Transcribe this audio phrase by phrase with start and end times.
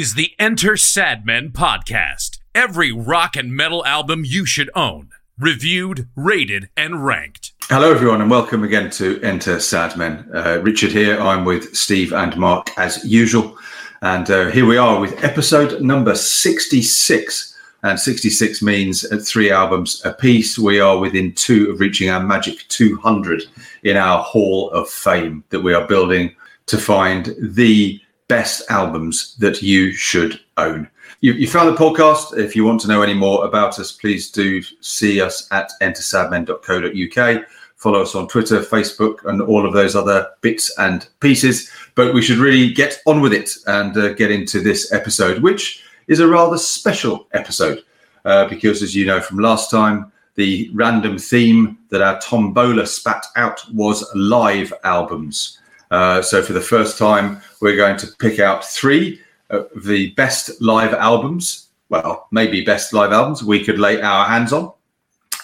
[0.00, 2.38] Is the Enter Sadmen podcast.
[2.54, 5.10] Every rock and metal album you should own.
[5.38, 7.52] Reviewed, rated, and ranked.
[7.64, 10.26] Hello, everyone, and welcome again to Enter Sadmen.
[10.34, 11.20] Uh, Richard here.
[11.20, 13.58] I'm with Steve and Mark as usual.
[14.00, 17.58] And uh, here we are with episode number 66.
[17.82, 20.58] And 66 means three albums a piece.
[20.58, 23.42] We are within two of reaching our magic 200
[23.82, 26.34] in our Hall of Fame that we are building
[26.68, 30.88] to find the best albums that you should own.
[31.20, 32.38] You, you, found the podcast.
[32.38, 37.44] If you want to know any more about us, please do see us at entersadmen.co.uk.
[37.74, 41.68] Follow us on Twitter, Facebook, and all of those other bits and pieces.
[41.96, 45.82] But we should really get on with it and uh, get into this episode, which
[46.06, 47.82] is a rather special episode
[48.24, 53.26] uh, because, as you know from last time, the random theme that our tombola spat
[53.34, 55.58] out was live albums.
[55.90, 60.60] Uh, so for the first time, we're going to pick out three of the best
[60.60, 61.68] live albums.
[61.88, 64.72] Well, maybe best live albums we could lay our hands on,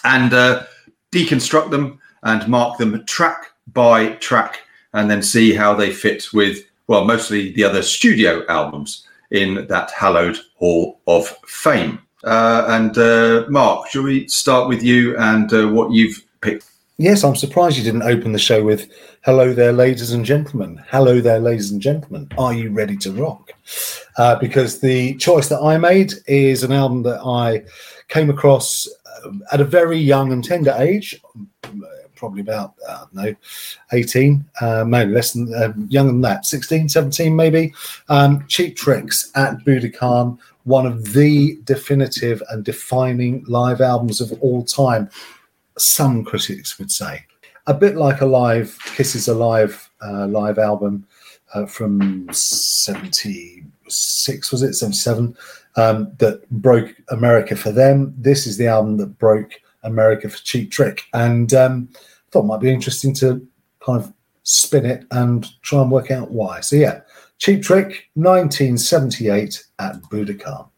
[0.03, 0.63] and uh,
[1.11, 4.61] deconstruct them and mark them track by track,
[4.93, 9.91] and then see how they fit with well, mostly the other studio albums in that
[9.91, 11.99] hallowed Hall of Fame.
[12.23, 16.65] Uh, and uh, Mark, shall we start with you and uh, what you've picked?
[16.97, 18.89] Yes, I'm surprised you didn't open the show with
[19.27, 22.29] "Hello there, ladies and gentlemen." Hello there, ladies and gentlemen.
[22.37, 23.51] Are you ready to rock?
[24.15, 27.65] Uh, because the choice that I made is an album that I
[28.07, 28.87] came across
[29.25, 31.21] uh, at a very young and tender age,
[32.15, 33.35] probably about I don't know,
[33.91, 37.73] 18, uh, maybe less than uh, younger than that, 16, 17, maybe.
[38.07, 44.63] Um, Cheap Tricks at Budokan, one of the definitive and defining live albums of all
[44.63, 45.09] time
[45.77, 47.26] some critics would say.
[47.67, 51.05] A bit like a live Kisses Alive uh, live album
[51.53, 54.73] uh, from 76, was it?
[54.73, 55.35] 77,
[55.75, 58.13] um, that broke America for them.
[58.17, 59.51] This is the album that broke
[59.83, 61.03] America for Cheap Trick.
[61.13, 61.89] And um,
[62.31, 63.45] thought it might be interesting to
[63.85, 64.13] kind of
[64.43, 66.61] spin it and try and work out why.
[66.61, 67.01] So, yeah,
[67.37, 70.69] Cheap Trick, 1978 at Budokan.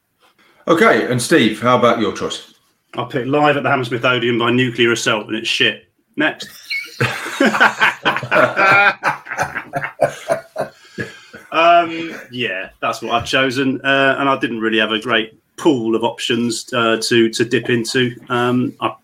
[0.68, 2.56] Okay, and Steve, how about your choice?
[2.96, 5.86] I picked live at the Hammersmith Odeon by Nuclear Assault, and it's shit.
[6.16, 6.69] Next.
[11.52, 15.96] Um, yeah, that's what I've chosen, uh, and I didn't really have a great pool
[15.96, 18.16] of options uh, to to dip into.
[18.30, 18.96] Um, I,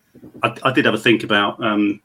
[0.43, 2.01] I, I, did have a think about um,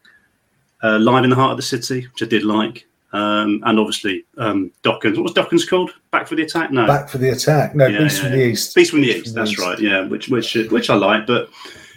[0.83, 2.87] uh, live in the heart of the city, which I did like.
[3.12, 5.17] Um, and obviously um, Dokkens.
[5.17, 5.91] What was Dokkens called?
[6.12, 6.71] Back for the attack?
[6.71, 7.75] No, Back for the attack.
[7.75, 8.75] No, yeah, Beast yeah, from the East.
[8.75, 9.34] Beast from the East.
[9.34, 9.78] That's right.
[9.81, 11.27] Yeah, which which which I like.
[11.27, 11.51] But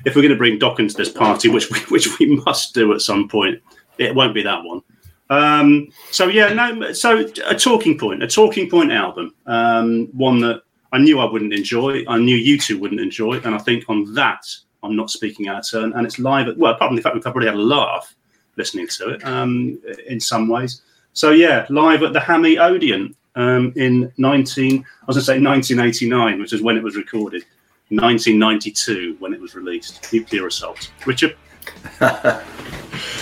[0.05, 2.93] if we're going to bring Dokkens to this party, which we, which we must do
[2.93, 3.61] at some point,
[3.97, 4.81] it won't be that one.
[5.29, 6.91] Um, so yeah, no.
[6.93, 10.61] So a talking point, a talking point album, um, one that
[10.91, 12.03] I knew I wouldn't enjoy.
[12.07, 14.45] I knew you two wouldn't enjoy, and I think on that
[14.83, 15.93] I'm not speaking out of turn.
[15.93, 16.47] And it's live.
[16.47, 18.13] At, well, apart from the fact we've probably had a laugh
[18.57, 20.81] listening to it um, in some ways.
[21.13, 25.39] So yeah, live at the Hammy Odeon um, in 19, I was going to say
[25.39, 27.43] 1989, which is when it was recorded.
[27.89, 30.11] 1992 when it was released.
[30.11, 30.91] Nuclear Assault.
[31.05, 31.35] Richard.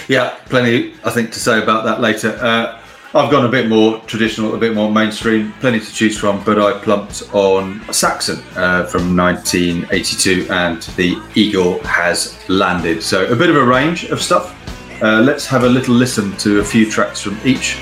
[0.07, 2.37] Yeah, plenty I think to say about that later.
[2.41, 2.79] Uh,
[3.13, 6.57] I've gone a bit more traditional, a bit more mainstream, plenty to choose from, but
[6.57, 13.03] I plumped on Saxon uh, from 1982 and The Eagle Has Landed.
[13.03, 14.57] So a bit of a range of stuff.
[15.03, 17.77] Uh, let's have a little listen to a few tracks from each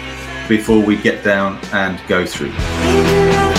[0.47, 3.58] before we get down and go through.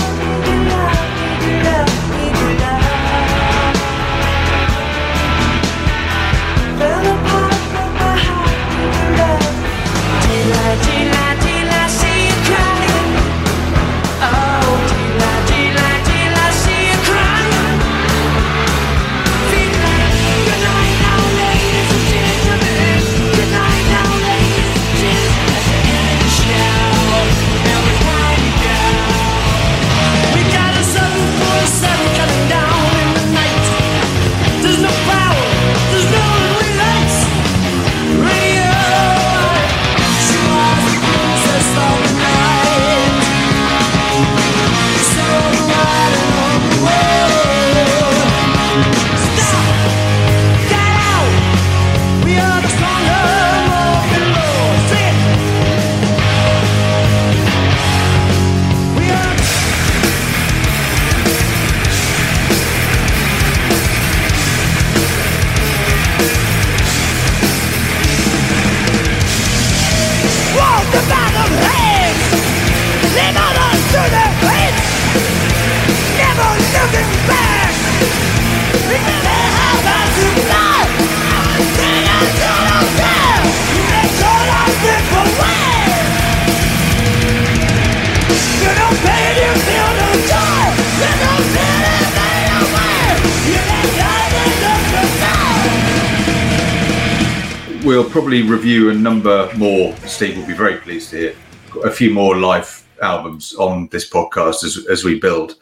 [98.31, 99.93] Probably review a number more.
[100.07, 101.35] Steve will be very pleased to hear
[101.83, 105.55] a few more live albums on this podcast as, as we build.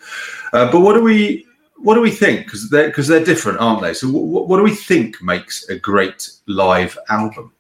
[0.54, 2.46] Uh, but what do we what do we think?
[2.46, 3.96] Because they're because they're different, aren't they?
[3.96, 7.52] So what, what do we think makes a great live album?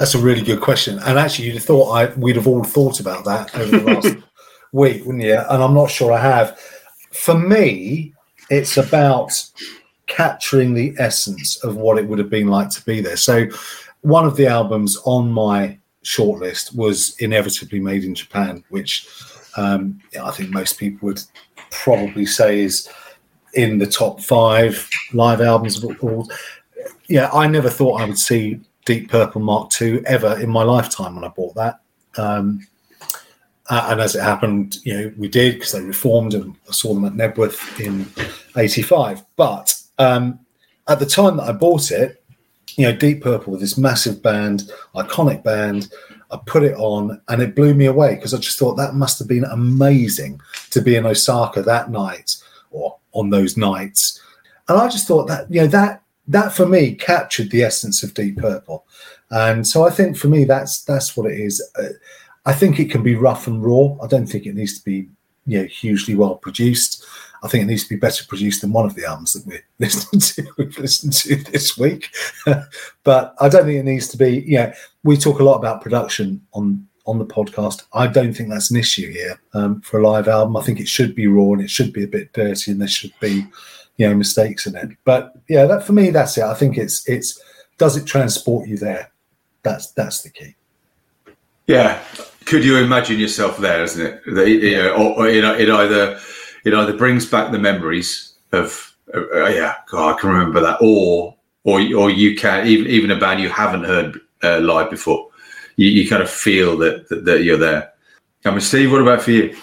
[0.00, 0.98] That's a really good question.
[0.98, 4.16] And actually, you'd have thought I we'd have all thought about that over the last
[4.72, 5.38] week, wouldn't you?
[5.38, 6.58] And I'm not sure I have.
[7.12, 8.12] For me,
[8.50, 9.30] it's about
[10.06, 13.16] capturing the essence of what it would have been like to be there.
[13.16, 13.46] So,
[14.02, 19.08] one of the albums on my shortlist was inevitably made in Japan, which
[19.56, 21.22] um, I think most people would
[21.70, 22.88] probably say is
[23.54, 26.30] in the top five live albums of all.
[27.06, 31.14] Yeah, I never thought I would see Deep Purple Mark II ever in my lifetime
[31.14, 31.80] when I bought that.
[32.16, 32.66] Um,
[33.70, 37.04] and as it happened, you know, we did because they reformed and I saw them
[37.06, 38.06] at Knebworth in
[38.56, 39.22] 85.
[39.36, 40.40] But um,
[40.88, 42.22] at the time that I bought it,
[42.76, 45.92] you know, Deep Purple with this massive band, iconic band,
[46.30, 49.18] I put it on and it blew me away because I just thought that must
[49.18, 52.36] have been amazing to be in Osaka that night
[52.70, 54.20] or on those nights.
[54.68, 58.14] And I just thought that, you know, that that for me captured the essence of
[58.14, 58.86] Deep Purple.
[59.30, 61.62] And so I think for me that's that's what it is.
[61.78, 61.90] Uh,
[62.46, 63.96] I think it can be rough and raw.
[64.02, 65.08] I don't think it needs to be
[65.46, 67.04] you know hugely well produced.
[67.44, 69.62] I think it needs to be better produced than one of the albums that we're
[69.78, 70.52] listening to.
[70.56, 72.08] We've listened to this week,
[73.04, 74.40] but I don't think it needs to be.
[74.46, 77.82] You know, we talk a lot about production on on the podcast.
[77.92, 80.56] I don't think that's an issue here um, for a live album.
[80.56, 82.88] I think it should be raw and it should be a bit dirty, and there
[82.88, 83.46] should be
[83.98, 84.88] you know mistakes in it.
[85.04, 86.44] But yeah, that for me, that's it.
[86.44, 87.40] I think it's it's
[87.76, 89.12] does it transport you there?
[89.62, 90.54] That's that's the key.
[91.66, 92.02] Yeah,
[92.46, 93.82] could you imagine yourself there?
[93.82, 94.22] Isn't it?
[94.26, 96.18] The, you know, or, or, you know, it either
[96.64, 101.36] it either brings back the memories of uh, yeah, God, I can remember that, or
[101.64, 105.28] or or you can even even a band you haven't heard uh, live before,
[105.76, 107.92] you, you kind of feel that, that, that you're there.
[108.44, 109.56] I mean, Steve, what about for you?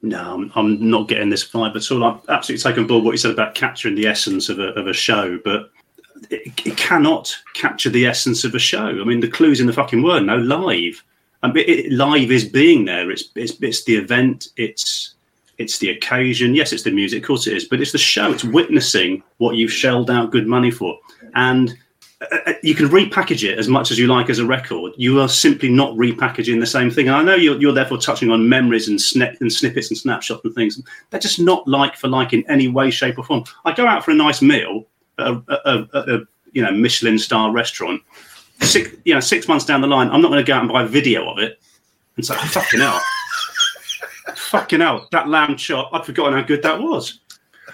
[0.00, 2.02] No, I'm, not getting this vibe at all.
[2.02, 4.92] I'm absolutely taken board what you said about capturing the essence of a, of a
[4.92, 5.70] show, but
[6.30, 8.86] it, it, cannot capture the essence of a show.
[8.86, 10.24] I mean, the clue's in the fucking word.
[10.24, 11.04] No, live.
[11.44, 13.10] And it, it, live is being there.
[13.10, 14.48] It's, it's it's the event.
[14.56, 15.11] It's
[15.62, 16.54] it's the occasion.
[16.54, 17.22] Yes, it's the music.
[17.22, 17.64] Of course, it is.
[17.64, 18.32] But it's the show.
[18.32, 20.98] It's witnessing what you've shelled out good money for.
[21.34, 21.74] And
[22.20, 24.92] uh, uh, you can repackage it as much as you like as a record.
[24.96, 27.08] You are simply not repackaging the same thing.
[27.08, 30.44] And I know you're, you're therefore touching on memories and, snip, and snippets and snapshots
[30.44, 30.82] and things.
[31.10, 33.44] They're just not like for like in any way, shape, or form.
[33.64, 34.86] I go out for a nice meal
[35.18, 36.20] at a, a, a, a
[36.52, 38.02] you know Michelin star restaurant.
[38.60, 40.72] Six, you know, six months down the line, I'm not going to go out and
[40.72, 41.60] buy a video of it
[42.16, 43.00] and say, oh, "Fucking hell,
[44.36, 45.90] fucking out that lamb chop!
[45.92, 47.21] I'd forgotten how good that was."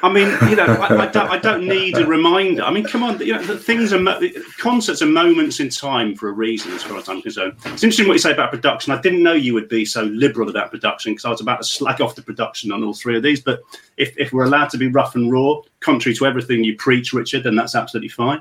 [0.02, 2.62] I mean, you know, I, I, don't, I don't need a reminder.
[2.62, 4.21] I mean, come on, you know, the things are mo-
[4.59, 7.55] concerts are moments in time for a reason, as far as I'm concerned.
[7.64, 8.93] It's interesting what you say about production.
[8.93, 11.64] I didn't know you would be so liberal about production because I was about to
[11.64, 13.40] slag off the production on all three of these.
[13.40, 13.62] But
[13.97, 17.43] if, if we're allowed to be rough and raw, contrary to everything you preach, Richard,
[17.43, 18.40] then that's absolutely fine.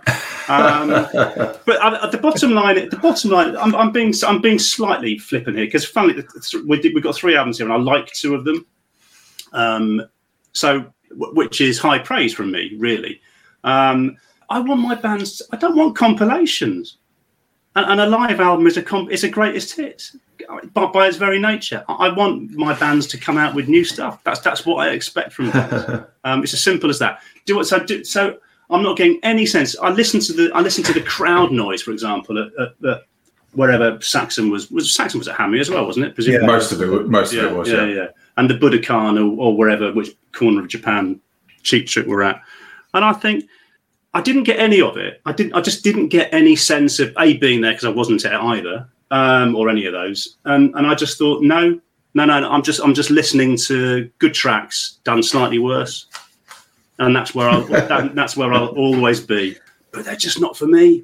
[0.50, 0.90] Um,
[1.66, 5.58] but at the bottom line, the bottom line, I'm, I'm being I'm being slightly flippant
[5.58, 6.24] here because finally
[6.68, 8.66] we did, we've got three albums here, and I like two of them.
[9.54, 10.04] Um,
[10.54, 13.22] so which is high praise from me, really.
[13.64, 14.18] Um,
[14.50, 15.42] I want my bands.
[15.52, 16.98] I don't want compilations,
[17.76, 20.16] and, and a live album is a comp, is a greatest hits
[20.74, 21.84] by, by, its very nature.
[21.88, 24.24] I want my bands to come out with new stuff.
[24.24, 26.06] That's that's what I expect from bands.
[26.24, 27.22] um, it's as simple as that.
[27.46, 27.80] Do what so.
[27.80, 28.38] Do, so
[28.70, 29.78] I'm not getting any sense.
[29.78, 33.04] I listen to the I listen to the crowd noise, for example, at, at, at
[33.54, 34.72] wherever Saxon was.
[34.72, 36.16] Was Saxon was at Hammy as well, wasn't it?
[36.16, 36.48] Presumably.
[36.48, 37.08] Yeah, most of it.
[37.08, 37.70] Most yeah, of it was.
[37.70, 37.94] Yeah, yeah.
[37.96, 41.20] yeah and the Budokan or, or wherever, which corner of Japan
[41.63, 42.41] Cheap Trick we're at.
[42.94, 43.46] And I think
[44.13, 45.22] I didn't get any of it.
[45.25, 45.53] I didn't.
[45.53, 48.88] I just didn't get any sense of a being there because I wasn't at either,
[49.12, 50.38] um, or any of those.
[50.46, 51.79] And and I just thought, no,
[52.13, 56.08] no, no, I'm just I'm just listening to good tracks done slightly worse,
[57.00, 59.58] and that's where I'll that, that's where I'll always be.
[59.91, 61.03] But they're just not for me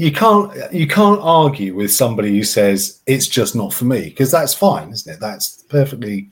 [0.00, 4.30] you can't you can't argue with somebody who says it's just not for me because
[4.30, 5.20] that's fine, isn't it?
[5.20, 6.30] That's perfectly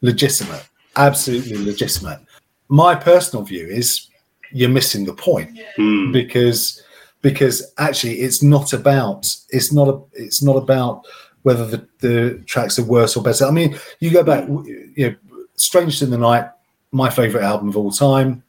[0.00, 2.20] legitimate, absolutely legitimate.
[2.68, 4.08] My personal view is
[4.52, 6.12] you're missing the point mm.
[6.12, 6.82] because
[7.22, 11.04] because actually it's not about it's not a it's not about
[11.42, 13.46] whether the, the tracks are worse or better.
[13.46, 15.14] I mean, you go back, you know,
[15.56, 16.50] Strangers in the Night,
[16.92, 18.42] my favorite album of all time.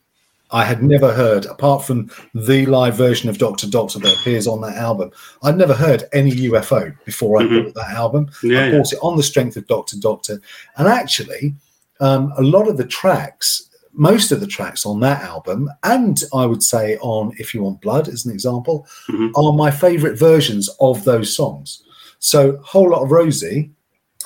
[0.51, 4.61] I had never heard, apart from the live version of Doctor Doctor that appears on
[4.61, 5.11] that album,
[5.43, 7.63] I'd never heard any UFO before I mm-hmm.
[7.65, 8.29] bought that album.
[8.43, 8.97] Yeah, I bought yeah.
[8.97, 10.41] it on the strength of Doctor Doctor.
[10.77, 11.55] And actually,
[11.99, 16.45] um, a lot of the tracks most of the tracks on that album, and I
[16.45, 19.31] would say on If You Want Blood, as an example, Mhm.
[19.35, 21.83] are my favorite versions of those songs.
[22.19, 23.71] So, Whole Lotta Rosie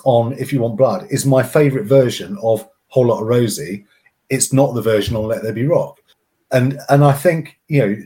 [0.04, 3.86] on If You Want Blood is my favorite version of Whole Lotta Rosie.
[4.30, 6.00] It's not the version on Let There Be Rock.
[6.52, 7.98] And and I think, you know,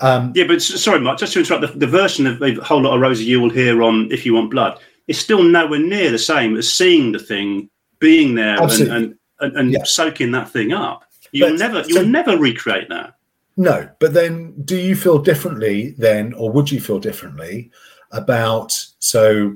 [0.00, 2.98] um, Yeah, but sorry, Mark, just to interrupt, the, the version of a Whole Lotta
[2.98, 6.56] Rosie you will hear on If You Want Blood is still nowhere near the same
[6.56, 8.96] as seeing the thing, being there, and, Absolutely.
[8.96, 9.84] and, and, and Yeah.
[9.84, 11.04] soaking that thing up.
[11.32, 13.14] You'll But- never, you'll never recreate that.
[13.56, 17.70] No, but then do you feel differently then, or would you feel differently
[18.10, 18.72] about?
[18.98, 19.54] So,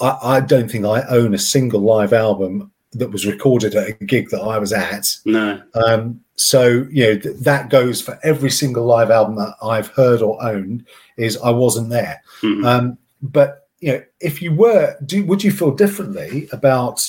[0.00, 4.04] I, I don't think I own a single live album that was recorded at a
[4.04, 5.06] gig that I was at.
[5.26, 9.88] No, Um, so, you know, th- that goes for every single live album that I've
[9.88, 10.84] heard or owned.
[11.16, 12.22] Is I wasn't there.
[12.42, 12.64] Mhm.
[12.64, 17.06] Um, but you know, if you were, do would you feel differently about?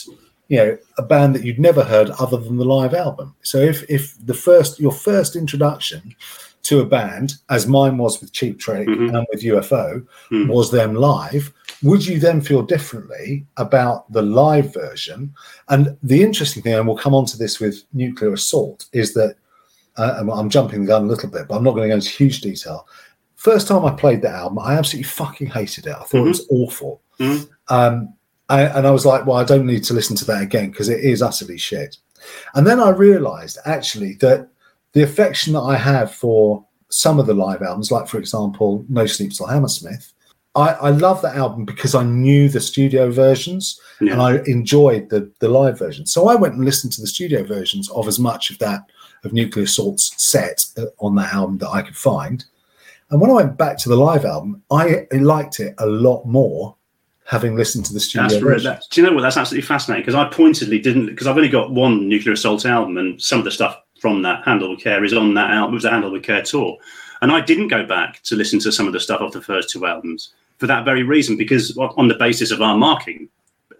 [0.51, 3.36] You know, a band that you'd never heard other than the live album.
[3.43, 6.15] So if if the first your first introduction
[6.63, 9.15] to a band, as mine was with Cheap Trick Mhm.
[9.15, 10.48] and with UFO, Hmm.
[10.48, 15.33] was them live, would you then feel differently about the live version?
[15.69, 19.36] And the interesting thing, and we'll come on to this with Nuclear Assault, is that
[19.98, 22.09] uh, I'm jumping the gun a little bit, but I'm not going to go into
[22.09, 22.88] huge detail.
[23.36, 25.95] First time I played the album, I absolutely fucking hated it.
[25.95, 27.01] I thought it was awful.
[27.19, 27.50] Mhm.
[27.69, 28.13] Um,
[28.50, 30.89] I, and I was like, well, I don't need to listen to that again because
[30.89, 31.98] it is utterly shit.
[32.55, 34.50] And then I realized actually that
[34.93, 39.05] the affection that I have for some of the live albums, like for example, No
[39.05, 40.12] Sleep Till Hammersmith,
[40.56, 44.13] I, I love that album because I knew the studio versions Yeah.
[44.13, 46.06] and I enjoyed the, the live version.
[46.06, 48.82] So I went and listened to the studio versions of as much of that
[49.24, 52.44] of Nuclear Assault's set uh, on that album that I could find.
[53.12, 56.75] And when I went back to the live album, I liked it a lot more
[57.25, 58.72] having listened to the studio That's re- version.
[58.72, 59.22] that, do you know what?
[59.22, 62.98] That's absolutely fascinating because I pointedly didn't because I've only got one Nuclear Assault album
[62.98, 65.74] and some of the stuff from that Handle with Care is on that album.
[65.74, 66.77] It was the Handle with Care tour,
[67.22, 69.70] and I didn't go back to listen to some of the stuff off the first
[69.70, 73.30] two albums for that very reason because on the basis of our marking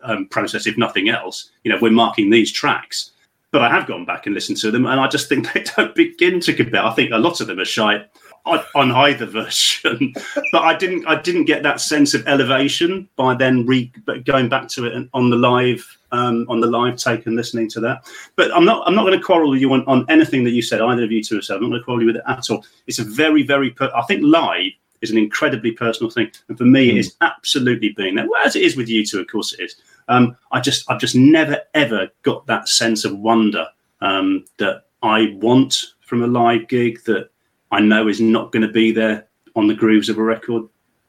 [0.04, 3.12] um, process, if nothing else, you know, we're marking these tracks.
[3.52, 5.94] But I have gone back and listened to them, and I just think they don't
[5.94, 6.84] begin to compare.
[6.84, 8.06] I think a lot of them are shy
[8.46, 10.14] on, on either version
[10.52, 13.92] but I didn't I didn't get that sense of elevation by then re
[14.26, 17.80] going back to it on the live um, on the live take and listening to
[17.82, 18.10] that.
[18.36, 20.62] But I'm not I'm not going to quarrel with you on, on anything that you
[20.62, 20.82] said.
[20.82, 21.58] Either of you two have said.
[21.58, 22.66] I'm not going to quarrel with it at all.
[22.88, 26.66] It's a very very per- I think live is an incredibly personal thing, and for
[26.66, 28.28] me, it is absolutely being there.
[28.30, 29.76] Well, as it is with you two, of course it is.
[30.08, 33.68] Um, I just I've just never ever got that sense of wonder
[34.02, 37.30] um, that I want from a live gig that
[37.72, 40.64] I know is not going to be there on the grooves of a record.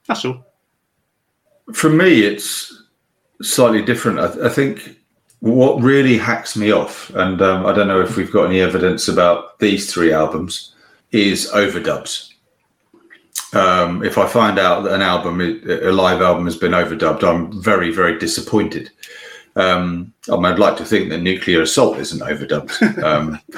[0.07, 0.45] That's all.
[1.73, 2.83] For me, it's
[3.43, 4.19] slightly different.
[4.19, 4.97] I, I think
[5.41, 9.09] what really hacks me off, and um, I don't know if we've got any evidence
[9.09, 10.75] about these three albums,
[11.13, 12.30] is overdubs.
[13.53, 17.61] Um, if I find out that an album, a live album, has been overdubbed, I'm
[17.61, 18.91] very, very disappointed.
[19.57, 23.41] Um, I mean, I'd like to think that Nuclear Assault isn't overdubbed, um,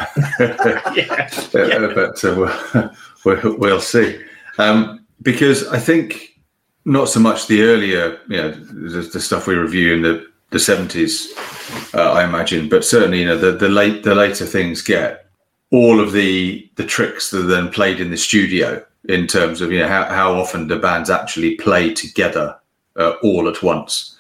[1.55, 1.85] Yeah.
[1.85, 2.35] uh, but uh,
[2.75, 2.91] we'll,
[3.43, 4.21] we'll, we'll see.
[4.59, 6.39] Um, because I think
[6.85, 10.61] not so much the earlier, you know, the, the stuff we review in the the
[10.61, 11.33] seventies,
[11.95, 15.27] uh, I imagine, but certainly, you know, the the late the later things get
[15.71, 19.73] all of the the tricks that are then played in the studio in terms of
[19.73, 22.57] you know how, how often the bands actually play together
[22.97, 24.17] uh, all at once.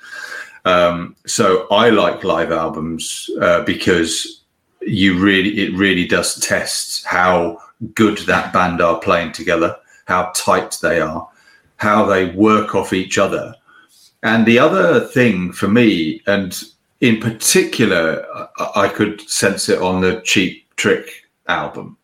[0.64, 4.42] Um, so I like live albums uh, because
[4.80, 7.58] you really it really does test how
[7.94, 11.28] good that band are playing together, how tight they are,
[11.76, 13.54] how they work off each other.
[14.22, 16.62] And the other thing for me, and
[17.00, 18.24] in particular,
[18.76, 21.96] I could sense it on the Cheap Trick album,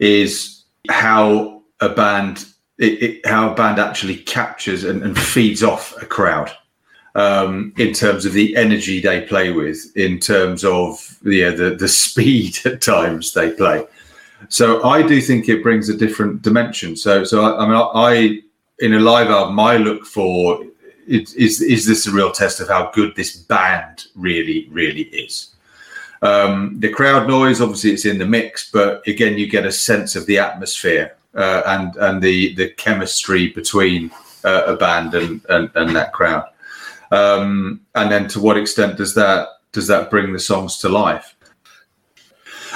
[0.00, 2.46] is how a band
[2.78, 6.50] it, it, how a band actually captures and, and feeds off a crowd
[7.14, 11.88] um, in terms of the energy they play with, in terms of yeah, the the
[12.06, 13.84] speed at times they play.
[14.48, 16.96] So I do think it brings a different dimension.
[16.96, 18.40] So so I, I mean I
[18.78, 20.64] in a live album I look for
[21.06, 25.54] is is is this a real test of how good this band really really is.
[26.22, 30.16] Um, the crowd noise, obviously, it's in the mix, but again, you get a sense
[30.16, 34.10] of the atmosphere uh, and and the the chemistry between
[34.44, 36.44] uh, a band and, and and that crowd.
[37.10, 41.34] Um, and then, to what extent does that does that bring the songs to life?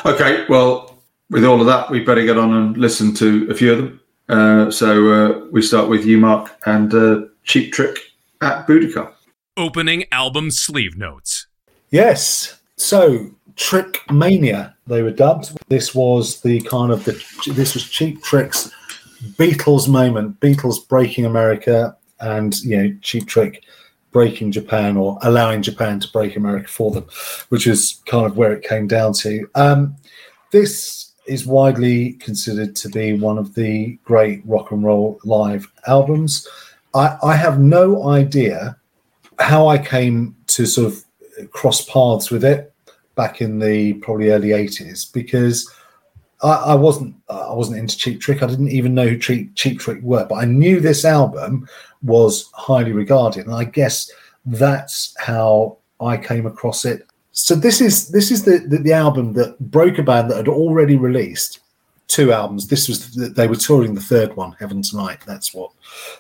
[0.05, 0.99] Okay, well,
[1.31, 4.01] with all of that, we better get on and listen to a few of them.
[4.29, 7.99] Uh, so uh, we start with you, Mark, and uh, Cheap Trick
[8.41, 9.13] at Budokan.
[9.57, 11.47] Opening album sleeve notes.
[11.91, 12.61] Yes.
[12.77, 15.57] So Trick Mania, they were dubbed.
[15.69, 17.13] This was the kind of the
[17.55, 18.71] this was Cheap Trick's
[19.37, 23.63] Beatles moment, Beatles breaking America, and you know Cheap Trick
[24.11, 27.05] breaking Japan or allowing Japan to break America for them,
[27.49, 29.49] which is kind of where it came down to.
[29.55, 29.97] Um,
[30.53, 36.47] this is widely considered to be one of the great rock and roll live albums.
[36.93, 38.77] I, I have no idea
[39.39, 42.74] how I came to sort of cross paths with it
[43.15, 45.71] back in the probably early 80s because
[46.43, 48.43] I, I, wasn't I wasn't into Cheap Trick.
[48.43, 51.69] I didn't even know who Cheap, Cheap Trick were, but I knew this album
[52.03, 54.11] was highly regarded, and I guess
[54.45, 57.07] that's how I came across it.
[57.33, 60.49] So this is this is the, the, the album that broke a band that had
[60.49, 61.61] already released
[62.07, 62.69] two albums.
[62.69, 65.21] This was the, they were touring the third one, Heaven Tonight.
[65.27, 65.71] That's what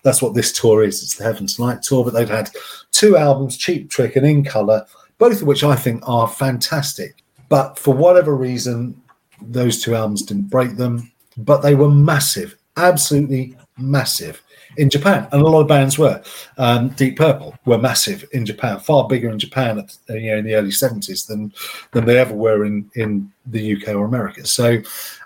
[0.03, 1.03] that's what this tour is.
[1.03, 2.51] It's the Heaven Tonight tour, but they've had
[2.91, 4.87] two albums, Cheap Trick and In Color,
[5.18, 7.16] both of which I think are fantastic.
[7.49, 9.00] But for whatever reason,
[9.40, 14.42] those two albums didn't break them, but they were massive, absolutely massive
[14.76, 16.23] in Japan, and a lot of bands were.
[16.59, 20.38] Um, Deep Purple were massive in Japan, far bigger in Japan, at, uh, you know,
[20.38, 21.52] in the early seventies than
[21.92, 24.47] than they ever were in in the UK or America.
[24.47, 24.78] So,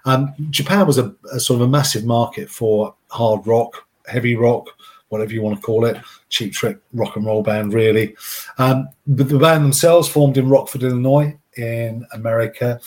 [0.05, 4.69] um, Japan was a, a, sort of a massive market for hard rock, heavy rock,
[5.09, 5.97] whatever you want to call it,
[6.29, 8.17] cheap trick rock and roll band, really.
[8.59, 12.81] Um, but the band themselves formed in Rockford, Illinois, in America.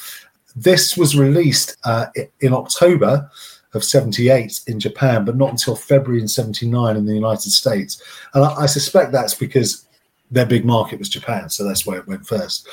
[0.56, 2.08] This was released uh,
[2.40, 3.30] in October
[3.74, 8.02] of 78 in Japan, but not until February in 79 in the United States.
[8.34, 9.88] And I, I, suspect that's because
[10.30, 11.50] their big market was Japan.
[11.50, 12.68] So that's where it went first.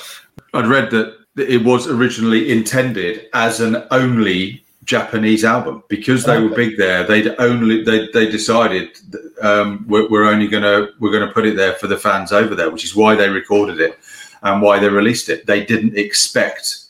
[0.54, 6.48] I'd read that it was originally intended as an only Japanese album because they were
[6.48, 7.04] big there.
[7.04, 8.96] They'd only they they decided
[9.42, 12.70] um, we're, we're only gonna we're gonna put it there for the fans over there,
[12.70, 13.98] which is why they recorded it
[14.42, 15.44] and why they released it.
[15.44, 16.86] They didn't expect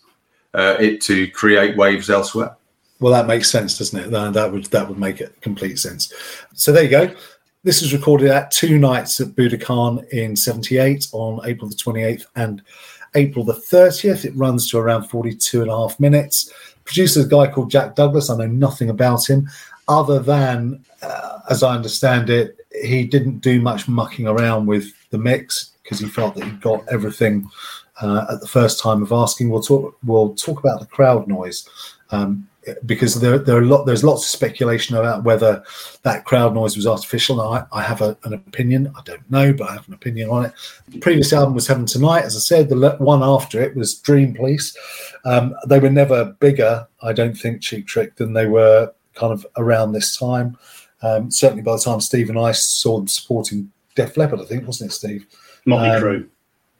[0.54, 2.56] uh, it to create waves elsewhere.
[3.00, 4.10] Well, that makes sense, doesn't it?
[4.12, 6.12] That would that would make it complete sense.
[6.54, 7.14] So there you go.
[7.64, 12.62] This was recorded at two nights at Budokan in '78 on April the 28th and
[13.16, 14.24] April the 30th.
[14.24, 16.52] It runs to around 42 and a half minutes.
[16.88, 18.30] Producer, a guy called Jack Douglas.
[18.30, 19.48] I know nothing about him
[19.88, 25.18] other than, uh, as I understand it, he didn't do much mucking around with the
[25.18, 27.50] mix because he felt that he got everything
[28.00, 29.48] uh, at the first time of asking.
[29.48, 29.96] We'll talk.
[30.04, 31.68] We'll talk about the crowd noise
[32.10, 32.48] um,
[32.86, 35.62] because there, there are lot, there's lots of speculation about whether
[36.02, 37.36] that crowd noise was artificial.
[37.36, 38.92] Now, I, I have a, an opinion.
[38.96, 40.52] I don't know, but I have an opinion on it.
[40.88, 42.24] The previous album was Heaven Tonight.
[42.24, 44.76] As I said, the one after it was Dream Police.
[45.24, 49.46] Um, they were never bigger, I don't think, Cheap Trick, than they were kind of
[49.56, 50.56] around this time.
[51.02, 54.66] Um, certainly by the time Steve and I saw them supporting Def Leppard, I think,
[54.66, 55.26] wasn't it, Steve?
[55.64, 56.28] Motley um, Crue.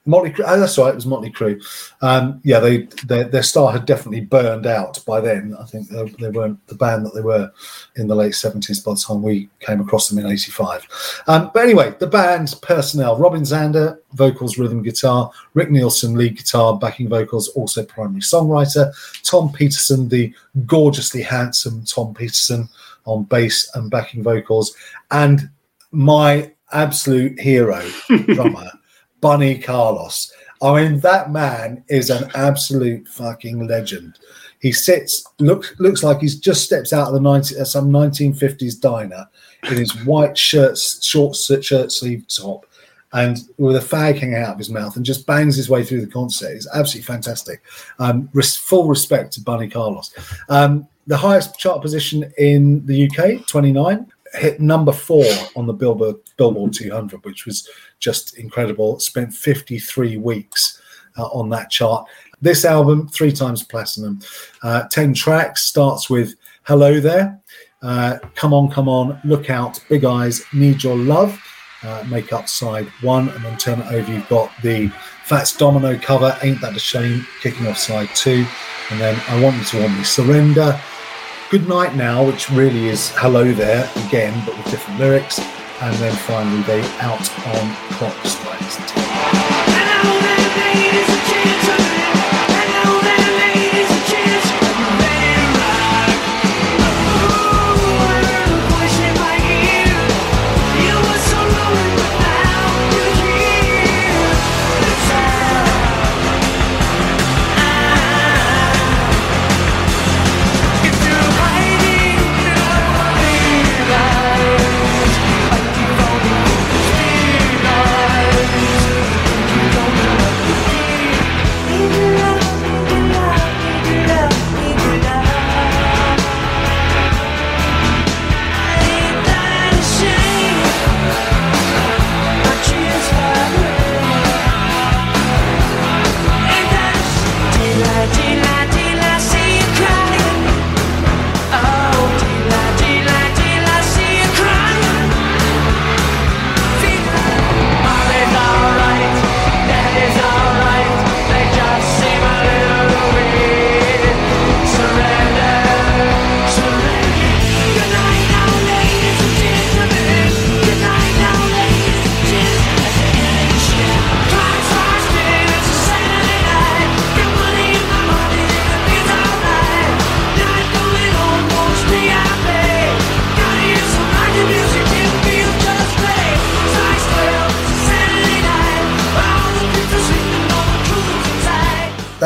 [0.09, 0.45] Motley Crue.
[0.47, 0.89] Oh, that's right.
[0.89, 1.63] It was Motley Crue.
[2.01, 5.55] Um, yeah, they their, their star had definitely burned out by then.
[5.61, 7.53] I think they, they, weren't the band that they were
[7.97, 11.25] in the late seventies by the time we came across them in '85.
[11.27, 16.79] Um, but anyway, the band personnel: Robin Zander, vocals, rhythm, guitar; Rick Nielsen, lead guitar,
[16.79, 18.91] backing vocals, also primary songwriter;
[19.25, 20.33] Tom Petersson, the
[20.65, 22.67] gorgeously handsome Tom Petersson
[23.05, 24.75] on bass and backing vocals,
[25.11, 25.51] and
[25.93, 27.87] my absolute hero
[28.27, 28.71] drummer.
[29.21, 30.33] Bunny Carlos.
[30.61, 34.19] I mean, that man is an absolute fucking legend.
[34.61, 38.81] He sits, looks looks like he's just steps out of the 90, uh, some 1950s
[38.81, 39.29] diner
[39.71, 42.67] in his white shirt, short shirt sleeve top,
[43.13, 46.01] and with a fag hanging out of his mouth, and just bangs his way through
[46.01, 46.51] the concert.
[46.51, 47.63] It's absolutely fantastic.
[48.01, 50.13] Um, res- full respect to Bunny Carlos.
[50.49, 55.25] Um, the highest chart position in the UK, 29 hit number four
[55.57, 58.99] on the Billboard Billboard 200, which was just incredible.
[59.01, 60.81] Spent 53 weeks
[61.17, 62.07] uh, on that chart.
[62.41, 64.21] This album, three times platinum,
[64.63, 67.41] uh, 10 tracks, starts with Hello There,
[67.83, 71.41] uh, Come On, Come On, Look Out, Big Eyes, Need Your Love,
[71.83, 74.13] uh, make up side one, and then turn it over.
[74.13, 74.89] You've got the
[75.25, 78.47] Fats Domino cover, Ain't That a Shame, kicking off side two,
[78.91, 80.81] and then I Want You to Want Me, Surrender.
[81.51, 85.39] Good Night Now, which really is Hello There again, but with different lyrics.
[85.81, 88.98] And then finally, they out on Clock Strikes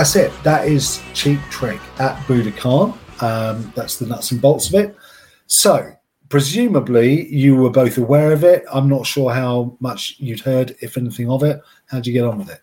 [0.03, 0.33] that's it.
[0.43, 2.99] That is Cheap Trick at Budokan.
[3.23, 4.97] Um, that's the nuts and bolts of it.
[5.47, 5.93] So,
[6.29, 8.65] presumably, you were both aware of it.
[8.73, 11.61] I'm not sure how much you'd heard, if anything, of it.
[11.87, 12.63] How'd you get on with it?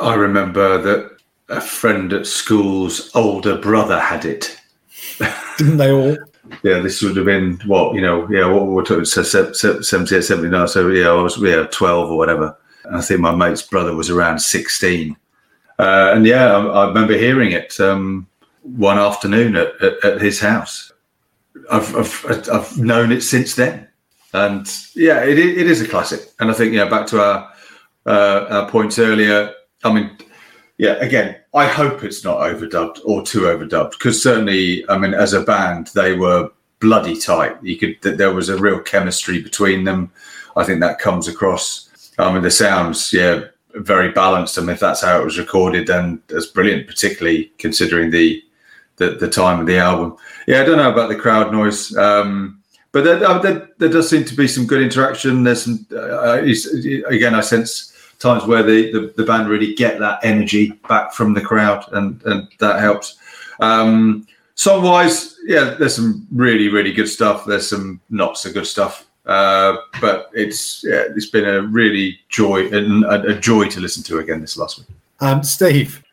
[0.00, 1.16] I remember that
[1.48, 4.56] a friend at school's older brother had it.
[5.58, 6.16] Didn't they all?
[6.62, 8.30] Yeah, this would have been what you know.
[8.30, 10.68] Yeah, what we're talking so 78, 79.
[10.68, 12.56] So yeah, I was yeah twelve or whatever.
[12.84, 15.16] And I think my mate's brother was around sixteen.
[15.78, 18.28] Uh, and yeah, I, I, remember hearing it um,
[18.62, 20.92] one afternoon at, at, at his house.
[21.70, 23.88] I've, I've, I've known it since then,
[24.32, 26.20] and yeah, it, it is a classic.
[26.40, 27.52] And I think yeah, back to our
[28.06, 29.52] uh, our points earlier.
[29.82, 30.16] I mean,
[30.78, 35.32] yeah, again, I hope it's not overdubbed or too overdubbed because certainly, I mean, as
[35.32, 37.56] a band, they were bloody tight.
[37.62, 40.12] You could there was a real chemistry between them.
[40.56, 41.90] I think that comes across.
[42.18, 43.44] I mean, the sounds, yeah,
[43.76, 44.58] very balanced.
[44.58, 48.42] Mean, if that's how it was recorded, then that's brilliant, particularly considering the
[48.96, 50.16] the, the time of the album.
[50.46, 54.08] Yeah, I don't know about the crowd noise, um, but there, uh, there, there, does
[54.08, 55.42] seem to be some good interaction.
[55.42, 56.42] There's some, uh,
[57.08, 61.34] again, I sense times where the, the, the, band really get that energy back from
[61.34, 63.18] the crowd, and, and that helps.
[63.58, 67.44] Um, song wise, yeah, there's some really, really good stuff.
[67.44, 69.03] There's some not so good stuff.
[69.26, 74.02] Uh, but it's yeah, it's been a really joy and a, a, joy to listen
[74.02, 74.88] to again this last week.
[75.20, 76.04] Um, Steve,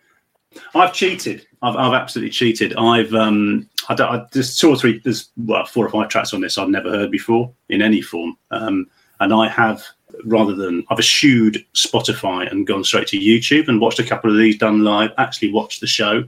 [0.74, 1.46] I've cheated.
[1.62, 2.74] I've, I've absolutely cheated.
[2.78, 6.40] I've um, I, I, there's two or three, there's well four or five tracks on
[6.40, 8.88] this I've never heard before in any form, um,
[9.20, 9.84] and I have
[10.24, 14.38] rather than I've eschewed Spotify and gone straight to YouTube and watched a couple of
[14.38, 15.12] these done live.
[15.18, 16.24] Actually, watched the show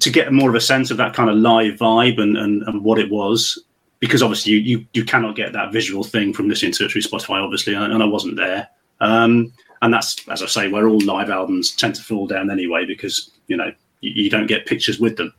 [0.00, 2.82] to get more of a sense of that kind of live vibe and, and, and
[2.82, 3.62] what it was
[4.00, 7.02] because obviously you, you, you cannot get that visual thing from listening to it through
[7.02, 8.68] Spotify, obviously, and, and I wasn't there.
[9.00, 12.84] Um, and that's as I say, where all live albums tend to fall down anyway,
[12.84, 15.32] because you know you, you don't get pictures with them.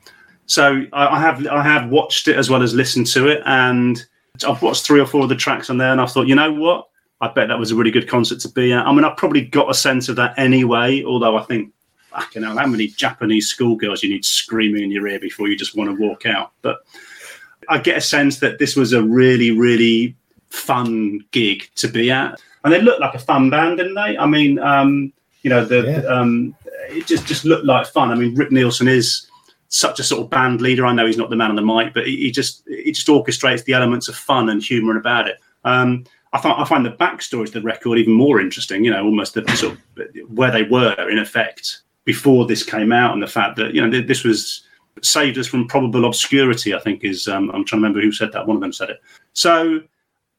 [0.46, 4.04] So I, I, have I have watched it as well as listened to it, and
[4.48, 6.52] I've watched three or four of the tracks on there, and I thought, you know
[6.52, 6.88] what,
[7.22, 8.86] I bet that was a really good concert to be at.
[8.86, 11.74] I mean, I probably got a sense of that anyway, although I think.
[12.10, 15.76] Fucking hell, how many Japanese schoolgirls you need screaming in your ear before you just
[15.76, 16.54] want to walk out?
[16.64, 16.80] But
[17.70, 20.16] I get a sense that this was a really, really
[20.50, 24.18] fun gig to be at, and they looked like a fun band, didn't they?
[24.18, 26.14] I mean, um, you know, the yeah.
[26.14, 26.56] um,
[26.90, 28.12] it just just looked like fun.
[28.12, 29.28] I mean, Rick Nielsen is
[29.70, 30.86] such a sort of band leader.
[30.86, 33.08] I know he's not the man on the mic, but he, he just he just
[33.08, 35.38] orchestrates the elements of fun and humour about it.
[35.64, 38.84] Um, I find I find the backstory to the record even more interesting.
[38.84, 43.14] You know, almost the sort of where they were in effect before this came out,
[43.14, 44.64] and the fact that you know this was
[45.04, 46.74] saved us from probable obscurity.
[46.74, 48.48] I think is um, I'm trying to remember who said that.
[48.48, 49.02] One of them said it.
[49.34, 49.82] So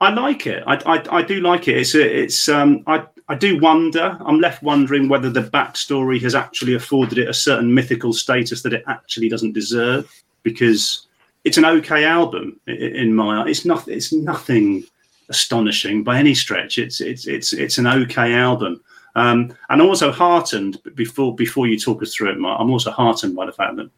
[0.01, 0.63] I like it.
[0.67, 1.77] I, I, I do like it.
[1.77, 4.17] It's it's um, I I do wonder.
[4.21, 8.73] I'm left wondering whether the backstory has actually afforded it a certain mythical status that
[8.73, 10.11] it actually doesn't deserve.
[10.43, 11.07] Because
[11.45, 13.49] it's an okay album in my eye.
[13.49, 13.87] It's not.
[13.89, 14.85] It's nothing
[15.29, 16.79] astonishing by any stretch.
[16.79, 18.83] It's it's it's it's an okay album.
[19.17, 23.35] Um, and also heartened before before you talk us through it, Mark, I'm also heartened
[23.35, 23.91] by the fact that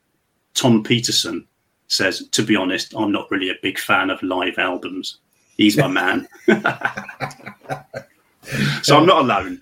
[0.62, 1.44] Tom Petersson
[1.88, 5.18] says, to be honest, I'm not really a big fan of live albums.
[5.56, 6.28] He's my man.
[8.82, 9.60] so I'm not alone.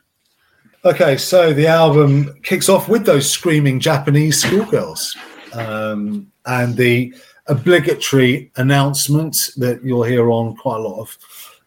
[0.85, 5.17] Okay, so the album kicks off with those screaming Japanese schoolgirls
[5.55, 7.15] um, and the
[7.47, 11.17] obligatory announcement that you'll hear on quite a lot of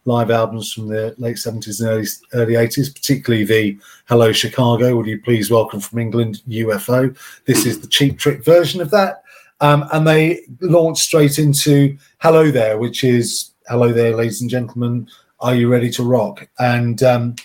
[0.04, 5.06] live albums from the late 70s and early, early 80s, particularly the Hello Chicago, Would
[5.06, 7.16] You Please Welcome from England UFO.
[7.46, 9.23] This is the cheap trick version of that.
[9.64, 15.08] Um, and they launched straight into Hello There, which is Hello There, ladies and gentlemen,
[15.40, 16.46] are you ready to rock?
[16.58, 17.36] And um,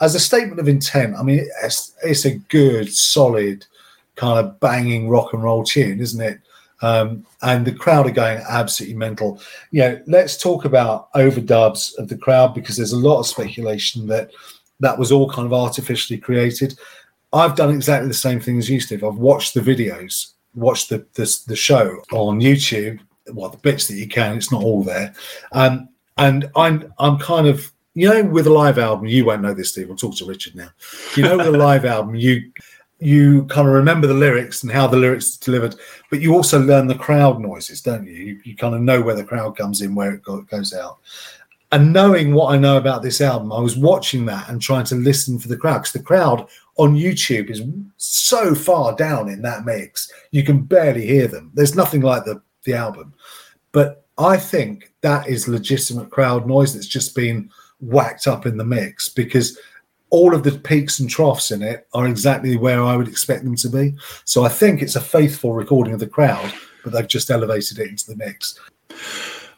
[0.00, 3.66] as a statement of intent, I mean, it's, it's a good, solid,
[4.16, 6.40] kind of banging rock and roll tune, isn't it?
[6.82, 9.40] Um, and the crowd are going absolutely mental.
[9.70, 14.08] You know, let's talk about overdubs of the crowd because there's a lot of speculation
[14.08, 14.32] that
[14.80, 16.76] that was all kind of artificially created.
[17.32, 19.04] I've done exactly the same thing as you, Steve.
[19.04, 23.00] I've watched the videos, watched the the, the show on YouTube.
[23.32, 25.14] Well, the bits that you can, it's not all there.
[25.52, 29.54] Um, and I'm I'm kind of you know with a live album, you won't know
[29.54, 29.90] this, Steve.
[29.90, 30.70] I'll talk to Richard now.
[31.16, 32.50] You know, with a live album, you
[33.00, 35.74] you kind of remember the lyrics and how the lyrics are delivered,
[36.10, 38.12] but you also learn the crowd noises, don't you?
[38.12, 40.98] You, you kind of know where the crowd comes in, where it go, goes out.
[41.72, 44.96] And knowing what I know about this album, I was watching that and trying to
[44.96, 46.46] listen for the crowd because the crowd
[46.80, 47.62] on YouTube is
[47.98, 51.50] so far down in that mix, you can barely hear them.
[51.52, 53.12] There's nothing like the, the album.
[53.72, 58.64] But I think that is legitimate crowd noise that's just been whacked up in the
[58.64, 59.58] mix because
[60.08, 63.56] all of the peaks and troughs in it are exactly where I would expect them
[63.56, 63.94] to be.
[64.24, 66.50] So I think it's a faithful recording of the crowd,
[66.82, 68.58] but they've just elevated it into the mix.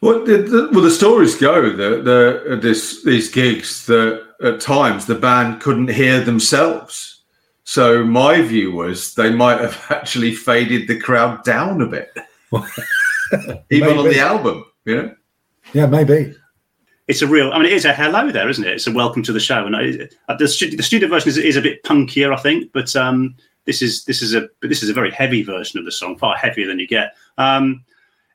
[0.01, 4.59] Well, the, the, well, the stories go that the, uh, this these gigs that at
[4.59, 7.12] times the band couldn't hear themselves.
[7.63, 12.11] So my view was they might have actually faded the crowd down a bit,
[13.71, 14.65] even on the album.
[14.85, 15.15] You know?
[15.73, 16.35] Yeah, maybe
[17.07, 17.51] it's a real.
[17.51, 18.73] I mean, it is a hello there, isn't it?
[18.73, 19.75] It's a welcome to the show, and
[20.29, 23.35] uh, the, studio, the studio version is, is a bit punkier, I think, but um,
[23.65, 26.35] this is this is a this is a very heavy version of the song, far
[26.37, 27.15] heavier than you get.
[27.37, 27.83] Um,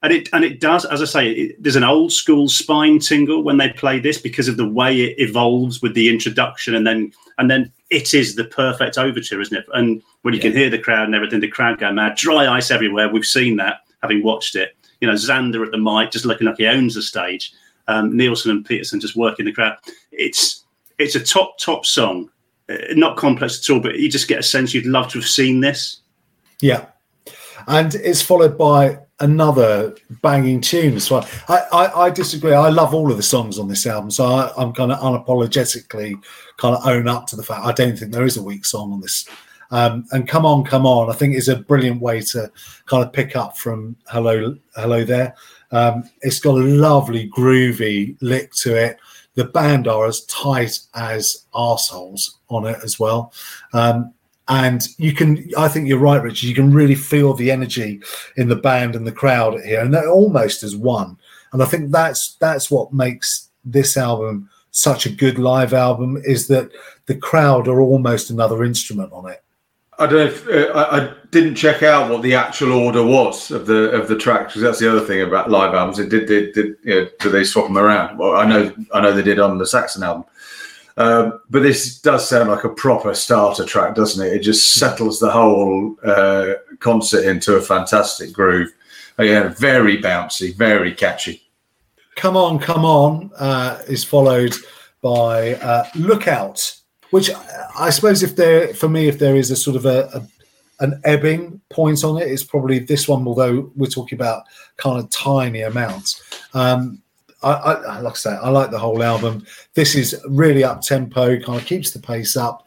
[0.03, 3.43] and it and it does, as I say, it, there's an old school spine tingle
[3.43, 7.13] when they play this because of the way it evolves with the introduction, and then
[7.39, 9.67] and then it is the perfect overture, isn't it?
[9.75, 10.49] And when you yeah.
[10.49, 13.09] can hear the crowd and everything, the crowd go mad, dry ice everywhere.
[13.09, 14.77] We've seen that having watched it.
[15.01, 17.53] You know, Zander at the mic, just looking like he owns the stage
[17.89, 19.77] um, Nielsen and Petersson just working the crowd.
[20.13, 20.65] It's
[20.99, 22.31] it's a top top song,
[22.69, 25.29] uh, not complex at all, but you just get a sense you'd love to have
[25.29, 26.01] seen this.
[26.61, 26.87] Yeah,
[27.67, 31.27] and it's followed by another banging tune well.
[31.49, 32.53] I, I, I, disagree.
[32.53, 36.15] I love all of the songs on this album, so I, am kind of unapologetically
[36.57, 38.93] kind of own up to the fact I don't think there is a weak song
[38.93, 39.29] on this.
[39.71, 41.11] Um, and come on, come on!
[41.11, 42.51] I think is a brilliant way to
[42.87, 45.35] kind of pick up from hello, hello there.
[45.73, 48.99] Um, it's got a lovely groovy lick to it.
[49.35, 53.33] The band are as tight as assholes on it as well.
[53.73, 54.15] Um,
[54.49, 56.49] and you can, I think you're right, Richard.
[56.49, 58.01] You can really feel the energy
[58.37, 61.17] in the band and the crowd here, and they're almost as one.
[61.53, 66.47] And I think that's that's what makes this album such a good live album is
[66.49, 66.71] that
[67.07, 69.43] the crowd are almost another instrument on it.
[69.99, 73.51] I don't know if uh, I, I, didn't check out what the actual order was
[73.51, 75.99] of the of the tracks because that's the other thing about live albums.
[75.99, 78.17] It did did, did you know, do they swap them around?
[78.17, 80.25] Well, I know I know they did on the Saxon album,
[80.99, 84.33] um, but this does sound like a proper starter track, doesn't it?
[84.35, 88.71] It just settles the whole uh, concert into a fantastic groove.
[89.17, 91.43] Again, very bouncy, very catchy.
[92.17, 94.55] Come on, come on uh, is followed
[95.01, 96.79] by uh, Lookout
[97.11, 97.31] which
[97.79, 100.23] I suppose if there, for me, if there is a sort of a, a
[100.81, 103.27] an ebbing point on it, it's probably this one.
[103.27, 104.45] Although we're talking about
[104.77, 106.23] kind of tiny amounts.
[106.55, 107.03] Um,
[107.43, 109.47] I, I, like I say, I like the whole album.
[109.75, 112.67] This is really up tempo, kind of keeps the pace up,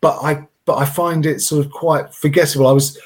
[0.00, 2.68] but I but I find it sort of quite forgettable.
[2.68, 2.98] I was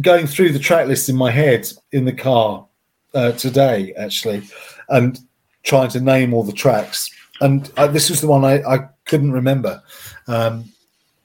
[0.00, 2.66] going through the track list in my head in the car
[3.14, 4.42] uh, today, actually,
[4.88, 5.18] and
[5.62, 7.10] trying to name all the tracks.
[7.40, 9.82] And uh, this was the one I, I couldn't remember.
[10.26, 10.72] Um,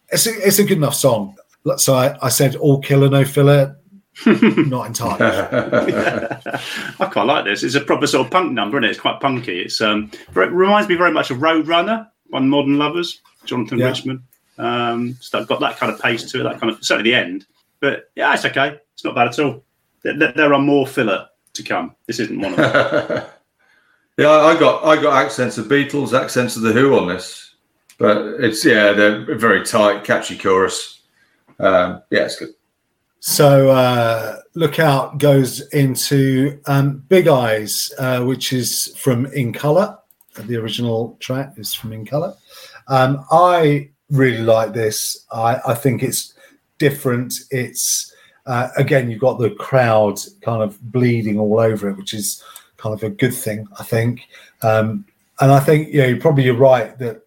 [0.09, 1.37] it's a, it's a good enough song.
[1.77, 3.77] So I, I said all killer, no filler.
[4.25, 5.17] Not entirely.
[6.99, 7.63] I quite like this.
[7.63, 8.89] It's a proper sort of punk number, and it?
[8.89, 9.61] It's quite punky.
[9.61, 13.87] It's um, it reminds me very much of Roadrunner on Modern Lovers, Jonathan yeah.
[13.87, 14.23] Richman.
[14.57, 17.45] Um, so got that kind of pace to it, that kind of certainly the end.
[17.79, 18.79] But yeah, it's okay.
[18.93, 19.63] It's not bad at all.
[20.03, 21.95] There, there are more filler to come.
[22.05, 23.25] This isn't one of them.
[24.17, 27.55] yeah, I got I got accents of Beatles, accents of the Who on this.
[27.97, 31.01] But it's yeah, they're very tight, catchy chorus.
[31.59, 32.49] Um, yeah, it's good.
[33.23, 39.95] So uh, Lookout goes into um, Big Eyes, uh, which is from In Color.
[40.39, 42.33] The original track is from In Color.
[42.87, 45.23] Um, I really like this.
[45.31, 46.33] I, I think it's
[46.79, 47.35] different.
[47.51, 48.11] It's
[48.47, 52.43] uh, again, you've got the crowd kind of bleeding all over it, which is
[52.77, 54.27] kind of a good thing, I think.
[54.63, 55.05] Um,
[55.39, 57.21] and I think you probably you're right that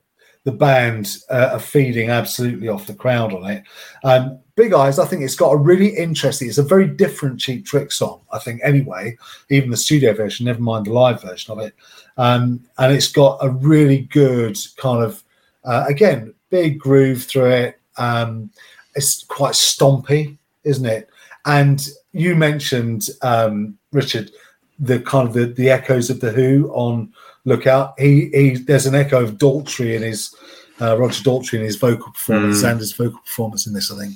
[0.44, 3.64] the band uh, are feeding absolutely off the crowd on it.
[4.04, 6.48] Um, Big Eyes, I think it's got a really interesting.
[6.48, 8.60] It's a very different Cheap Trick song, I think.
[8.62, 9.16] Anyway,
[9.50, 11.74] even the studio version, never mind the live version of it,
[12.16, 15.24] um, and it's got a really good kind of
[15.64, 17.80] uh, again big groove through it.
[17.96, 18.50] Um,
[18.94, 21.08] it's quite stompy, isn't it?
[21.46, 24.30] And you mentioned um, Richard
[24.78, 27.12] the kind of the, the echoes of the Who on
[27.44, 27.98] Lookout.
[27.98, 28.56] He he.
[28.56, 30.34] There's an echo of Daltrey in his
[30.80, 32.62] uh, Roger Daltrey in his vocal performance, mm.
[32.62, 33.92] Zander's vocal performance in this.
[33.92, 34.14] I think.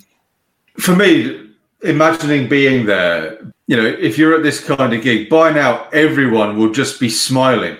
[0.78, 1.50] For me,
[1.82, 6.56] imagining being there, you know, if you're at this kind of gig, by now everyone
[6.56, 7.76] will just be smiling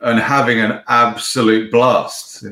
[0.00, 2.44] and having an absolute blast.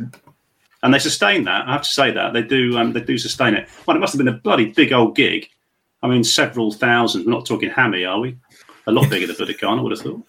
[0.82, 1.66] And they sustain that.
[1.66, 2.78] I have to say that they do.
[2.78, 3.68] Um, they do sustain it.
[3.86, 5.48] Well, it must have been a bloody big old gig.
[6.02, 7.24] I mean, several thousand.
[7.24, 8.36] We're not talking hammy, are we?
[8.86, 10.22] A lot bigger than Budokan, I would have thought.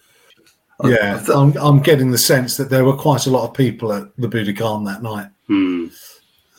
[0.84, 4.16] Yeah, I'm, I'm getting the sense that there were quite a lot of people at
[4.18, 5.30] the Budokan that night.
[5.48, 5.88] Hmm.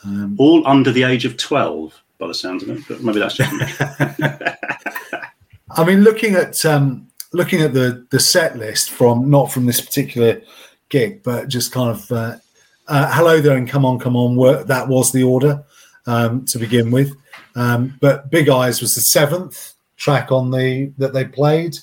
[0.04, 2.82] Um, All under the age of 12, by the sounds of it.
[2.88, 3.66] But maybe that's just me.
[5.70, 9.80] I mean, looking at um, looking at the the set list from not from this
[9.80, 10.40] particular
[10.88, 12.36] gig, but just kind of uh,
[12.88, 15.62] uh, "Hello There" and "Come On, Come On" were that was the order
[16.06, 17.12] um, to begin with.
[17.54, 21.76] Um, but "Big Eyes" was the seventh track on the that they played,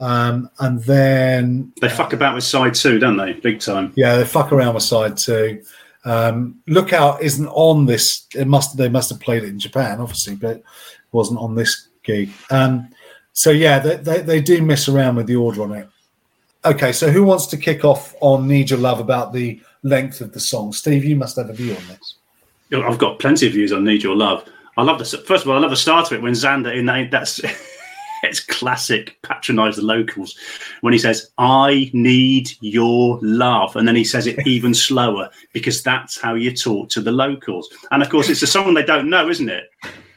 [0.00, 3.32] um, and then They fuck about with side two, don't they?
[3.34, 3.92] Big time.
[3.96, 5.62] yeah, they fuck around with side two.
[6.04, 8.26] Um, Lookout isn't on this.
[8.34, 10.64] It must they must have played it in Japan, obviously, but it
[11.12, 12.30] wasn't on this gig.
[12.50, 12.88] Um,
[13.32, 15.88] so yeah, they, they they do mess around with the order on it.
[16.64, 20.32] Okay, so who wants to kick off on "Need Your Love" about the length of
[20.32, 20.72] the song?
[20.72, 22.14] Steve, you must have a view on this.
[22.72, 24.48] I've got plenty of views on Need Your Love.
[24.76, 26.86] I love the first of all, I love the start of it when Zander in
[26.86, 27.40] that that's
[28.26, 30.36] it's classic patronise the locals
[30.80, 33.76] when he says, I need your love.
[33.76, 37.68] And then he says it even slower because that's how you talk to the locals.
[37.90, 39.70] And of course it's a song they don't know, isn't it?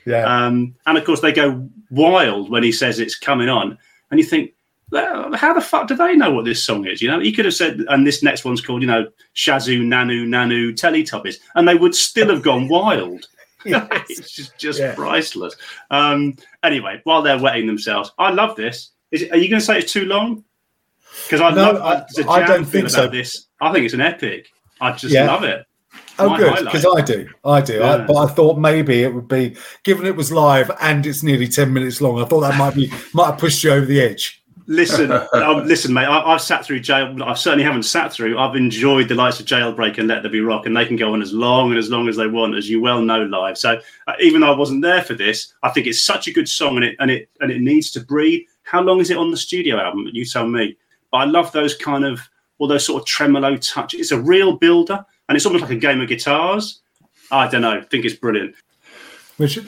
[0.05, 3.77] Yeah, Um, and of course they go wild when he says it's coming on.
[4.11, 4.53] And you think,
[4.91, 7.01] well, how the fuck do they know what this song is?
[7.01, 10.25] You know, he could have said, and this next one's called, you know, Shazoo, Nanu,
[10.25, 13.27] Nanu, Teletubbies, and they would still have gone wild.
[14.09, 14.95] it's just, just Yeah.
[14.95, 15.55] priceless.
[15.91, 18.91] Um, anyway, while they're wetting themselves, I love this.
[19.11, 20.43] Is it, are you going to say it's too long?
[21.25, 23.07] Because I No, love I- I don't think about so.
[23.07, 23.47] this.
[23.59, 24.47] I think it's an epic.
[24.79, 25.25] I just Yeah.
[25.27, 25.65] love it.
[26.19, 27.81] oh my good because I do, I do.
[27.83, 31.47] I, but I thought maybe it would be given it was live and it's nearly
[31.47, 32.21] ten minutes long.
[32.21, 34.43] I thought that might be might have pushed you over the edge.
[34.69, 36.05] Listen, um, listen, mate.
[36.05, 37.23] I, I've sat through jail.
[37.23, 38.37] I certainly haven't sat through.
[38.37, 41.11] I've enjoyed the likes of Jailbreak and Let There Be Rock, and they can go
[41.11, 43.57] on as long and as long as they want, as you well know, live.
[43.57, 46.47] So uh, even though I wasn't there for this, I think it's such a good
[46.47, 48.45] song, and it and it and it needs to breathe.
[48.61, 50.07] How long is it on the studio album?
[50.13, 50.77] You tell me.
[51.11, 52.21] But I love those kind of
[52.59, 53.95] all those sort of tremolo touch.
[53.95, 56.81] It's a real builder, and it's almost like a game of guitars.
[57.31, 57.79] I don't know.
[57.79, 58.53] I think it's brilliant.
[59.39, 59.65] Richard,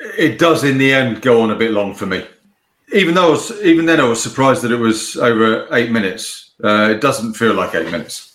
[0.00, 2.26] It does in the end go on a bit long for me.
[2.92, 6.52] Even though I was, even then I was surprised that it was over eight minutes.
[6.62, 8.34] Uh, it doesn't feel like eight minutes.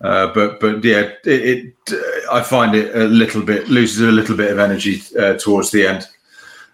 [0.00, 4.12] Uh, but but yeah, it, it uh, I find it a little bit loses a
[4.12, 6.06] little bit of energy uh, towards the end.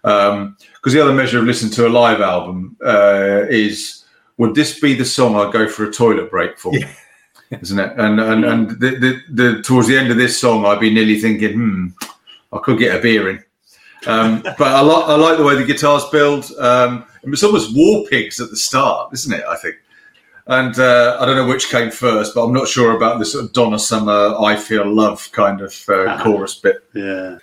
[0.01, 4.03] Because the other measure of listening to a live album uh, is
[4.37, 6.73] would this be the song I'd go for a toilet break for?
[7.61, 7.93] Isn't it?
[7.97, 11.19] And and and the, the, the towards the end of this song, I'd be nearly
[11.19, 11.87] thinking, hmm,
[12.51, 13.43] I could get a beer in.
[14.07, 16.51] Um, but I like I like the way the guitars build.
[16.59, 19.43] Um, it's almost War Pigs at the start, isn't it?
[19.47, 19.75] I think.
[20.47, 23.45] And uh, I don't know which came first, but I'm not sure about the sort
[23.45, 26.83] of Donna Summer "I Feel Love" kind of uh, chorus bit.
[26.95, 27.37] Yeah.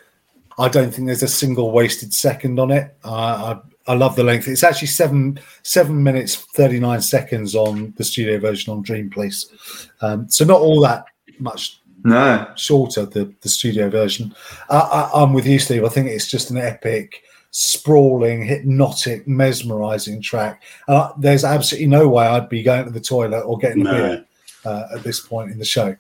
[0.59, 2.97] I don't think there's a single wasted second on it.
[3.05, 4.49] Uh, I I love the length.
[4.49, 9.89] It's actually seven seven minutes thirty nine seconds on the studio version on Dream Police,
[10.01, 11.05] um, so not all that
[11.39, 14.35] much No, shorter the the studio version.
[14.69, 15.85] Uh, I, I'm with you, Steve.
[15.85, 20.63] I think it's just an epic, sprawling, hypnotic, mesmerizing track.
[20.87, 24.25] Uh, there's absolutely no way I'd be going to the toilet or getting a beer
[24.65, 25.97] uh, at this point in the show.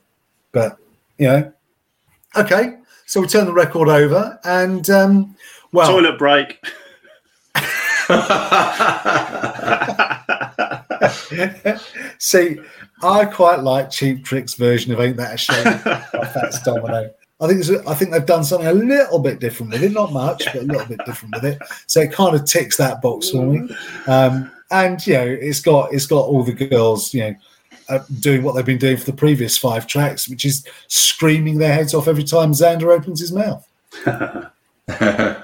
[0.53, 0.79] But
[1.19, 1.53] you know,
[2.37, 2.79] okay.
[3.07, 5.37] So we turn the record over, and um,
[5.73, 6.65] well, Toilet break.
[12.19, 12.59] see,
[13.03, 17.11] I quite like Cheap Trick's version of "Ain't That a Shame" by Fats Domino.
[17.41, 20.45] I think I think they've done something a little bit different with it, not much,
[20.47, 21.59] but a little bit different with it.
[21.87, 23.69] So it kind of ticks that box for me.
[24.07, 27.35] Um, and you know, it's got it's got all the girls, you know,
[27.89, 31.73] uh, doing what they've been doing for the previous five tracks, which is screaming their
[31.73, 33.67] heads off every time Zander opens his mouth.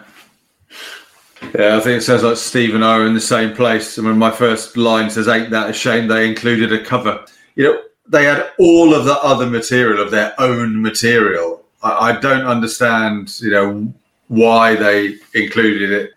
[1.59, 3.98] Yeah, I think it sounds like Steve and I are in the same place.
[3.98, 6.09] And when my first line says, Ain't that a shame?
[6.09, 7.24] They included a cover.
[7.55, 11.64] You know, they had all of the other material of their own material.
[11.82, 13.94] I, I don't understand, you know,
[14.28, 16.12] why they included it.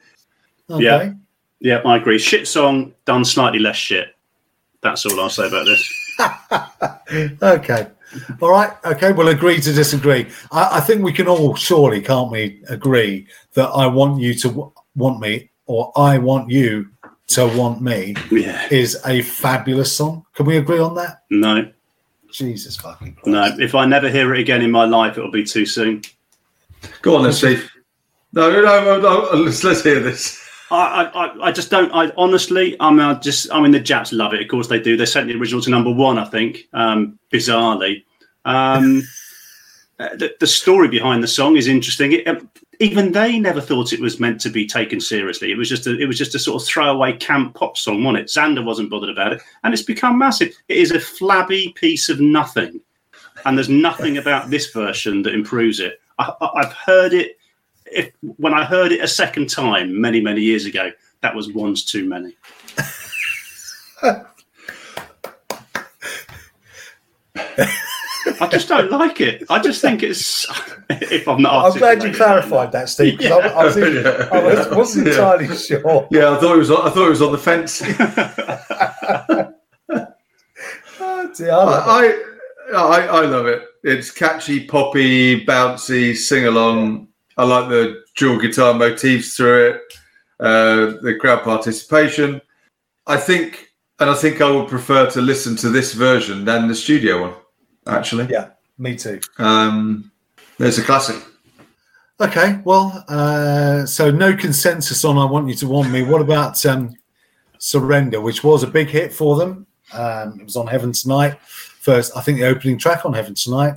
[0.69, 0.83] Okay.
[0.83, 1.13] Yeah.
[1.59, 2.19] Yeah, I agree.
[2.19, 4.15] Shit song done slightly less shit.
[4.81, 5.93] That's all I'll say about this.
[7.41, 7.87] Okay.
[8.41, 8.71] All right.
[8.85, 9.11] Okay.
[9.11, 10.27] We'll agree to disagree.
[10.51, 14.47] I, I think we can all surely, can't we, agree that I want you to
[14.49, 16.89] w- want me or I want you
[17.27, 18.67] to want me Yeah.
[18.71, 20.25] is a fabulous song.
[20.33, 21.23] Can we agree on that?
[21.29, 21.69] No,
[22.31, 23.27] Jesus fucking Christ.
[23.27, 23.63] no.
[23.63, 26.01] If I never hear it again in my life, it'll be too soon.
[27.01, 27.69] Go on then, Steve.
[28.33, 30.39] No, no, no, no, let's, let's hear this.
[30.69, 31.91] I, I, I just don't.
[31.93, 34.41] I honestly, I mean, I just, I mean, the Japs love it.
[34.41, 34.97] Of course, they do.
[34.97, 36.67] They sent the original to number one, I think.
[36.73, 38.03] Um, bizarrely,
[38.43, 39.01] um,
[39.99, 42.11] uh, the, the story behind the song is interesting.
[42.11, 42.49] It, um,
[42.79, 45.51] even they never thought it was meant to be taken seriously.
[45.51, 48.23] It was just, a, it was just a sort of throwaway camp pop song, wasn't
[48.23, 48.27] it?
[48.27, 50.55] Zander wasn't bothered about it, and it's become massive.
[50.67, 52.79] It is a flabby piece of nothing,
[53.45, 56.01] and there's nothing about this version that improves it.
[56.19, 57.37] I, I've heard it
[57.91, 61.83] if when I heard it a second time many many years ago, that was once
[61.83, 62.35] too many.
[68.41, 69.43] I just don't like it.
[69.49, 70.45] I just think it's.
[70.89, 73.19] If I'm not, I'm glad you clarified that, Steve.
[73.19, 74.29] 'cause I, I, was, Yeah.
[74.31, 75.13] I was, wasn't Yeah.
[75.13, 76.07] entirely sure.
[76.11, 76.71] Yeah, I thought it was.
[76.71, 77.81] I thought it was on the fence.
[80.99, 82.25] Oh, dear, I love it.
[82.73, 83.63] I, I I love it.
[83.83, 87.07] It's catchy, poppy, bouncy, sing along.
[87.37, 89.81] I like the dual guitar motifs through it.
[90.39, 92.41] Uh, the crowd participation.
[93.05, 93.69] I think,
[93.99, 97.33] and I think I would prefer to listen to this version than the studio one.
[97.87, 99.19] Actually, Yeah, me too.
[99.37, 100.11] um,
[100.57, 101.15] there's a classic.
[102.19, 106.63] Okay, well, uh, so no consensus on "I Want You to Want Me." What about
[106.65, 106.95] um,
[107.59, 109.67] "Surrender," which was a big hit for them?
[109.93, 112.15] Um, it was on Heaven Tonight first.
[112.17, 113.75] I think the opening track on Heaven Tonight,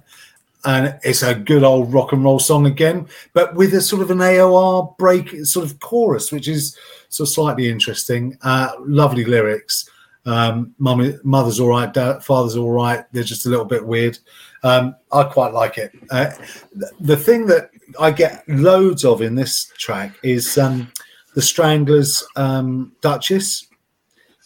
[0.64, 4.10] and it's a good old rock and roll song again, but with a sort of
[4.10, 6.76] an AOR break, sort of chorus, which is
[7.10, 8.38] sort of slightly interesting.
[8.42, 9.88] Uh, lovely lyrics.
[10.26, 13.04] Um, mummy, mother's all right, dad, father's all right.
[13.12, 14.18] They're just a little bit weird.
[14.62, 15.92] Um, I quite like it.
[16.10, 20.92] Uh, th- the thing that I get loads of in this track is um,
[21.34, 23.66] the Stranglers' um, Duchess,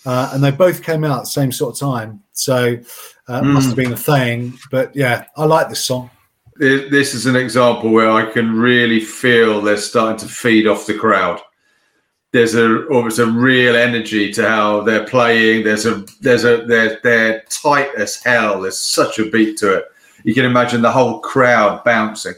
[0.06, 2.22] uh, and they both came out at the same sort of time.
[2.32, 2.78] So
[3.28, 4.58] uh, it must have been a thing.
[4.70, 6.10] But yeah, I like this song.
[6.56, 10.94] This is an example where I can really feel they're starting to feed off the
[10.94, 11.40] crowd.
[12.34, 15.62] There's a almost a real energy to how they're playing.
[15.62, 18.62] There's a there's a they're they're tight as hell.
[18.62, 19.84] There's such a beat to it.
[20.24, 22.34] You can imagine the whole crowd bouncing.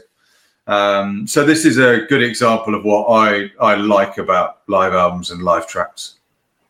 [0.67, 5.31] Um, so this is a good example of what I I like about live albums
[5.31, 6.19] and live tracks.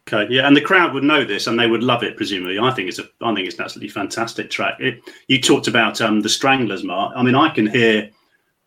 [0.08, 2.16] Okay, yeah, and the crowd would know this, and they would love it.
[2.16, 4.80] Presumably, I think it's a, I think it's an absolutely fantastic track.
[4.80, 7.12] It, you talked about um, the Stranglers, Mark.
[7.14, 8.10] I mean, I can hear,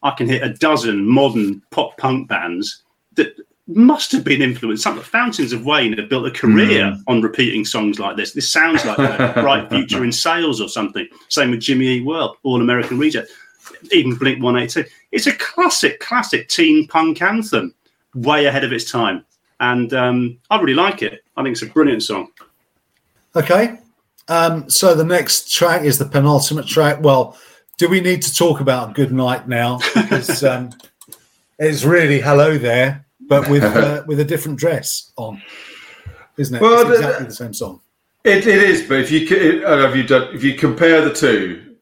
[0.02, 2.82] I can hear a dozen modern pop punk bands
[3.14, 3.34] that
[3.74, 4.82] must have been influenced.
[4.82, 8.32] Some of the Fountains of Wayne have built a career on repeating songs like this.
[8.32, 11.06] This sounds like a bright future in sales or something.
[11.28, 12.00] Same with Jimmy E.
[12.00, 13.30] World, All American Reject,
[13.92, 14.84] even Blink One Eight Two.
[15.12, 17.74] It's a classic, classic teen punk anthem,
[18.14, 19.24] way ahead of its time
[19.60, 21.22] and um, I really like it.
[21.36, 22.28] I think it's a brilliant song.
[23.36, 23.78] Okay.
[24.28, 26.98] Um, so the next track is the penultimate track.
[27.02, 27.36] Well,
[27.78, 29.80] do we need to talk about Good Night now?
[29.94, 30.70] Because um,
[31.58, 35.40] it's really hello there, but with uh, with a different dress on,
[36.36, 36.60] isn't it?
[36.60, 37.80] Well, it's the- exactly the same song.
[38.22, 41.14] It, it is, but if you c- uh, if you done, if you compare the
[41.14, 41.76] two,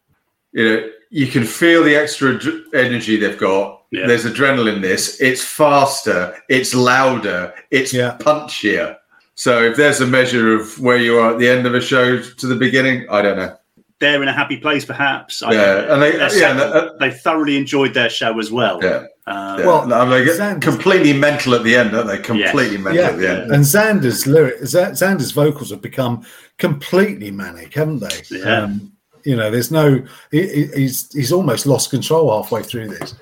[0.53, 3.81] you know you can feel the extra ad- energy they've got.
[3.91, 4.05] Yeah.
[4.07, 4.75] There's adrenaline.
[4.77, 8.15] in This it's faster, it's louder, it's Yeah.
[8.21, 8.95] punchier.
[9.35, 12.21] So if there's a measure of where you are at the end of a show
[12.21, 13.55] to the beginning, I don't know.
[13.99, 15.41] They're in a happy place, perhaps.
[15.41, 15.93] Yeah, don't know.
[15.93, 16.61] and they- yeah, settled.
[16.61, 18.79] and, uh, they thoroughly enjoyed their show as well.
[18.81, 19.65] Yeah, Um, yeah.
[19.65, 22.17] Well, I mean, they get Sanders- completely mental at the end, aren't they?
[22.19, 23.51] Completely mental Yeah, at the end.
[23.51, 26.25] and Zander's lyric, Z- Zander's vocals have become
[26.57, 28.21] completely manic, haven't they?
[28.31, 28.63] Yeah.
[28.63, 28.91] Um,
[29.25, 33.15] you know, there's no, he, he- he's he's almost lost control halfway through this.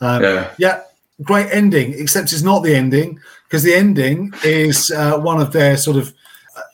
[0.00, 0.50] Um, Yeah.
[0.58, 0.80] yeah,
[1.22, 5.76] great ending, except it's not the ending because the ending is uh, one of their
[5.76, 6.12] sort of,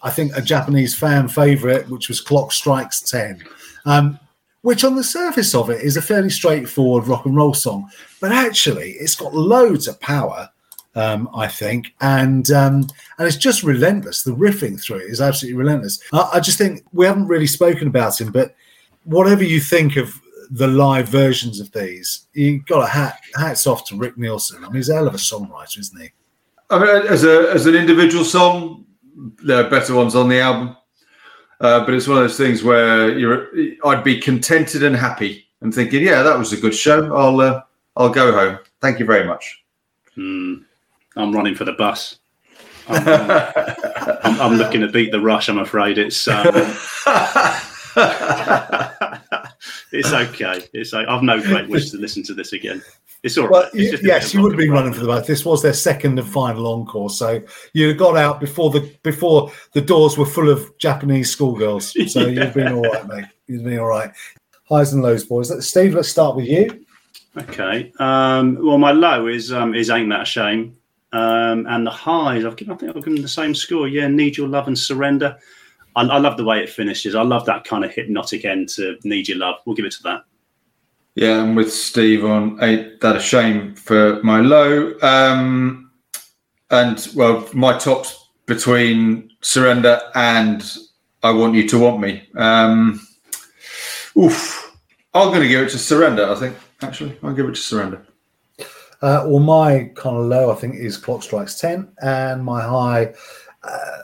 [0.03, 3.43] I think, a Japanese fan favorite, which was Clock Strikes 10,
[3.85, 4.19] um,
[4.63, 7.91] which on the surface of it is a fairly straightforward rock and roll song,
[8.21, 10.49] but actually it's got loads of power.
[10.97, 12.85] Um, I think, and um,
[13.17, 14.25] and it's just relentless.
[14.25, 16.03] The riffing through it is absolutely relentless.
[16.13, 18.57] I, I just think we haven't really spoken about him, but
[19.05, 20.21] whatever you think of
[20.51, 24.65] the live versions of these, you got a hat hats off to Rick Nielsen.
[24.65, 26.11] I mean, he's a hell of a songwriter, isn't he?
[26.71, 28.85] I mean, as a as an individual song,
[29.43, 30.77] there are better ones on the album,
[31.61, 33.49] uh, but it's one of those things where you're.
[33.85, 37.15] I'd be contented and happy and thinking, yeah, that was a good show.
[37.15, 37.63] I'll uh,
[37.97, 38.59] I'll go home.
[38.81, 39.63] Thank you very much.
[40.15, 40.57] hmm,
[41.17, 42.19] I'm running for the bus.
[42.89, 43.53] I'm, um,
[44.25, 45.49] I'm, I'm looking to beat the rush.
[45.49, 46.45] I'm afraid it's um,
[49.93, 50.63] it's okay.
[50.73, 52.83] It's like, I've no great wish to listen to this again.
[53.23, 53.51] It's all right.
[53.53, 55.27] Well, It's y- just a yes, you would rock be and running for the bus.
[55.27, 57.43] This was their second and final encore, so
[57.75, 61.95] you got out before the before the doors were full of Japanese schoolgirls.
[62.09, 63.25] So you've been all right, mate.
[63.47, 64.11] You've been all right.
[64.71, 65.53] Highs and lows, boys.
[65.67, 66.85] Steve, let's start with you.
[67.37, 67.93] Okay.
[67.99, 70.77] Um, well, my low is um, is ain't that a shame,
[71.13, 72.73] um, and the highs I've given.
[72.73, 73.87] I think I've given the same score.
[73.87, 75.39] Yeah, need your love and surrender.
[75.97, 77.15] I, I love the way it finishes.
[77.15, 79.57] I love that kind of hypnotic end to need your love.
[79.65, 80.25] We'll give it to that.
[81.15, 84.95] Yeah, I'm with Steve on ain't that a shame for my low.
[85.03, 85.91] Um,
[86.71, 90.65] and well, my tops between surrender and
[91.23, 92.29] I want you to want me.
[92.37, 93.07] Um,
[94.17, 94.77] oof,
[95.13, 96.31] I'm going to give it to surrender.
[96.31, 98.07] I think actually, I'll give it to surrender.
[99.03, 103.15] Uh, well, my kind of low, I think, is Clock Strikes 10, and my high,
[103.63, 103.99] uh,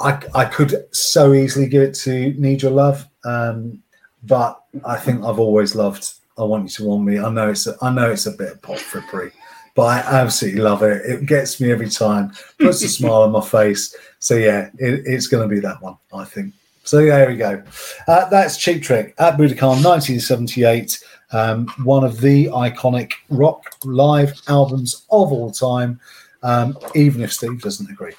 [0.00, 3.82] I, I could so easily give it to Need Your Love, um,
[4.22, 7.66] but I think I've always loved "I Want You to Want Me." I know it's
[7.66, 9.32] a, I know it's a bit of pop frippery,
[9.74, 11.02] but I absolutely love it.
[11.04, 13.94] It gets me every time, puts a smile on my face.
[14.18, 16.54] So yeah, it, it's going to be that one, I think.
[16.84, 17.62] So there we go.
[18.06, 21.02] Uh, that's Cheap Trick at Budokan 1978.
[21.32, 25.98] Um, one of the iconic rock live albums of all time,
[26.44, 28.12] um, even if Steve doesn't agree.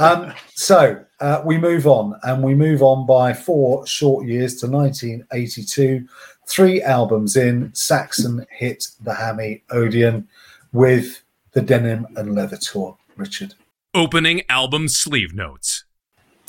[0.00, 4.66] Um, so uh, we move on, and we move on by four short years to
[4.66, 6.06] 1982.
[6.46, 10.28] Three albums in, Saxon hit the Hammy Odeon
[10.72, 11.22] with
[11.52, 12.96] the Denim and Leather Tour.
[13.16, 13.54] Richard.
[13.94, 15.84] Opening album sleeve notes.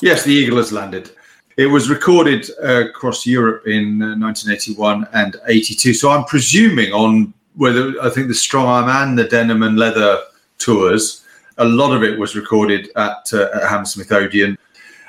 [0.02, 1.12] Yes, the Eagle has landed.
[1.56, 5.94] It was recorded uh, across Europe in uh, 1981 and 82.
[5.94, 10.22] So I'm presuming on whether I think the Strong Arm and the Denim and Leather
[10.58, 11.24] tours,
[11.58, 14.58] a lot of it was recorded at, uh, at Hammersmith Odeon.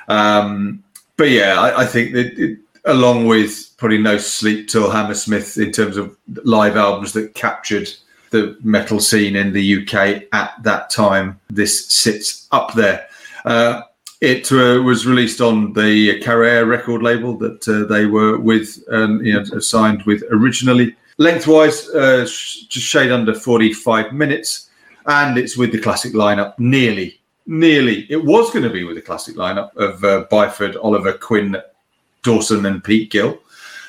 [0.07, 0.83] Um,
[1.17, 5.71] but yeah, I, I think that it, along with probably No Sleep Till Hammersmith in
[5.71, 7.89] terms of live albums that captured
[8.31, 11.39] the metal scene in the UK at that time.
[11.49, 13.07] This sits up there.
[13.45, 13.81] Uh,
[14.21, 19.23] it uh, was released on the Carrere record label that uh, they were with, um,
[19.23, 20.95] you know, signed with originally.
[21.17, 24.68] Lengthwise, uh, just shade under 45 minutes,
[25.09, 27.19] and it's with the classic lineup nearly.
[27.47, 31.57] Nearly, it was going to be with the classic lineup of uh, Byford, Oliver Quinn,
[32.21, 33.39] Dawson, and Pete Gill.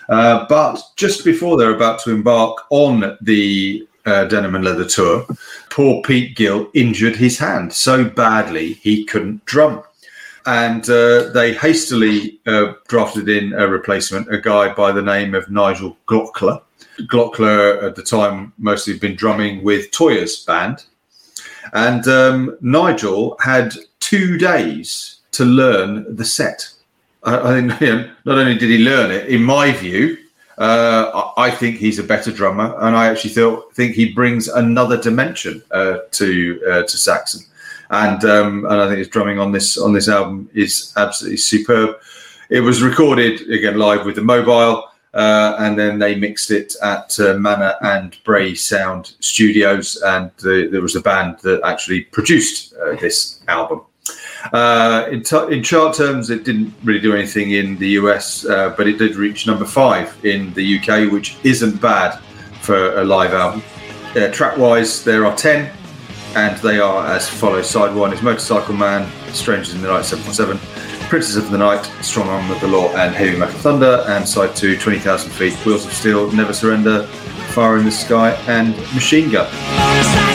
[0.08, 5.26] Uh, but just before they're about to embark on the uh, Denim and Leather tour,
[5.68, 9.82] poor Pete Gill injured his hand so badly he couldn't drum.
[10.46, 15.50] And uh, they hastily uh, drafted in a replacement, a guy by the name of
[15.50, 16.62] Nigel Glockler.
[17.02, 20.86] Glockler at the time mostly been drumming with Toyah's band.
[21.72, 26.68] And um, Nigel had two days to learn the set.
[27.22, 30.16] I, I think you know, not only did he learn it, in my view,
[30.58, 35.00] uh, I think he's a better drummer, and I actually thought, think he brings another
[35.00, 37.46] dimension uh, to uh, to Saxon,
[37.88, 41.96] and um, and I think his drumming on this on this album is absolutely superb.
[42.50, 47.18] It was recorded again live with the mobile, uh, and then they mixed it at
[47.18, 52.74] uh, Manor and Bray Sound Studios, and the, there was a band that actually produced
[52.74, 53.82] uh, this album.
[54.52, 58.70] Uh, in, t- in, chart terms, it didn't really do anything in the US, uh,
[58.76, 62.18] but it did reach number five in the UK, which isn't bad
[62.62, 63.62] for a live album.
[64.16, 65.70] Uh, track wise, there are 10,
[66.36, 70.58] and they are as follows Side one is Motorcycle Man, Strangers in the Night 747,
[71.10, 74.54] Princess of the Night, Strong Arm of the Law, and Heavy Metal Thunder, and side
[74.54, 77.04] two, 20,000 Feet, Wheels of Steel, Never Surrender,
[77.48, 80.29] Fire in the Sky, and Machine Gun.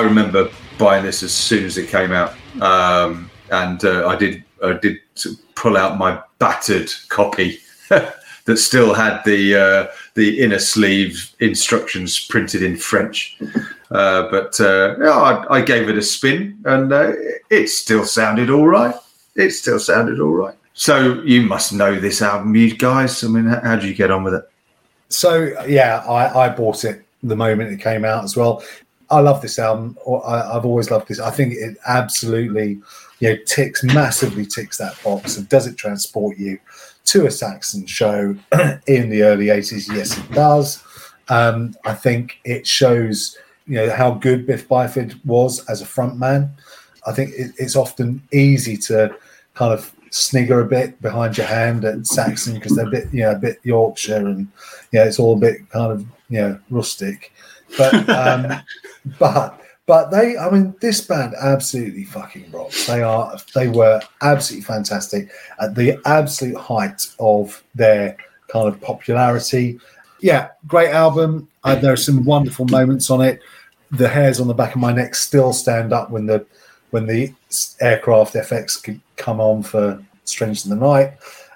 [0.00, 4.74] Remember buying this as soon as it came out, um, and uh, I did I
[4.74, 4.98] did
[5.54, 7.58] pull out my battered copy
[7.88, 13.38] that still had the uh, the inner sleeve instructions printed in French.
[13.90, 17.12] Uh, but uh, I, I, gave it a spin, and uh,
[17.48, 18.94] it still sounded all right.
[19.34, 20.54] It still sounded all right.
[20.74, 23.24] So you must know this album, you guys.
[23.24, 24.50] I mean, how, did you get on with it?
[25.08, 28.62] So yeah, I, I bought it the moment it came out as well.
[29.10, 29.96] I love this album.
[30.26, 31.20] I, have always loved this.
[31.20, 32.80] I think it absolutely
[33.20, 36.58] you know ticks massively ticks that box and does it transport you
[37.06, 38.36] to a Saxon show
[38.86, 39.88] in the early 80s?
[39.94, 40.82] Yes, it does.
[41.28, 43.36] Um, I think it shows
[43.66, 46.50] you know how good Biff Byford was as a frontman.
[47.06, 49.14] I think it, it's often easy to
[49.54, 53.22] kind of snigger a bit behind your hand at Saxon because they're a bit, you
[53.22, 54.48] know, a bit Yorkshire and
[54.92, 57.32] yeah, it's all a bit kind of you know rustic.
[57.76, 58.60] But um,
[59.18, 62.86] but but they, I mean, this band absolutely fucking rocks.
[62.86, 65.30] They are, they were absolutely fantastic
[65.62, 69.80] at the absolute height of their kind of popularity.
[70.20, 71.48] Yeah, great album.
[71.64, 73.40] Uh, there are some wonderful moments on it.
[73.90, 76.44] The hairs on the back of my neck still stand up when the
[76.90, 77.32] when the
[77.80, 81.14] aircraft FX could come on for Strange in the Night.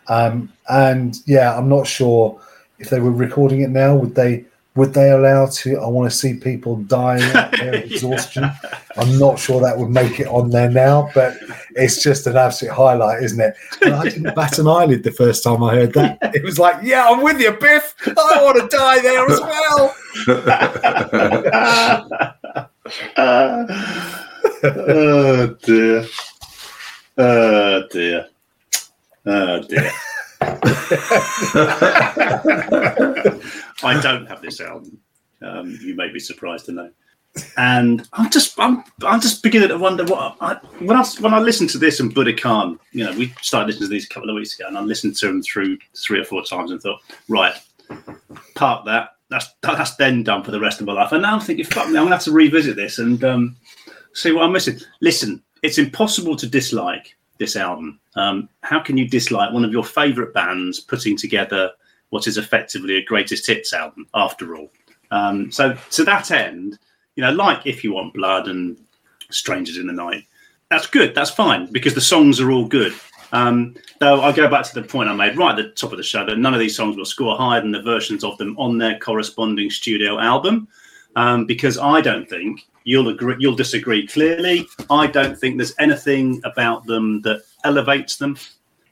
[0.09, 2.41] Um, and yeah, I'm not sure
[2.79, 3.95] if they were recording it now.
[3.95, 5.79] Would they would they allow to?
[5.79, 8.45] I want to see people dying of exhaustion.
[8.45, 8.57] yeah.
[8.97, 11.37] I'm not sure that would make it on there now, but
[11.77, 13.55] it's just an absolute highlight, isn't it?
[13.83, 16.18] And I didn't bat an eyelid the first time I heard that.
[16.35, 17.95] It was like, yeah, I'm with you, Biff.
[18.07, 19.95] I want to die there as well.
[24.64, 26.07] oh dear.
[27.18, 28.27] Oh dear.
[29.27, 29.91] Oh dear.
[33.84, 34.99] I don't have this album.
[35.40, 36.90] Um, you may be surprised to know.
[37.57, 41.38] And I'm just, I'm, I'm just beginning to wonder what I, when I when I
[41.38, 44.36] listened to this and Budokan, you know, we started listening to these a couple of
[44.36, 47.55] weeks ago, and I listened to them through three or four times and thought, right,
[48.55, 49.11] park that.
[49.30, 51.12] That's that's then done for the rest of my life.
[51.12, 53.57] And now I'm thinking, fuck me, I'm gonna have to revisit this and um,
[54.12, 54.78] see what I'm missing.
[55.01, 58.01] Listen, it's impossible to dislike this album.
[58.14, 61.70] Um, how can you dislike one of your favourite bands putting together
[62.11, 64.07] what is effectively a greatest hits album?
[64.14, 64.70] After all,
[65.11, 66.78] um, so to that end,
[67.16, 68.78] you know, like if you want blood and
[69.30, 70.24] strangers in the night,
[70.70, 71.14] that's good.
[71.14, 72.95] That's fine because the songs are all good.
[73.33, 75.97] Um, though I go back to the point I made right at the top of
[75.97, 78.55] the show that none of these songs will score higher than the versions of them
[78.59, 80.68] on their corresponding studio album,
[81.16, 84.66] um, because I don't think you'll agree you'll disagree clearly.
[84.91, 88.37] I don't think there's anything about them that elevates them.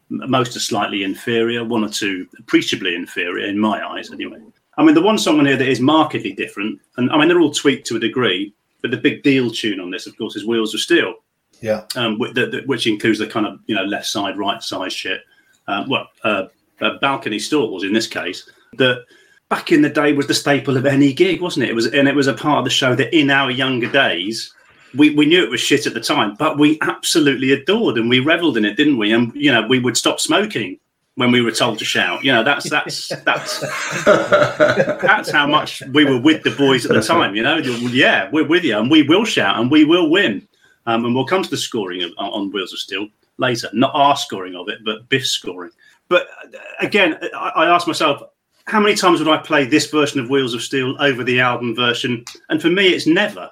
[0.09, 4.41] Most are slightly inferior one or two appreciably inferior in my eyes anyway.
[4.76, 7.41] I mean the one song on here that is markedly different and i mean they're
[7.41, 10.47] all tweaked to a degree but the big deal tune on this of course is
[10.47, 11.16] wheels of steel.
[11.61, 11.84] Yeah.
[11.97, 15.22] Um, which, the, which includes the kind of you know left side right side shit.
[15.68, 16.47] Um, well uh,
[16.80, 19.05] uh, balcony stalls in this case that
[19.51, 21.70] back in the day was the staple of any gig, wasn't it?
[21.70, 24.55] It was, and it was a part of the show that in our younger days,
[24.94, 28.20] we, we knew it was shit at the time, but we absolutely adored and we
[28.20, 29.12] reveled in it, didn't we?
[29.12, 30.78] And you know, we would stop smoking
[31.16, 32.24] when we were told to shout.
[32.24, 33.61] You know, that's that's that's
[34.05, 37.34] that's how much we were with the boys at the time.
[37.34, 40.46] You know, yeah, we're with you, and we will shout and we will win.
[40.86, 43.68] Um, and we'll come to the scoring of, on Wheels of Steel later.
[43.72, 45.70] Not our scoring of it, but Biff's scoring.
[46.09, 48.22] But uh, again, I, I asked myself,
[48.71, 51.75] how many times would I play this version of Wheels of Steel over the album
[51.75, 52.25] version?
[52.49, 53.51] And for me, it's never.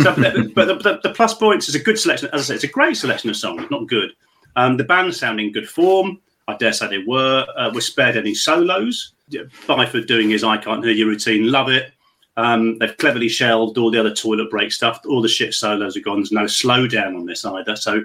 [0.00, 0.14] So,
[0.54, 2.28] but the, the, the, plus points is a good selection.
[2.32, 4.12] As I say, it's a great selection of songs, not good.
[4.54, 6.20] Um, the band sound in good form.
[6.46, 7.44] I dare say they were.
[7.56, 9.14] Uh, we're spared any solos.
[9.66, 11.92] Byford doing his I Can't Hear You routine, love it.
[12.36, 15.00] Um, they've cleverly shelved all the other toilet break stuff.
[15.08, 16.20] All the shit solos are gone.
[16.20, 17.74] There's no slowdown on this either.
[17.74, 18.04] So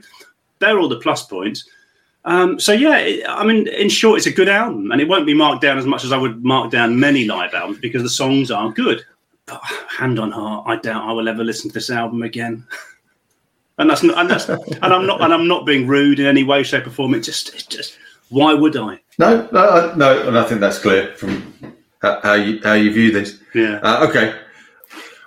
[0.60, 1.70] they're all the plus points.
[2.26, 5.28] Um, so yeah, it, I mean, in short, it's a good album, and it won't
[5.28, 8.10] be marked down as much as I would mark down many live albums because the
[8.10, 9.06] songs are good.
[9.46, 12.66] But hand on heart, I doubt I will ever listen to this album again.
[13.78, 16.44] and that's not, and that's, and I'm not, and I'm not being rude in any
[16.44, 17.14] way, shape, or form.
[17.14, 18.00] It just, it's just,
[18.30, 19.00] why would I?
[19.20, 21.54] No, no, no, and I think that's clear from
[22.02, 23.40] how you how you view this.
[23.54, 23.80] Yeah.
[23.84, 24.40] Uh, okay.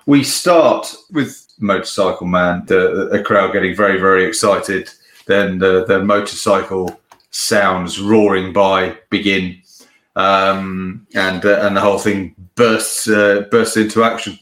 [0.06, 4.90] We start with Motorcycle Man, the, the crowd getting very, very excited
[5.28, 7.00] then the, the motorcycle
[7.30, 9.62] sounds roaring by begin,
[10.16, 14.38] um, and uh, and the whole thing bursts uh, bursts into action.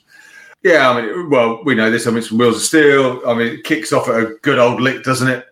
[0.62, 2.06] Yeah, I mean, well, we know this.
[2.06, 3.22] I mean, it's from Wheels of Steel.
[3.26, 5.44] I mean, it kicks off at a good old lick, doesn't it?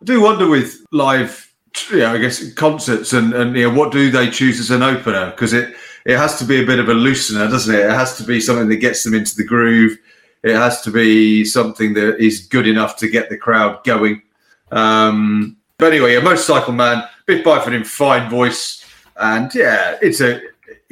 [0.00, 1.52] I do wonder with live,
[1.92, 5.30] know, I guess concerts and and you know, what do they choose as an opener?
[5.30, 7.80] Because it it has to be a bit of a loosener, doesn't it?
[7.80, 9.98] It has to be something that gets them into the groove.
[10.42, 14.22] It has to be something that is good enough to get the crowd going.
[14.70, 18.84] Um, but anyway, a motorcycle man, Biff Byford in fine voice,
[19.16, 20.40] and yeah, it's a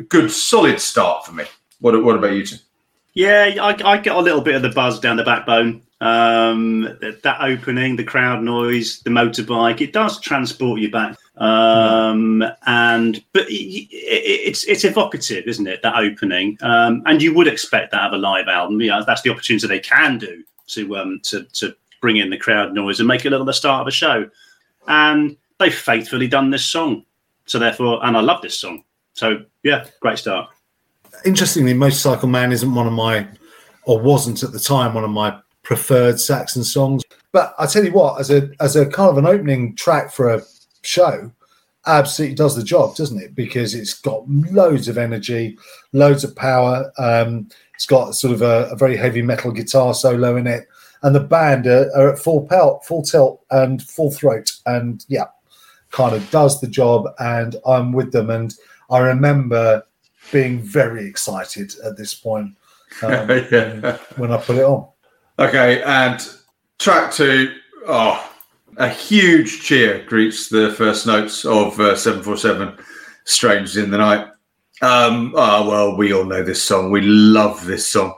[0.08, 1.44] good solid start for me.
[1.80, 2.56] What, what about you two?
[3.14, 5.82] Yeah, I, I, get a little bit of the buzz down the backbone.
[6.00, 11.16] Um, that, that, opening, the crowd noise, the motorbike, it does transport you back.
[11.36, 15.82] Um, and but it, it, it's it's evocative, isn't it?
[15.82, 18.80] That opening, um, and you would expect that of a live album.
[18.80, 21.74] Yeah, that's the opportunity they can do to um to to
[22.04, 24.28] bring in the crowd noise and make it look like the start of a show.
[24.86, 27.06] And they've faithfully done this song.
[27.46, 28.84] So therefore, and I love this song.
[29.14, 30.50] So yeah, great start.
[31.24, 33.26] Interestingly, Motorcycle Man isn't one of my,
[33.84, 37.02] or wasn't at the time, one of my preferred Saxon songs.
[37.32, 40.28] But I tell you what, as a as a kind of an opening track for
[40.28, 40.42] a
[40.82, 41.32] show,
[41.86, 43.34] absolutely does the job, doesn't it?
[43.34, 45.56] Because it's got loads of energy,
[45.94, 46.92] loads of power.
[46.98, 50.68] Um, it's got sort of a, a, very heavy metal guitar solo in it,
[51.04, 55.26] and the band are, are at full pelt, full tilt, and full throat, and yeah,
[55.90, 57.06] kind of does the job.
[57.18, 58.54] And I'm with them, and
[58.90, 59.86] I remember
[60.32, 62.56] being very excited at this point
[63.02, 63.12] um,
[63.52, 63.98] yeah.
[64.16, 64.88] when I put it on.
[65.38, 66.26] Okay, and
[66.78, 67.54] track two,
[67.86, 68.32] oh,
[68.78, 72.78] a huge cheer greets the first notes of uh, 747
[73.24, 74.26] Strangers in the Night.
[74.80, 76.90] Um, oh, well, we all know this song.
[76.90, 78.14] We love this song.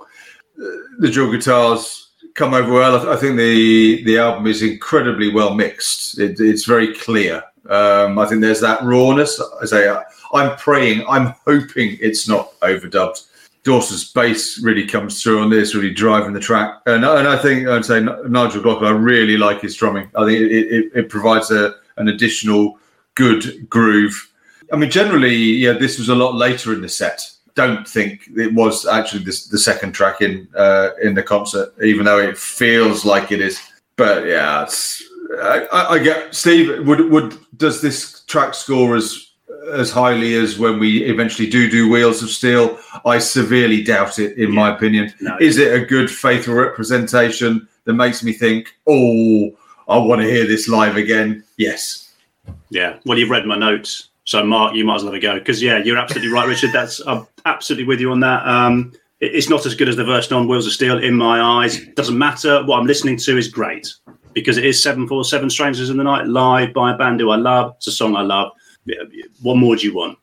[0.99, 2.05] The dual guitars
[2.37, 3.11] come over well.
[3.11, 6.18] I think the the album is incredibly well mixed.
[6.20, 7.43] It, it's very clear.
[7.68, 9.41] Um, I think there's that rawness.
[9.61, 9.93] I say,
[10.32, 13.26] I'm praying, I'm hoping it's not overdubbed.
[13.64, 16.80] Dawson's bass really comes through on this, really driving the track.
[16.87, 20.09] And, and I think I'd say Nigel Glockler, I really like his drumming.
[20.14, 22.78] I think it, it, it provides a, an additional
[23.16, 24.32] good groove.
[24.72, 27.28] I mean, generally, yeah, this was a lot later in the set.
[27.57, 32.04] Don't think it was actually this, the second track in uh, in the concert, even
[32.04, 33.61] though it feels like it is.
[33.96, 34.68] But yeah,
[35.40, 36.86] I, I, get Steve.
[36.86, 39.26] Would would does this track score as
[39.72, 42.78] as highly as when we eventually do do Wheels of Steel.
[43.04, 44.54] I severely doubt it, in yeah.
[44.54, 45.12] my opinion.
[45.20, 49.57] No, Is it a good, faithful representation that makes me think, oh,
[49.88, 51.44] I want to hear this live again?
[51.57, 52.14] Yes.
[52.70, 52.98] Yeah.
[53.04, 54.11] Well, you've read my notes.
[54.24, 55.38] So, Mark, you might as well have a go.
[55.38, 56.72] Because, yeah, you're absolutely right, Richard.
[56.72, 58.47] That's I'm absolutely with you on that.
[58.47, 61.80] Um, it's not as good as the version on Wheels of Steel in my eyes.
[61.94, 62.62] Doesn't matter.
[62.64, 63.90] What I'm listening to is great
[64.34, 67.72] because it is 747 Strangers in the Night live by a band who I love.
[67.78, 68.53] It's a song I love
[69.42, 70.18] what more do you want?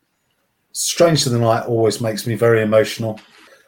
[0.72, 3.20] Strangers in the Night always makes me very emotional.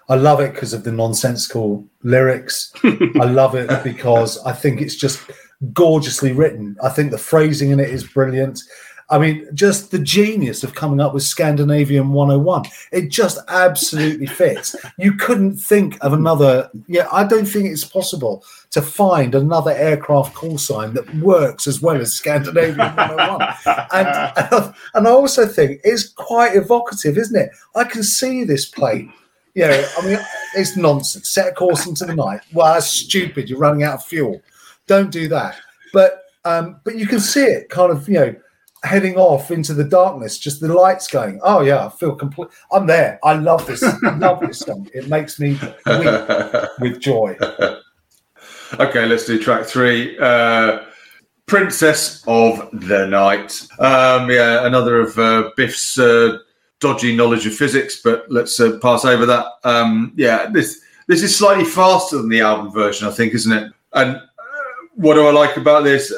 [0.10, 2.72] I love it because of the nonsensical lyrics.
[2.84, 5.20] I love it because I think it's just
[5.74, 6.76] gorgeously written.
[6.84, 8.62] I think the phrasing in it is brilliant.
[9.10, 12.64] I mean, just the genius of coming up with Scandinavian 101.
[12.91, 14.76] It just absolutely fits.
[14.97, 16.70] You couldn't think of another.
[16.88, 21.82] Yeah, I don't think it's possible to find another aircraft call sign that works as
[21.82, 23.53] well as Scandinavian 101.
[23.93, 27.51] and, and I also think it's quite evocative, isn't it?
[27.76, 29.14] I can see this plane.
[29.53, 30.20] Yeah, I mean,
[30.56, 31.30] it's nonsense.
[31.30, 32.41] Set a course into the night.
[32.51, 33.49] Well, that's stupid.
[33.49, 34.41] You're running out of fuel.
[34.88, 35.56] Don't do that.
[35.93, 38.36] But um, but you can see it kind of, you know,
[38.86, 41.40] heading off into the darkness, just the lights going.
[41.44, 42.50] Oh yeah, I feel complete.
[42.72, 43.20] I'm there.
[43.24, 43.84] I love this.
[43.84, 44.88] I love this song.
[44.94, 45.70] It makes me weep
[46.80, 47.38] with joy.
[48.80, 50.18] Okay, let's do track three.
[50.20, 50.84] Uh,
[51.46, 53.68] Princess of the Night.
[53.80, 56.40] Um, yeah, another of uh, Biff's uh,
[56.80, 59.46] dodgy knowledge of physics, but let's uh, pass over that.
[59.64, 63.72] Um, yeah, this this is slightly faster than the album version, I think, isn't it?
[63.94, 64.22] And uh,
[64.96, 66.12] what do I like about this?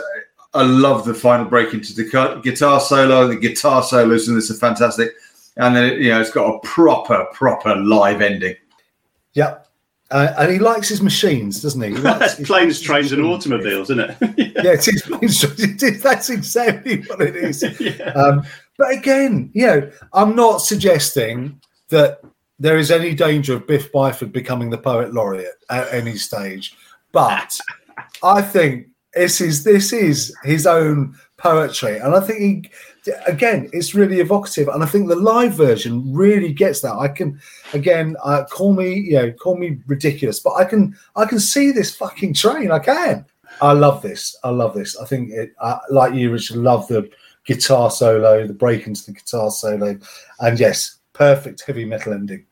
[0.57, 3.27] I love the final break into the guitar solo.
[3.27, 5.13] The guitar solos in this are fantastic,
[5.57, 8.55] and then it, you know it's got a proper, proper live ending.
[9.33, 9.65] Yep.
[10.09, 11.89] Uh, and he likes his machines, doesn't he?
[11.89, 14.17] he planes, trains, and automobiles, isn't it?
[14.63, 16.01] yeah, it is planes, trains.
[16.01, 17.61] That's exactly what it is.
[17.79, 18.13] yeah.
[18.13, 18.43] um,
[18.77, 22.21] but again, you know, I'm not suggesting that
[22.57, 26.75] there is any danger of Biff Byford becoming the poet laureate at any stage,
[27.11, 27.59] but
[28.23, 32.71] I think this is this is his own poetry, and I think
[33.05, 36.93] he again it's really evocative, and I think the live version really gets that.
[36.93, 37.39] I can
[37.73, 41.71] again uh, call me you know call me ridiculous, but I can I can see
[41.71, 42.71] this fucking train.
[42.71, 43.25] I can.
[43.61, 44.37] I love this.
[44.43, 44.97] I love this.
[44.97, 47.09] I think it uh, like you, Richard, love the
[47.45, 49.97] guitar solo, the break into the guitar solo,
[50.39, 52.45] and yes, perfect heavy metal ending.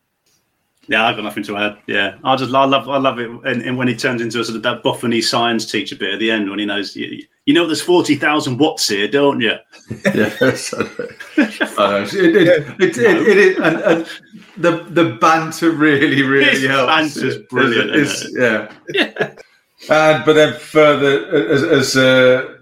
[0.88, 1.78] Yeah, I've got nothing to add.
[1.88, 4.44] Yeah, I just I love I love it, and, and when he turns into a
[4.44, 7.54] sort of that boffiny science teacher bit at the end when he knows you, you
[7.54, 9.54] know there's forty thousand watts here, don't you?
[10.06, 10.88] yes, it,
[11.38, 14.08] it, it, it, and, and
[14.58, 17.16] the the banter really really His helps.
[17.16, 17.92] Banter's brilliant.
[17.92, 18.72] It's, it's, yeah.
[18.94, 19.34] yeah.
[19.90, 22.56] And but then further as as uh,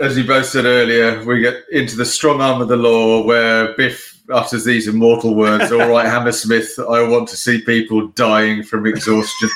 [0.00, 3.74] as you both said earlier, we get into the strong arm of the law where
[3.76, 5.72] Biff utters these immortal words.
[5.72, 9.48] All right, Hammersmith, I want to see people dying from exhaustion.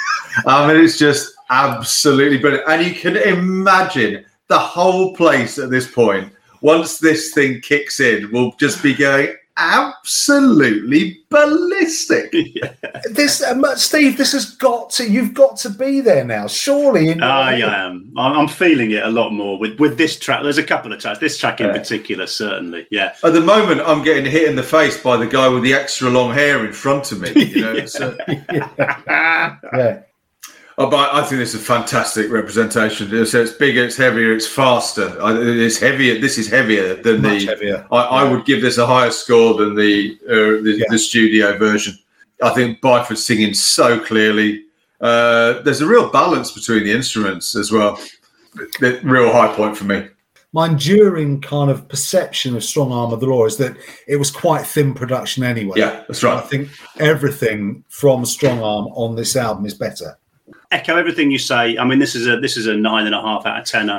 [0.46, 2.68] Um, I mean, it's just absolutely brilliant.
[2.68, 8.30] And you can imagine the whole place at this point, once this thing kicks in,
[8.32, 12.34] will just be going absolutely ballistic.
[13.12, 15.10] This, um, Steve, this has got to.
[15.10, 17.08] You've got to be there now, surely.
[17.08, 18.12] in- I am.
[18.16, 20.42] I'm I'm feeling it a lot more with, with this track.
[20.42, 21.18] There's a couple of tracks.
[21.18, 21.72] This track in Yeah.
[21.72, 22.86] particular, certainly.
[22.90, 23.14] Yeah.
[23.24, 26.10] At the moment, I'm getting hit in the face by the guy with the extra
[26.10, 27.32] long hair in front of me.
[27.42, 28.16] You know, so,
[28.52, 30.02] yeah.
[30.80, 33.26] Oh, but I think this is a fantastic representation.
[33.26, 35.16] So it's bigger, it's heavier, it's faster.
[35.20, 36.18] It's heavier.
[36.18, 37.46] This is heavier than Much the.
[37.46, 37.86] heavier.
[37.92, 40.84] I, I would give this a higher score than the uh, the, Yeah.
[40.90, 41.94] the studio version.
[42.42, 44.64] I think Byford's singing so clearly.
[45.00, 48.00] Uh, there's a real balance between the instruments as well.
[48.80, 50.08] The real high point for me.
[50.52, 53.76] My enduring kind of perception of Strong Arm of the Law is that
[54.08, 55.78] it was quite thin production anyway.
[55.78, 56.36] Yeah, that's right.
[56.36, 60.18] I think everything from Strong Arm on this album is better.
[60.70, 61.76] Echo everything you say.
[61.76, 63.90] I mean, this is a this is a nine and a half out of ten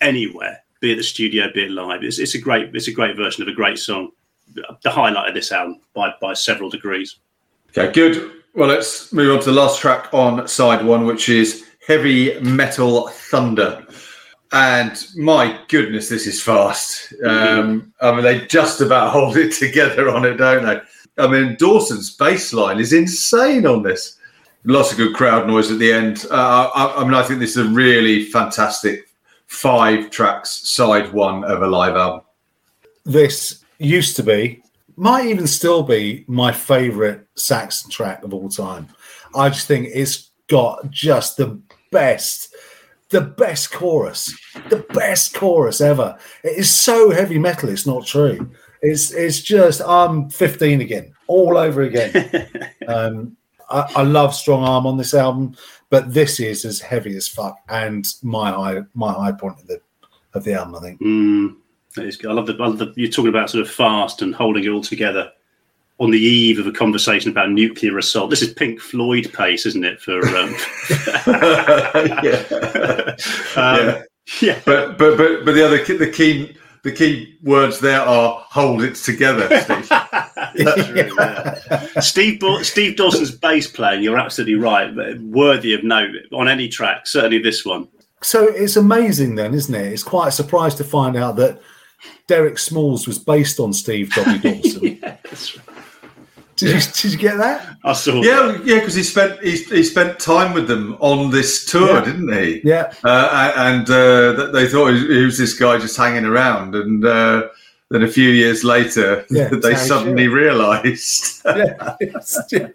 [0.00, 2.02] anywhere, be it the studio, be it live.
[2.02, 4.10] It's, it's a great it's a great version of a great song.
[4.82, 7.16] The highlight of this album by by several degrees.
[7.70, 8.32] Okay, good.
[8.54, 13.08] Well, let's move on to the last track on side one, which is Heavy Metal
[13.08, 13.86] Thunder.
[14.52, 17.14] And my goodness, this is fast.
[17.24, 20.80] Um, I mean, they just about hold it together on it, don't they?
[21.22, 24.16] I mean, Dawson's bass line is insane on this.
[24.64, 26.26] Lots of good crowd noise at the end.
[26.30, 29.08] Uh, I, I mean, I think this is a really fantastic
[29.46, 32.22] five tracks side one of a live album.
[33.04, 34.62] This used to be,
[34.96, 38.88] might even still be, my favorite Saxon track of all time.
[39.34, 41.58] I just think it's got just the
[41.90, 42.54] best,
[43.08, 44.36] the best chorus,
[44.68, 46.18] the best chorus ever.
[46.44, 47.70] It is so heavy metal.
[47.70, 48.50] It's not true.
[48.82, 52.48] It's it's just I'm 15 again, all over again.
[52.88, 53.36] um,
[53.70, 55.56] I, I love Strong Arm on this album,
[55.88, 59.80] but this is as heavy as fuck and my high my high point of the
[60.34, 60.76] of the album.
[60.76, 61.00] I think.
[61.00, 61.56] Mm,
[61.96, 62.30] that is good.
[62.30, 64.68] I love the, I love the you're talking about sort of fast and holding it
[64.68, 65.30] all together
[65.98, 68.30] on the eve of a conversation about nuclear assault.
[68.30, 70.00] This is Pink Floyd pace, isn't it?
[70.00, 70.56] For um,
[72.24, 73.16] yeah.
[73.56, 74.02] um, yeah.
[74.40, 74.60] yeah.
[74.64, 78.94] But but but but the other the key the key words there are hold it
[78.94, 79.46] together.
[79.60, 79.88] Steve.
[79.88, 82.00] That's true, yeah.
[82.00, 87.38] Steve Steve Dawson's bass playing, you're absolutely right, worthy of note on any track, certainly
[87.38, 87.88] this one.
[88.22, 89.92] So it's amazing, then, isn't it?
[89.92, 91.60] It's quite a surprise to find out that
[92.26, 94.38] Derek Smalls was based on Steve W.
[94.38, 94.98] Dawson.
[95.02, 95.66] That's right.
[96.60, 97.76] Did, you, did you get that?
[97.84, 98.22] I saw.
[98.22, 102.04] yeah, yeah, because he spent he, he spent time with them on this tour, Yeah.
[102.04, 102.60] didn't he?
[102.64, 102.92] Yeah.
[103.04, 107.48] Uh, and uh, they thought he he was this guy just hanging around, and uh,
[107.90, 111.42] then a few years later, Yeah, they Harry suddenly realised.
[111.44, 111.96] yeah.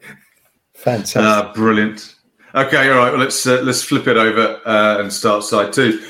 [0.74, 1.22] Fantastic.
[1.22, 2.16] Ah, brilliant.
[2.54, 3.12] Okay, all right.
[3.12, 6.02] Well, let's uh, let's flip it over uh, and start side two.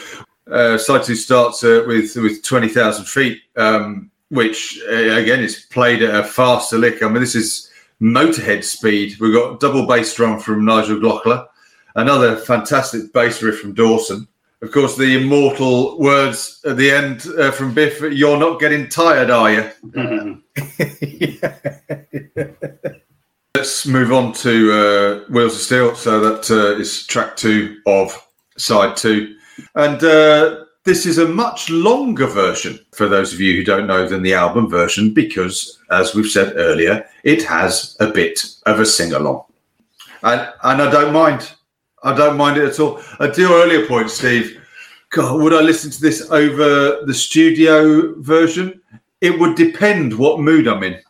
[0.52, 5.66] Uh, side two starts uh, with with twenty thousand feet, um, which uh, again is
[5.72, 7.02] played at a faster lick.
[7.02, 7.65] I mean, this is
[8.02, 9.16] Motorhead speed.
[9.20, 11.48] We've got double bass drum from Nigel Glockler,
[11.96, 14.28] another fantastic bass riff from Dawson.
[14.62, 19.30] Of course, the immortal words at the end uh, from Biff: "You're not getting tired,
[19.30, 20.42] are you?" Mhm.
[23.56, 25.96] Let's move on to uh, Wheels of Steel.
[25.96, 28.12] So that uh, is track two of
[28.58, 29.38] side two.
[29.76, 34.08] And uh, this is a much longer version, for those of you who don't know,
[34.08, 38.86] than the album version, because, as we've said earlier, it has a bit of a
[38.86, 39.44] sing along.
[40.24, 41.52] And, and I don't mind.
[42.04, 43.02] I don't mind it at all.
[43.20, 44.62] To your earlier point, Steve,
[45.10, 48.82] God, would I listen to this over the studio version?
[49.22, 51.02] It would depend what mood I'm in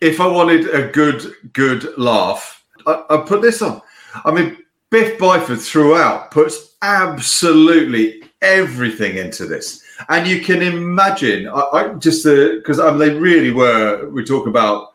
[0.00, 3.82] if I wanted a good, good laugh, I, I put this on.
[4.24, 4.58] I mean,
[4.90, 11.48] Biff Byford throughout puts absolutely everything into this, and you can imagine.
[11.48, 14.08] I, I just because I mean, they really were.
[14.10, 14.94] We talk about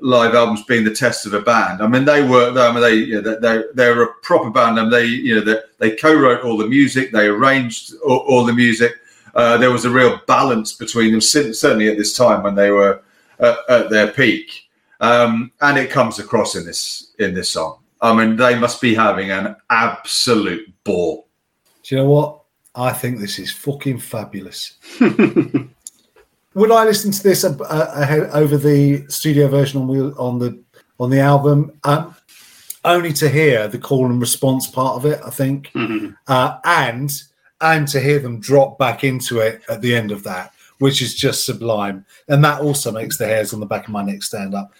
[0.00, 1.82] live albums being the test of a band.
[1.82, 2.50] I mean, they were.
[2.58, 5.40] I mean, they you know, they they were a proper band, and they you know
[5.40, 8.92] they, they co-wrote all the music, they arranged all, all the music.
[9.34, 13.02] Uh, there was a real balance between them, certainly at this time when they were
[13.38, 14.68] at, at their peak,
[15.00, 17.78] um, and it comes across in this in this song.
[18.00, 21.26] I mean, they must be having an absolute ball.
[21.82, 22.37] Do you know what?
[22.78, 24.78] I think this is fucking fabulous.
[25.00, 30.62] Would I listen to this uh, uh, over the studio version on on the
[31.00, 31.72] on the album?
[31.84, 32.14] Um,
[32.84, 36.16] only to hear the call and response part of it, I think, Mhm.
[36.28, 37.10] uh, and
[37.60, 41.14] and to hear them drop back into it at the end of that, which is
[41.16, 44.54] just sublime, and that also makes the hairs on the back of my neck stand
[44.54, 44.72] up.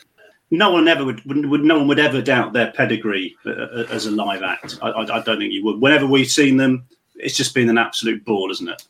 [0.51, 1.65] No one ever would, would, would.
[1.65, 4.79] No one would ever doubt their pedigree uh, uh, as a live act.
[4.81, 5.81] I, I, I don't think you would.
[5.81, 6.87] Whenever we've seen them,
[7.19, 8.83] it's just been an absolute ball, isn't it?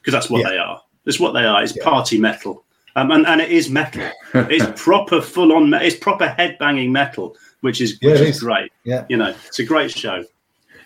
[0.00, 0.50] Because that's what Yeah.
[0.50, 0.80] they are.
[1.06, 1.62] It's what they are.
[1.62, 1.84] It's Yeah.
[1.84, 2.64] party metal.
[2.96, 4.02] um, and and it is metal.
[4.34, 5.72] it's proper full on.
[5.74, 8.42] It's proper head banging metal, which is Yeah, which it is is.
[8.42, 8.72] great.
[8.84, 9.04] Yeah.
[9.08, 10.24] You know, it's a great show.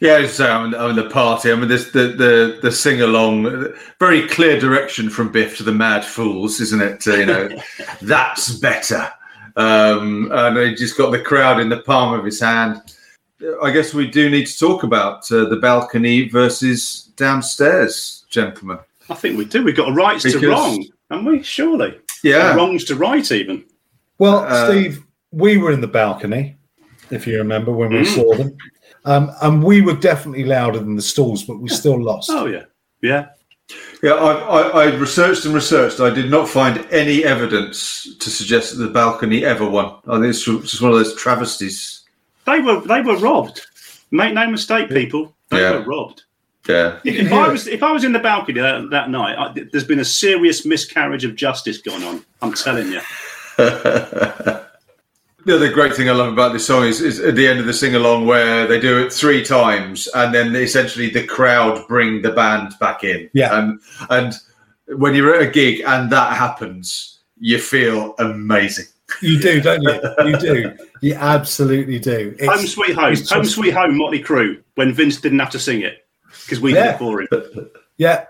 [0.01, 1.51] Yeah, it's um, I mean, the party.
[1.51, 3.73] I mean, this the the the sing along.
[4.01, 7.07] Very clear direction from Biff to the Mad Fools, isn't it?
[7.07, 7.49] Uh, you know,
[8.03, 9.11] that's better.
[9.57, 12.83] Um, and he just got the crowd in the palm of his hand.
[13.63, 18.79] I guess we do need to talk about uh, the balcony versus downstairs, gentlemen.
[19.11, 19.63] I think we do.
[19.65, 21.43] We've got a rights Because- to wrong, haven't we?
[21.43, 21.99] Surely.
[22.23, 23.65] Yeah, Wrongs to right, even.
[24.19, 26.57] Well, Uh, Steve, we were in the balcony,
[27.11, 28.15] if you remember when we Mm.
[28.15, 28.57] saw them,
[29.05, 32.31] um, and we were definitely louder than the stalls, but we still lost.
[32.33, 32.63] Oh yeah,
[33.03, 33.27] yeah.
[34.03, 34.13] yeah.
[34.15, 36.01] I, I, I researched and researched.
[36.01, 39.97] I did not find any evidence to suggest that the balcony ever won.
[40.09, 42.01] I think it's just one of those travesties.
[42.47, 43.63] They were they were robbed.
[44.11, 45.35] Make no mistake, people.
[45.51, 45.73] They Yeah.
[45.79, 46.23] were robbed.
[46.69, 46.99] Yeah.
[47.03, 49.37] You can If hear I was if I was in the balcony that, that night,
[49.39, 52.25] I, there's been a serious miscarriage of justice going on.
[52.43, 53.01] I'm telling you.
[55.47, 57.67] The other great thing I love about this song is, is at the end of
[57.67, 62.23] the sing along where they do it three times and then essentially the crowd bring
[62.23, 63.29] the band back in.
[63.35, 63.59] Yeah.
[63.59, 63.79] And
[64.09, 64.33] and
[64.99, 68.87] when you're at a gig and that happens, you feel amazing.
[69.23, 70.01] You do, don't you?
[70.27, 70.77] You do.
[71.01, 72.35] You absolutely do.
[72.39, 74.61] It's- Home Sweet Home, it's Home just- Sweet Home, Motley Crue.
[74.75, 76.05] When Vince didn't have to sing it
[76.45, 76.95] because we did Yeah.
[76.95, 77.29] it for him.
[77.97, 78.25] Yeah,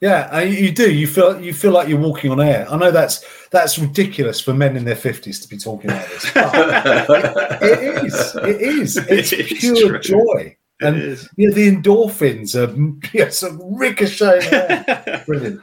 [0.00, 0.92] yeah, and you you do.
[0.92, 2.66] You feel you feel like you're walking on air.
[2.70, 6.30] I know that's that's ridiculous for men in their fifties to be talking like this.
[6.34, 8.36] but it is.
[8.36, 8.96] It is.
[8.98, 10.00] It's It is pure true.
[10.00, 12.70] joy, and It yeah, the endorphins are
[13.14, 15.22] yes, are ricocheting.
[15.26, 15.62] Brilliant.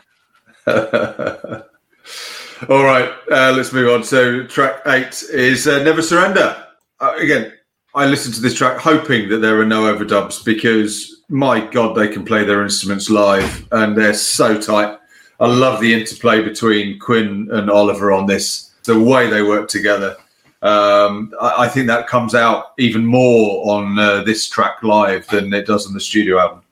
[2.69, 4.03] All right, uh, let's move on.
[4.03, 6.65] So track eight is uh, Never Surrender.
[6.99, 7.53] Uh, again,
[7.93, 12.07] I listened to this track hoping that there are no overdubs because my God, they
[12.07, 14.97] can play their instruments live and they're so tight.
[15.39, 20.15] I love the interplay between Quinn and Oliver on this, the way they work together.
[20.61, 25.53] Um, I, I think that comes out even more on uh, this track live than
[25.53, 26.63] it does on the studio album.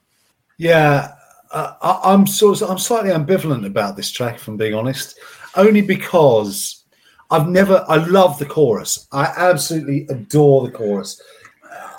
[0.57, 1.13] Yeah,
[1.51, 5.19] uh, I, I'm sort of, I'm slightly ambivalent about this track, if I'm being honest,
[5.55, 6.83] only because
[7.31, 7.83] I've never.
[7.87, 9.07] I love the chorus.
[9.11, 11.21] I absolutely adore the chorus.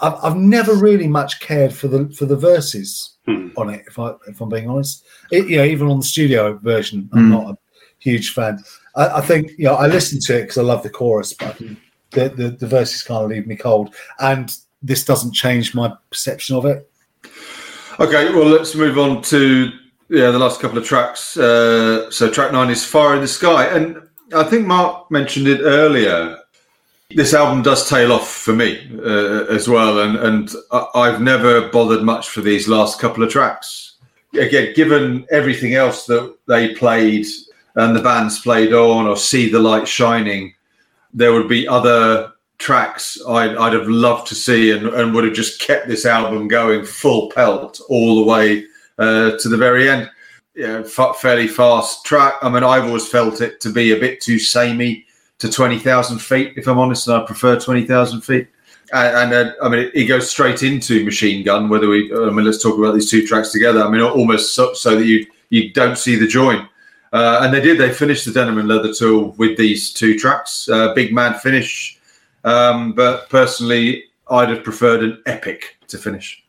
[0.02, 3.48] I've, I've never really much cared for the for the verses Hmm.
[3.56, 3.84] on it.
[3.88, 7.24] If I if I'm being honest, it, you know, even on the studio version, I'm
[7.24, 7.30] Hmm.
[7.30, 7.58] not a
[7.98, 8.62] huge fan.
[8.96, 11.56] I, I think you know I listen to it because I love the chorus, but
[11.60, 11.76] I
[12.10, 16.54] the, the the verses kind of leave me cold, and this doesn't change my perception
[16.56, 16.88] of it.
[17.98, 19.70] Okay, well, let's move on to
[20.08, 21.36] yeah the last couple of tracks.
[21.36, 23.96] Uh, so track nine is "Fire in the Sky," and
[24.34, 26.38] I think Mark mentioned it earlier.
[27.10, 30.50] This album does tail off for me uh, as well, and and
[30.94, 33.96] I've never bothered much for these last couple of tracks.
[34.34, 37.26] Again, given everything else that they played
[37.76, 40.54] and the bands played on, or "See the Light Shining,"
[41.12, 45.34] there would be other tracks I'd, I'd have loved to see and, and would have
[45.34, 48.64] just kept this album going full pelt all the way
[48.98, 50.10] uh, to the very end.
[50.54, 52.34] Yeah, fa- fairly fast track.
[52.42, 55.04] I mean, I've always felt it to be a bit too samey
[55.38, 58.48] to 20,000 feet, if I'm honest, and I prefer 20,000 feet.
[58.92, 61.68] And, and uh, I mean, it, it goes straight into Machine Gun.
[61.68, 63.82] Whether we, I mean, let's talk about these two tracks together.
[63.82, 66.68] I mean, almost so, so that you you don't see the join.
[67.12, 67.78] Uh, and they did.
[67.78, 70.68] They finished the Denim and Leather tour with these two tracks.
[70.68, 71.98] Uh, big man finish.
[72.42, 76.43] Um, but personally, I'd have preferred an epic to finish.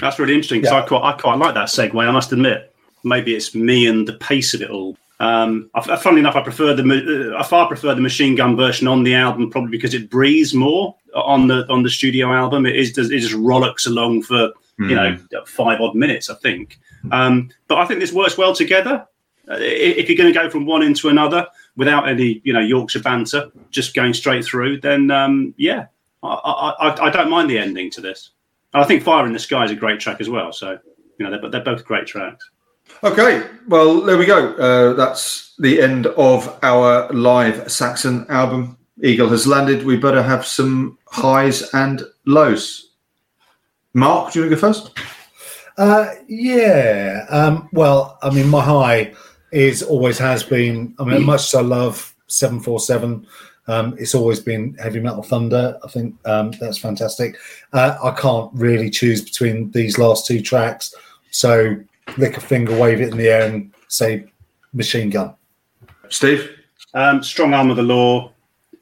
[0.00, 0.82] That's really interesting because Yeah.
[0.82, 2.06] I quite I quite like that segue.
[2.06, 2.74] I must admit,
[3.04, 4.96] maybe it's me and the pace of it all.
[5.18, 8.86] Um, I, funnily enough, I prefer the uh, I far prefer the machine gun version
[8.86, 12.66] on the album, probably because it breathes more on the on the studio album.
[12.66, 15.16] It is it just rollicks along for you know
[15.46, 16.78] five odd minutes, I think.
[17.12, 19.06] Um, but I think this works well together.
[19.48, 23.00] Uh, if you're going to go from one into another without any you know Yorkshire
[23.00, 25.86] banter, just going straight through, then um, yeah,
[26.22, 28.32] I, I, I, I don't mind the ending to this.
[28.76, 30.52] And I think Fire in the Sky is a great track as well.
[30.52, 30.78] So,
[31.18, 32.46] you know, they're, they're both great tracks.
[33.02, 34.52] Okay, well, there we go.
[34.52, 38.76] Uh, that's the end of our live Saxon album.
[39.02, 39.82] Eagle has landed.
[39.82, 42.90] We better have some highs and lows.
[43.94, 44.98] Mark, do you want to go first?
[45.78, 47.24] Uh, yeah.
[47.30, 49.14] Um, well, I mean, my high
[49.52, 50.94] is always has been.
[50.98, 53.26] I mean, much as I love seven four seven,
[53.68, 55.78] um, it's always been heavy metal thunder.
[55.84, 57.36] I think um, that's fantastic.
[57.72, 60.94] Uh, I can't really choose between these last two tracks,
[61.30, 61.76] so
[62.16, 64.30] lick a finger, wave it in the air, and say
[64.72, 65.34] machine gun.
[66.08, 66.50] Steve?
[66.94, 68.32] Um, Strong Arm of the Law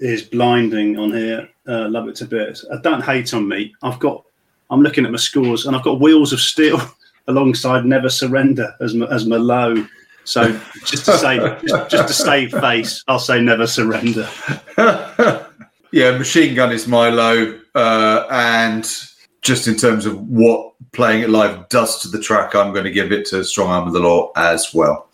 [0.01, 1.49] is blinding on here.
[1.66, 2.64] Uh, love it to bits.
[2.70, 3.74] I don't hate on me.
[3.82, 4.24] I've got.
[4.70, 6.80] I'm looking at my scores, and I've got Wheels of Steel
[7.28, 9.87] alongside Never Surrender as my, as my low.
[10.25, 14.29] So just to say, just, just to save face, I'll say never surrender.
[15.93, 18.91] yeah, Machine Gun is my low, uh, and
[19.43, 22.91] just in terms of what playing it live does to the track, I'm going to
[22.91, 25.09] give it to Strong Arm of the Law as well.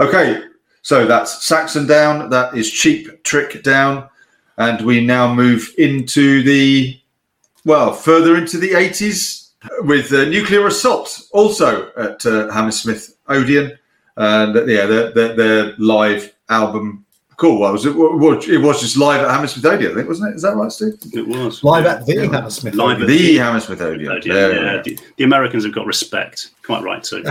[0.00, 0.42] Okay,
[0.82, 4.08] so that's Saxon down, that is Cheap Trick down,
[4.56, 6.98] and we now move into the
[7.66, 9.50] well, further into the 80s
[9.80, 13.76] with uh, Nuclear Assault, also at uh, Hammersmith Odeon.
[14.16, 17.04] And yeah, their, their, their live album.
[17.36, 17.60] Cool.
[17.60, 17.94] Well, was it?
[18.48, 20.36] It was just live at Hammersmith Odeon, I think, wasn't it?
[20.36, 20.94] Is that right, Steve?
[21.12, 22.32] It was live at the yeah.
[22.32, 22.74] Hammersmith.
[22.74, 24.12] Live at the Hammersmith Odeon.
[24.12, 26.52] Odeon yeah, the, the Americans have got respect.
[26.62, 27.22] Quite right too.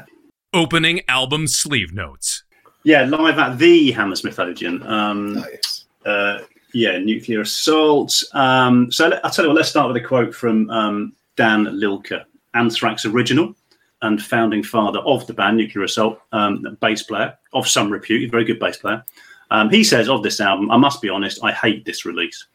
[0.54, 2.42] Opening album sleeve notes.
[2.84, 4.82] Yeah, live at the Hammersmith Odeon.
[4.84, 5.84] Um, nice.
[6.06, 6.38] Uh,
[6.72, 8.22] yeah, nuclear assault.
[8.32, 12.24] Um, so I'll tell you what, let's start with a quote from um, Dan Lilker,
[12.54, 13.54] Anthrax original
[14.02, 18.44] and founding father of the band Nuclear Assault, um, bass player of some repute, very
[18.44, 19.04] good bass player.
[19.50, 22.46] Um, he says of this album, I must be honest, I hate this release.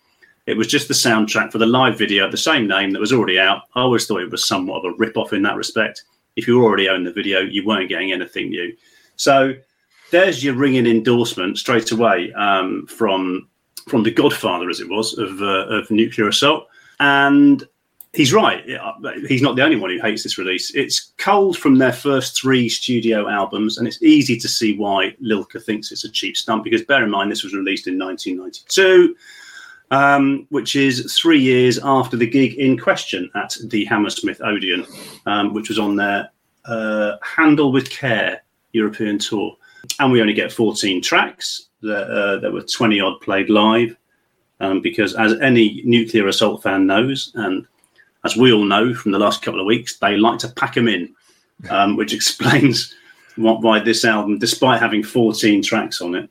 [0.45, 3.11] It was just the soundtrack for the live video of the same name that was
[3.11, 3.63] already out.
[3.75, 6.03] I always thought it was somewhat of a rip off in that respect.
[6.35, 8.75] If you already owned the video, you weren't getting anything new.
[9.15, 9.53] So
[10.11, 13.49] there's your ringing endorsement straight away um, from
[13.87, 16.67] from the godfather, as it was, of, uh, of nuclear assault.
[16.99, 17.63] And
[18.16, 18.63] he's right.
[19.28, 20.74] He's not the only one who hates this release.
[20.74, 25.63] It's culled from their first three studio albums, and it's easy to see why Lilker
[25.63, 29.16] thinks it's a cheap stunt because bear in mind, this was released in 1992.
[29.91, 34.84] Um, which is three years after the gig in question at the Hammersmith Odeon,
[35.28, 36.32] um, which was on their
[36.66, 38.41] uh, Handle with Care
[38.72, 39.55] European tour.
[39.99, 43.95] And we only get 14 tracks that, uh, that were 20 odd played live.
[44.59, 47.68] Um, because as any nuclear assault fan knows, and
[48.26, 50.88] as we all know from the last couple of weeks, they like to pack them
[50.88, 51.13] in,
[51.69, 52.93] um, which explains
[53.36, 56.30] what, why this album, despite having 14 tracks on it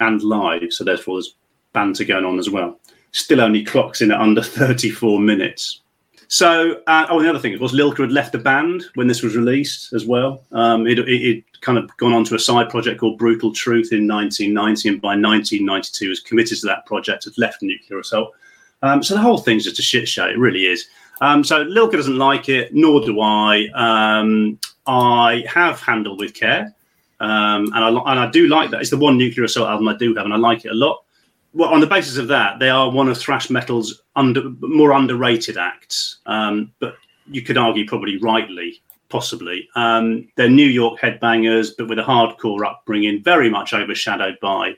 [0.00, 1.34] and live, so therefore there's
[1.72, 2.78] banter going on as well,
[3.12, 5.80] still only clocks in at under 34 minutes.
[6.28, 9.34] So, uh, oh, the other thing was Lilker had left the band when this was
[9.34, 10.44] released as well.
[10.52, 14.08] Um, it, it, kind of gone on to a side project called Brutal Truth in
[14.08, 18.32] 1990, and by 1992 was committed to that project, had left Nuclear Assault.
[18.80, 20.26] Um, so the whole thing's just a shit show.
[20.26, 20.86] It really is.
[21.20, 23.68] Um, so Lilker doesn't like it, nor do I.
[23.74, 26.74] Um, I have handled with care,
[27.20, 28.80] um, and I and I do like that.
[28.80, 31.04] It's the one Nuclear Assault album I do have, and I like it a lot
[31.52, 35.56] well, on the basis of that, they are one of thrash metal's under, more underrated
[35.56, 36.18] acts.
[36.26, 39.68] Um, but you could argue, probably rightly, possibly.
[39.74, 44.74] Um, they're New York headbangers, but with a hardcore upbringing, very much overshadowed by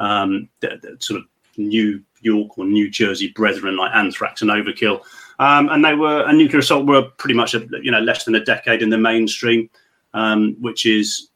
[0.00, 5.00] um, the, the sort of New York or New Jersey brethren like Anthrax and Overkill.
[5.38, 8.34] Um, and they were, and Nuclear Assault were pretty much, a, you know, less than
[8.34, 9.70] a decade in the mainstream.
[10.14, 11.28] Um, which is,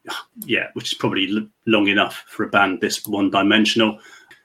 [0.46, 3.98] yeah, which is probably long enough for a band this one-dimensional.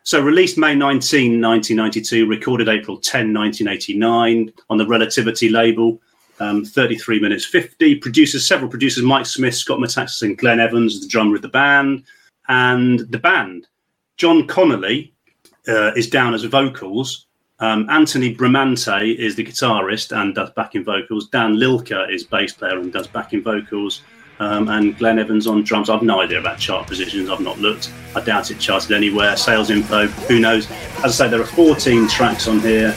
[0.04, 6.02] So, released May 19, 1992, recorded April 10, 1989 on the Relativity label.
[6.40, 7.96] Um, 33 minutes 50.
[7.96, 12.04] Producers, several producers, Mike Smith, Scott Metaxas, and Glenn Evans, the drummer of the band.
[12.50, 13.68] And the band,
[14.18, 15.14] John Connolly
[15.68, 17.25] uh, is down as vocals.
[17.60, 21.30] Um, Anthony Bramante is the guitarist and does backing vocals.
[21.30, 24.02] Dan Lilker is bass player and does backing vocals
[24.40, 25.90] um, and Glenn Evans on drums.
[25.90, 27.30] I've no idea about chart positions.
[27.30, 27.92] I've not looked.
[28.14, 29.38] I doubt it charted anywhere.
[29.38, 30.70] Sales info, who knows?
[30.98, 32.92] As I say, there are 14 tracks on here,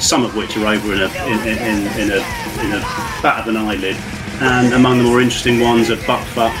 [0.00, 2.20] some of which are over in a in, in, in a
[2.64, 2.80] in a
[3.22, 3.96] bat of an eyelid.
[4.40, 6.52] And among the more interesting ones are Butt Fuck,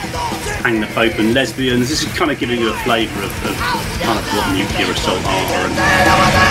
[0.62, 1.88] Hang the Pope, and Lesbians.
[1.88, 3.56] This is kind of giving you a flavour of, of
[4.02, 5.66] kind of what nuclear assault are.
[5.66, 6.49] And,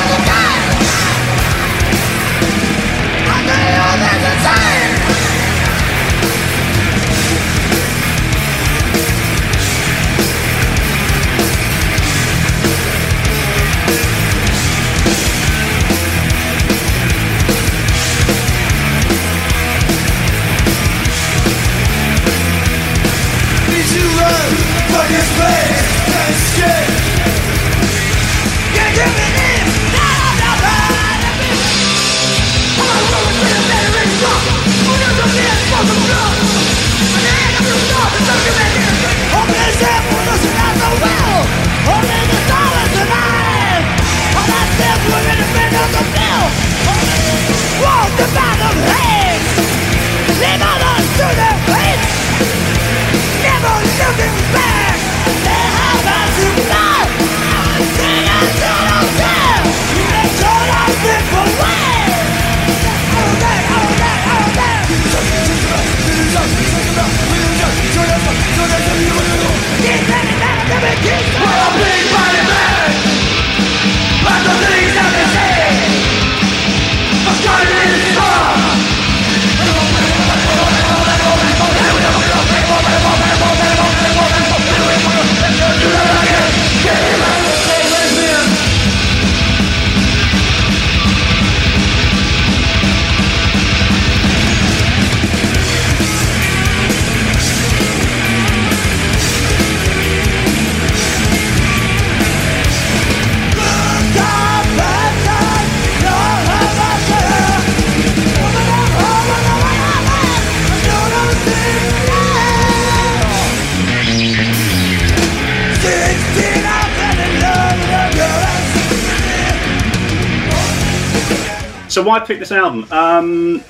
[122.09, 122.91] why pick this album?
[122.91, 123.63] Um,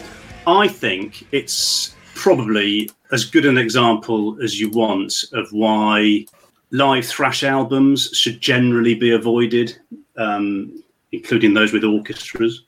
[0.47, 6.25] I think it's probably as good an example as you want of why
[6.71, 9.77] live thrash albums should generally be avoided,
[10.15, 12.63] um, including those with orchestras.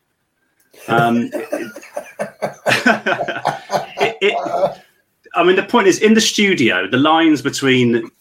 [0.89, 1.29] Um,
[4.01, 4.81] it, it,
[5.35, 8.11] I mean, the point is, in the studio, the lines between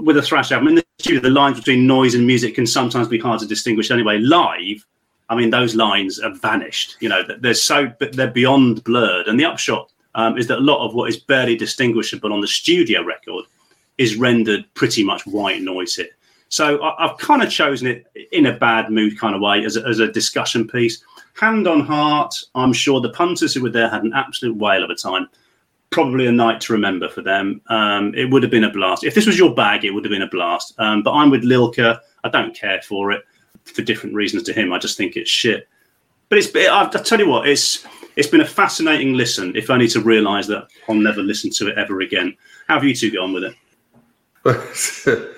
[0.00, 3.06] with a thrash album in the studio, the lines between noise and music can sometimes
[3.06, 3.92] be hard to distinguish.
[3.92, 4.84] Anyway, live,
[5.32, 6.98] I mean, those lines have vanished.
[7.00, 9.28] You know, they're so they're beyond blurred.
[9.28, 12.46] And the upshot um, is that a lot of what is barely distinguishable on the
[12.46, 13.46] studio record
[13.96, 16.10] is rendered pretty much white noise here.
[16.50, 19.78] So I, have kind of chosen it in a bad mood kind of way as
[19.78, 21.02] a, as a discussion piece.
[21.40, 24.90] Hand on heart, I'm sure the punters who were there had an absolute whale of
[24.90, 25.30] a time.
[25.88, 27.62] Probably a night to remember for them.
[27.68, 29.02] Um, it would have been a blast.
[29.02, 30.74] If this was your bag, it would have been a blast.
[30.78, 31.98] Um, but I'm with Lilker.
[32.22, 33.24] I don't care for it
[33.64, 34.72] for different reasons to him.
[34.72, 35.68] I just think it's shit.
[36.28, 36.54] But it's.
[36.54, 37.86] I, I tell you what, it's
[38.16, 39.54] it's been a fascinating listen.
[39.56, 42.36] If only to realise that I'll never listen to it ever again.
[42.68, 43.54] How have you two got on with it?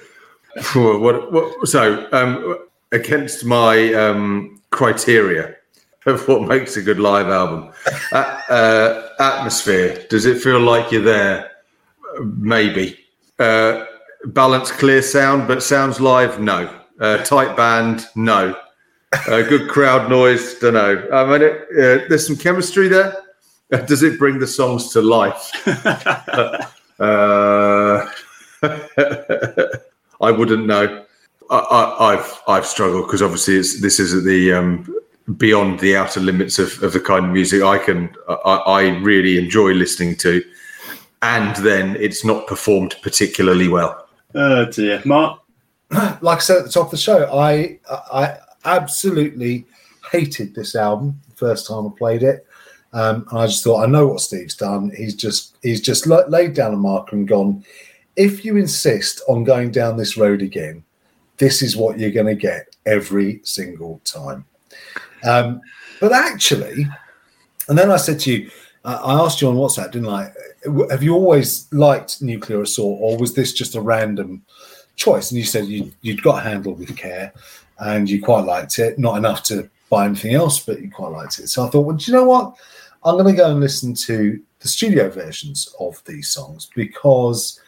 [0.74, 5.56] what, what, so, um, against my um, criteria
[6.06, 7.72] of what makes a good live album,
[8.12, 10.06] uh, uh, atmosphere.
[10.10, 11.50] Does it feel like you're there?
[12.22, 12.98] Maybe.
[13.38, 13.86] Uh,
[14.26, 16.40] balance, clear sound, but sounds live?
[16.40, 16.83] No.
[17.04, 18.06] Uh, tight band?
[18.16, 18.56] No.
[19.12, 20.54] Uh, good crowd noise?
[20.54, 21.06] Don't know.
[21.12, 23.14] I mean, it, uh, there's some chemistry there.
[23.86, 25.50] Does it bring the songs to life?
[26.98, 28.08] uh,
[30.22, 31.04] I wouldn't know.
[31.50, 34.96] I, have I've struggled because obviously it's this is the um,
[35.36, 39.36] beyond the outer limits of, of the kind of music I can I, I really
[39.36, 40.42] enjoy listening to,
[41.20, 44.08] and then it's not performed particularly well.
[44.34, 45.43] Oh dear, Mark.
[46.20, 47.78] Like I said at the top of the show, I
[48.12, 49.66] I absolutely
[50.10, 52.46] hated this album the first time I played it.
[52.92, 54.92] Um, and I just thought, I know what Steve's done.
[54.96, 57.64] He's just he's just laid down a marker and gone
[58.16, 60.84] if you insist on going down this road again,
[61.38, 64.44] this is what you're going to get every single time.
[65.24, 65.60] Um,
[66.00, 66.86] but actually,
[67.68, 68.50] and then I said to you,
[68.84, 70.30] uh, I asked you on WhatsApp, didn't I?
[70.90, 74.42] Have you always liked Nuclear Assault, or was this just a random
[74.96, 75.30] choice?
[75.30, 77.32] And you said you, you'd got handled with care,
[77.78, 78.98] and you quite liked it.
[78.98, 81.48] Not enough to buy anything else, but you quite liked it.
[81.48, 82.56] So I thought, well, do you know what?
[83.04, 87.60] I'm going to go and listen to the studio versions of these songs because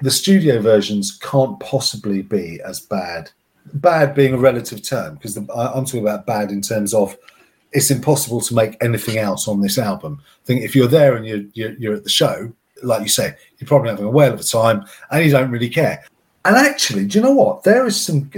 [0.00, 3.30] the studio versions can't possibly be as bad.
[3.74, 7.16] Bad being a relative term because I'm talking about bad in terms of
[7.72, 10.22] it's impossible to make anything else on this album.
[10.22, 13.34] I think if you're there and you're, you're, you're at the show, like you say,
[13.58, 16.04] you're probably having a whale of a time and you don't really care.
[16.48, 17.62] And actually, do you know what?
[17.62, 18.30] There is some.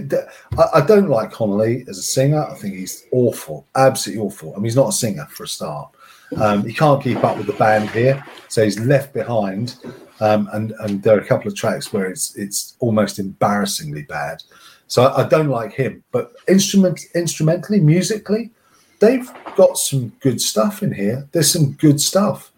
[0.59, 2.43] I, I don't like Connolly as a singer.
[2.43, 4.53] I think he's awful, absolutely awful.
[4.53, 5.93] I mean, he's not a singer for a start.
[6.37, 9.77] Um, he can't keep up with the band here, so he's left behind.
[10.19, 14.43] Um, and and there are a couple of tracks where it's it's almost embarrassingly bad.
[14.89, 16.03] So I, I don't like him.
[16.11, 18.51] But instrument instrumentally, musically,
[18.99, 21.29] they've got some good stuff in here.
[21.31, 22.51] There's some good stuff,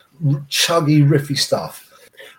[0.48, 1.91] chuggy, riffy stuff.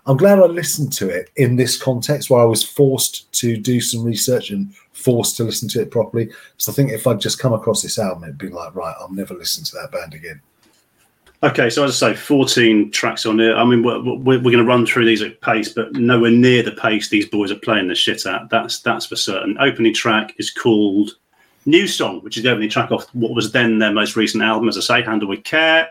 [0.06, 3.80] I'm glad I listened to it in this context where I was forced to do
[3.80, 6.30] some research and forced to listen to it properly.
[6.58, 9.12] So I think if I'd just come across this album, it'd be like, right, I'll
[9.12, 10.42] never listen to that band again.
[11.42, 13.56] Okay, so as I say, 14 tracks on here.
[13.56, 16.64] I mean, we're, we're, we're going to run through these at pace, but nowhere near
[16.64, 18.50] the pace these boys are playing the shit at.
[18.50, 19.58] That's that's for certain.
[19.60, 21.12] Opening track is called
[21.66, 24.70] New Song, which is the opening track off what was then their most recent album,
[24.70, 25.90] as I say, Handle with Care.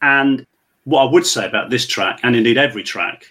[0.00, 0.46] And
[0.84, 3.26] what I would say about this track, and indeed every track,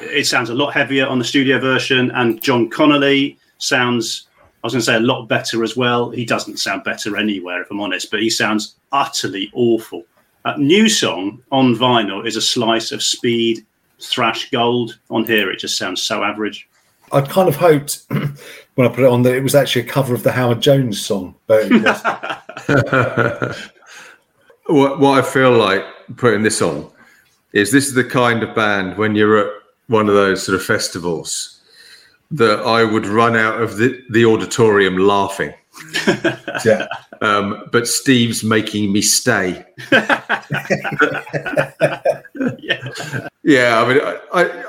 [0.00, 4.28] it sounds a lot heavier on the studio version, and John Connolly sounds,
[4.62, 6.10] I was going to say, a lot better as well.
[6.10, 10.04] He doesn't sound better anywhere, if I'm honest, but he sounds utterly awful
[10.44, 13.64] uh, new song on vinyl is a slice of speed
[14.00, 14.98] thrash gold.
[15.10, 16.68] On here, it just sounds so average.
[17.12, 20.14] I kind of hoped when I put it on that it was actually a cover
[20.14, 21.70] of the Howard Jones song, but
[24.66, 25.84] what, what I feel like
[26.16, 26.90] putting this on
[27.52, 29.52] is this is the kind of band when you're at
[29.88, 31.60] one of those sort of festivals
[32.30, 35.54] that I would run out of the, the auditorium laughing.
[36.64, 36.86] yeah.
[37.20, 39.64] Um, but Steve's making me stay.
[39.90, 40.24] yeah.
[43.42, 44.64] yeah, I mean, I, I,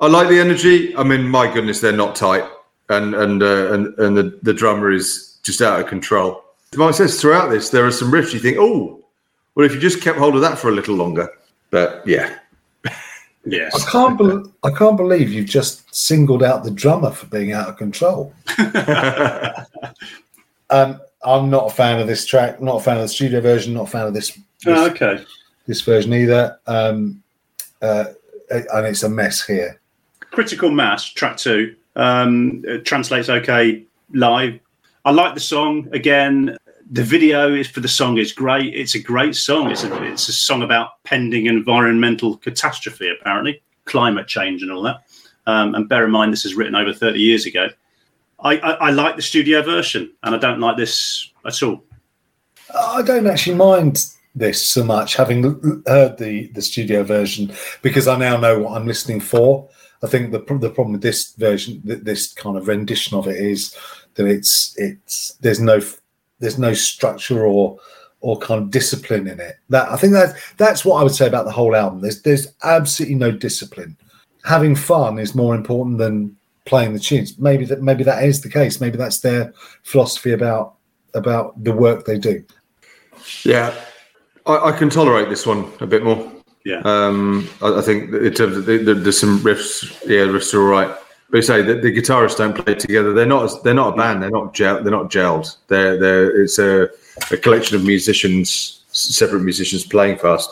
[0.00, 0.96] I like the energy.
[0.96, 2.44] I mean, my goodness, they're not tight,
[2.88, 6.42] and and uh, and and the, the drummer is just out of control.
[6.76, 9.04] Mike says throughout this, there are some riffs you think, oh,
[9.54, 11.28] well, if you just kept hold of that for a little longer,
[11.70, 12.38] but yeah.
[13.46, 13.86] Yes.
[13.86, 17.68] I can't be- I can't believe you've just singled out the drummer for being out
[17.68, 18.32] of control.
[20.70, 22.60] um, I'm not a fan of this track.
[22.60, 23.74] Not a fan of the studio version.
[23.74, 24.30] Not a fan of this.
[24.30, 25.24] this Oh, okay.
[25.66, 26.58] this version either.
[26.66, 27.22] Um,
[27.82, 28.04] uh,
[28.50, 29.80] and it's a mess here.
[30.20, 34.58] Critical Mass, track two, um, translates okay live.
[35.04, 35.88] I like the song.
[35.92, 36.56] Again,
[36.94, 38.72] the video is for the song is great.
[38.72, 39.68] It's a great song.
[39.68, 45.02] It's a, it's a song about pending environmental catastrophe, apparently, climate change and all that.
[45.48, 47.66] Um, and bear in mind, this is written over 30 years ago.
[48.38, 51.82] I, I, I like the studio version, and I don't like this at all.
[52.72, 54.06] I don't actually mind
[54.36, 55.42] this so much, having
[55.88, 57.52] heard the the studio version,
[57.82, 59.68] because I now know what I'm listening for.
[60.04, 63.36] I think the the problem with this version, th- this kind of rendition of it,
[63.36, 63.76] is
[64.14, 65.80] that it's it's there's no
[66.44, 67.78] there's no structure or
[68.20, 69.56] or kind of discipline in it.
[69.70, 72.00] That I think that that's what I would say about the whole album.
[72.00, 73.96] There's there's absolutely no discipline.
[74.44, 77.38] Having fun is more important than playing the tunes.
[77.38, 78.80] Maybe that maybe that is the case.
[78.80, 79.52] Maybe that's their
[79.82, 80.74] philosophy about
[81.14, 82.44] about the work they do.
[83.42, 83.74] Yeah,
[84.46, 86.30] I, I can tolerate this one a bit more.
[86.64, 86.80] Yeah.
[86.84, 89.82] Um, I, I think in terms of the, the, there's some riffs.
[90.06, 90.96] Yeah, the riffs are all right.
[91.30, 93.12] But you say the guitarists don't play together.
[93.12, 93.64] They're not.
[93.64, 94.22] They're not a band.
[94.22, 94.82] They're not gel.
[94.82, 95.56] They're not gelled.
[95.68, 95.98] They're.
[95.98, 96.42] They're.
[96.42, 96.88] It's a,
[97.30, 100.50] a collection of musicians, separate musicians playing fast.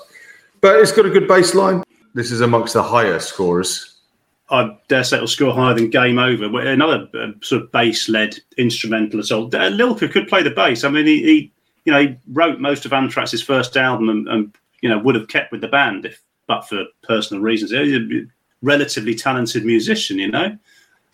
[0.60, 1.84] But it's got a good bass line.
[2.14, 3.92] This is amongst the higher scorers.
[4.50, 6.60] I dare say it'll score higher than Game Over.
[6.60, 9.54] Another uh, sort of bass-led instrumental assault.
[9.54, 10.84] Uh, Lilker could play the bass.
[10.84, 11.52] I mean, he, he
[11.84, 15.28] you know he wrote most of Anthrax's first album and, and you know would have
[15.28, 17.72] kept with the band if but for personal reasons.
[18.62, 20.56] Relatively talented musician, you know,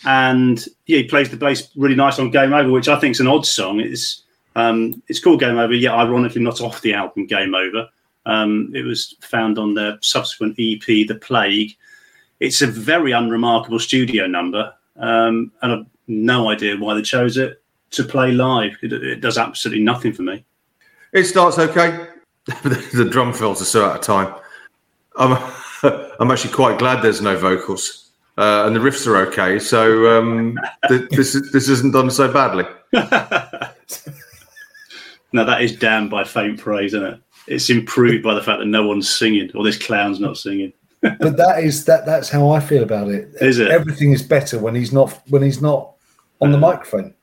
[0.05, 3.20] and yeah, he plays the bass really nice on Game Over, which I think is
[3.20, 3.81] an odd song.
[3.81, 4.23] It's
[4.55, 7.89] um, it's called Game Over, yet ironically not off the album Game Over.
[8.27, 11.77] Um, it was found on their subsequent EP, The Plague.
[12.41, 17.62] It's a very unremarkable studio number, um, and I've no idea why they chose it
[17.91, 18.77] to play live.
[18.83, 20.45] It, it does absolutely nothing for me.
[21.12, 22.07] It starts okay.
[22.62, 24.35] the drum fills are so out of time.
[25.16, 25.33] I'm,
[26.19, 29.59] I'm actually quite glad there's no vocals, uh, and the riffs are okay.
[29.59, 30.59] So um,
[30.89, 32.65] th- this is, this isn't done so badly.
[35.32, 37.20] Now that is damned by faint praise, isn't it?
[37.47, 40.73] It's improved by the fact that no one's singing or this clown's not singing.
[41.01, 43.28] but that is that that's how I feel about it.
[43.40, 43.70] Is it?
[43.70, 45.93] Everything is better when he's not when he's not
[46.40, 47.15] on the microphone.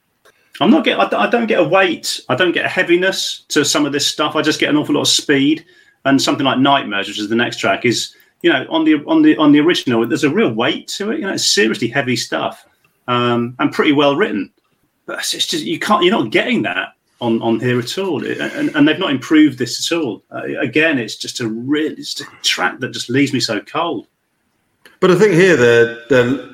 [0.62, 0.98] I'm not get.
[0.98, 2.22] I, don't get a weight.
[2.30, 4.38] I don't get a heaviness to some of this stuff.
[4.38, 5.66] I just get an awful lot of speed.
[6.06, 8.16] And something like Nightmares, which is the next track, is
[8.46, 10.06] you know on the on the on the original.
[10.08, 11.20] There's a real weight to it.
[11.20, 12.64] You know, it's seriously heavy stuff
[13.08, 14.52] um, and pretty well written.
[15.08, 16.04] But it's just you can't.
[16.04, 16.90] You're not getting that
[17.22, 18.24] on on here at all.
[18.24, 20.24] It- and, and they've not improved this at all.
[20.32, 21.92] Uh, again, it's just a real.
[21.94, 24.06] It's just a track that just leaves me so cold.
[25.00, 26.50] But I think here they're, they're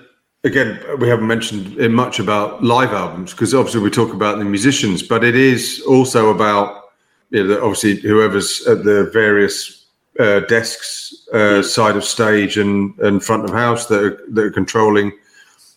[0.46, 5.04] again we haven't mentioned much about live albums because obviously we talk about the musicians,
[5.04, 6.86] but it is also about
[7.32, 9.81] you know, the- obviously whoever's at the various
[10.22, 14.52] uh, desks uh, side of stage and, and front of house that are, that are
[14.52, 15.12] controlling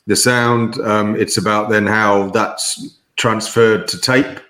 [0.07, 0.79] the sound.
[0.81, 4.41] Um, it's about then how that's transferred to tape,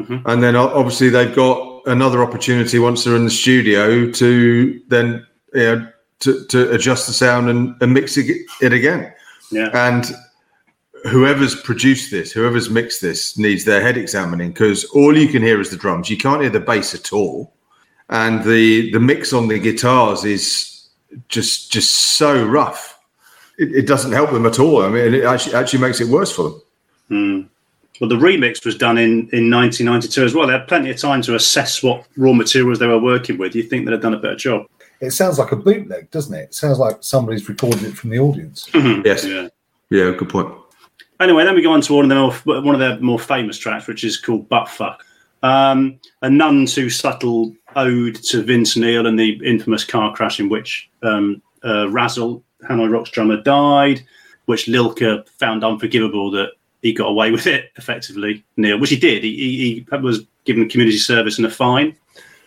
[0.00, 0.22] Mhm.
[0.24, 5.60] and then obviously they've got another opportunity once they're in the studio to then you
[5.60, 5.88] know,
[6.20, 8.26] to, to adjust the sound and, and mix it,
[8.62, 9.12] it again.
[9.50, 9.68] Yeah.
[9.74, 10.04] And
[11.10, 15.60] whoever's produced this, whoever's mixed this, needs their head examining because all you can hear
[15.60, 16.08] is the drums.
[16.08, 17.51] You can't hear the bass at all,
[18.12, 20.88] and the the mix on the guitars is
[21.28, 23.00] just just so rough.
[23.58, 24.82] It, it doesn't help them at all.
[24.82, 26.62] I mean, it actually actually makes it worse for them.
[27.08, 27.40] Hmm.
[28.00, 30.46] Well, the remix was done in, in 1992 as well.
[30.46, 33.54] They had plenty of time to assess what raw materials they were working with.
[33.54, 34.66] You think they'd have done a better job?
[35.00, 36.42] It sounds like a bootleg, doesn't it?
[36.44, 38.68] It sounds like somebody's recorded it from the audience.
[38.74, 39.24] Yes.
[39.24, 39.48] Yeah.
[39.90, 40.52] Yeah, good point.
[41.20, 43.58] Anyway, then we go on to one of their more, one of their more famous
[43.58, 45.04] tracks, which is called "Butt Fuck,"
[45.42, 50.48] um, a none too subtle ode to Vince Neil and the infamous car crash in
[50.48, 54.02] which um, uh, Razzle, Hanoi Rocks drummer, died,
[54.46, 56.50] which Lilker found unforgivable that
[56.82, 58.44] he got away with it effectively.
[58.56, 59.24] Neil, which he did.
[59.24, 61.96] He, he, he was given community service and a fine.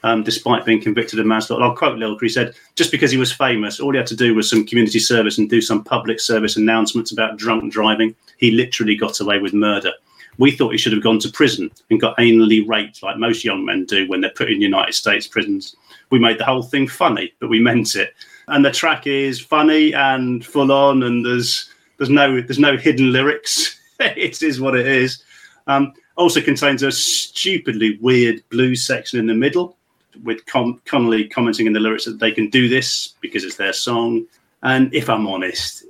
[0.03, 2.21] Um, despite being convicted of manslaughter, I'll quote Lilker.
[2.21, 4.99] He said, "Just because he was famous, all he had to do was some community
[4.99, 8.15] service and do some public service announcements about drunk driving.
[8.37, 9.91] He literally got away with murder.
[10.37, 13.65] We thought he should have gone to prison and got anally raped like most young
[13.65, 15.75] men do when they're put in United States prisons.
[16.09, 18.13] We made the whole thing funny, but we meant it.
[18.47, 23.11] And the track is funny and full on, and there's there's no there's no hidden
[23.11, 23.79] lyrics.
[23.99, 25.23] it is what it is.
[25.67, 29.77] Um, also contains a stupidly weird blues section in the middle,
[30.23, 33.73] with Con- Connolly commenting in the lyrics that they can do this because it's their
[33.73, 34.25] song.
[34.63, 35.83] And if I'm honest,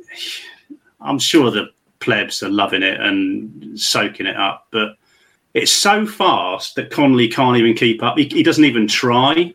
[1.02, 1.70] I'm sure the
[2.06, 4.96] plebs are loving it and soaking it up, but
[5.56, 8.18] it's so fast that Connolly can't even keep up.
[8.18, 9.54] He, he doesn't even try.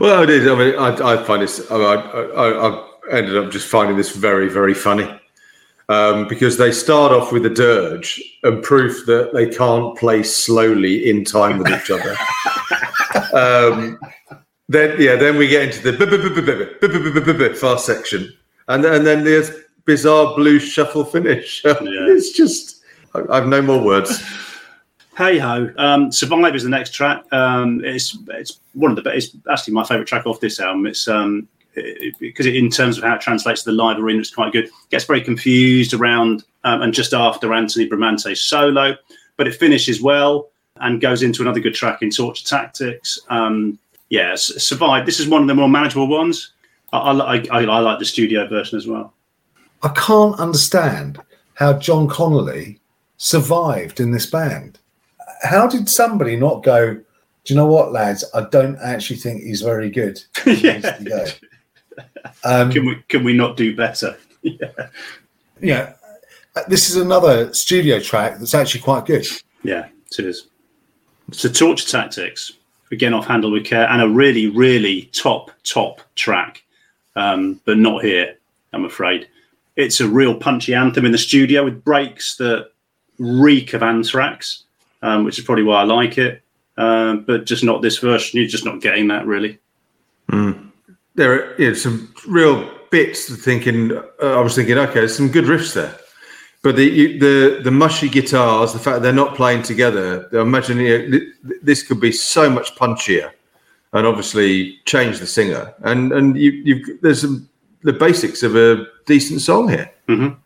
[0.00, 0.48] Well, it is.
[0.48, 1.70] I mean, I, I find this.
[1.70, 5.08] I, I, I, ended up just finding this very, very funny
[5.88, 11.10] um, because they start off with a dirge and proof that they can't play slowly
[11.10, 12.16] in time with each other.
[13.34, 13.98] um,
[14.68, 18.32] then, yeah, then we get into the fast section,
[18.68, 19.50] and and then there's
[19.84, 21.62] bizarre blue shuffle finish.
[21.64, 22.82] It's just,
[23.14, 24.22] I have no more words
[25.16, 25.70] hey ho.
[25.76, 27.24] Um, Survive is the next track.
[27.32, 29.34] Um, it's it's one of the best.
[29.34, 30.86] It's actually my favourite track off this album.
[30.86, 31.48] It's um,
[32.18, 34.68] because it, in terms of how it translates to the live arena, it's quite good.
[34.90, 38.96] Gets very confused around um, and just after Anthony Bramante's solo,
[39.36, 43.18] but it finishes well and goes into another good track in Torture Tactics.
[43.28, 43.78] Um,
[44.08, 45.06] yeah, Survive.
[45.06, 46.52] This is one of the more manageable ones.
[46.92, 49.14] I, I, I, I like the studio version as well.
[49.82, 51.18] I can't understand
[51.54, 52.80] how John Connolly
[53.16, 54.78] survived in this band
[55.42, 56.94] how did somebody not go?
[56.94, 57.04] Do
[57.46, 58.24] you know what, lads?
[58.34, 60.22] I don't actually think he's very good.
[60.46, 60.96] yeah.
[62.44, 64.16] Um, can we can we not do better?
[64.42, 64.70] yeah.
[65.60, 65.94] Yeah.
[66.68, 69.26] This is another studio track that's actually quite good.
[69.62, 70.48] Yeah, it is.
[71.28, 72.52] It's a torture tactics
[72.90, 76.62] again off handle with care and a really really top top track,
[77.16, 78.36] um, but not here.
[78.72, 79.28] I'm afraid
[79.76, 82.70] it's a real punchy anthem in the studio with breaks that
[83.18, 84.64] reek of Anthrax
[85.02, 86.42] um, which is probably why I like it.
[86.78, 88.40] Um, but just not this version.
[88.40, 89.58] You're just not getting that really.
[90.30, 90.70] Mm.
[91.14, 93.34] There are you know, some real bits.
[93.44, 95.94] Thinking, uh, I was thinking, okay, there's some good riffs there.
[96.62, 100.78] But the you, the the mushy guitars, the fact they're not playing together, I imagine
[100.78, 103.32] you know, this could be so much punchier,
[103.92, 105.74] and obviously change the singer.
[105.82, 107.48] And and you, you there's some,
[107.82, 109.90] the basics of a decent song here.
[110.08, 110.38] Mm-hmm.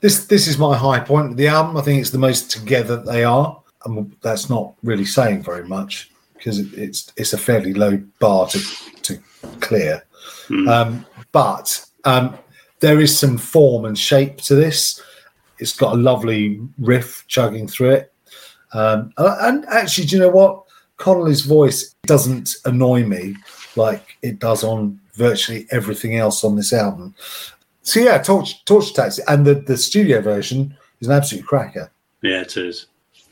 [0.00, 1.76] This this is my high point of the album.
[1.76, 6.10] I think it's the most together they are and that's not really saying very much
[6.34, 8.58] because it's it's a fairly low bar to
[9.02, 9.18] to
[9.60, 10.04] clear.
[10.48, 10.68] Mm.
[10.68, 12.36] Um, but um,
[12.80, 15.02] there is some form and shape to this.
[15.58, 18.12] It's got a lovely riff chugging through it.
[18.72, 20.64] Um, and actually, do you know what?
[20.96, 23.36] Connolly's voice doesn't annoy me
[23.76, 27.14] like it does on virtually everything else on this album.
[27.82, 31.90] So yeah, Torch Torture Tactics and the, the studio version is an absolute cracker.
[32.22, 32.86] Yeah, it is.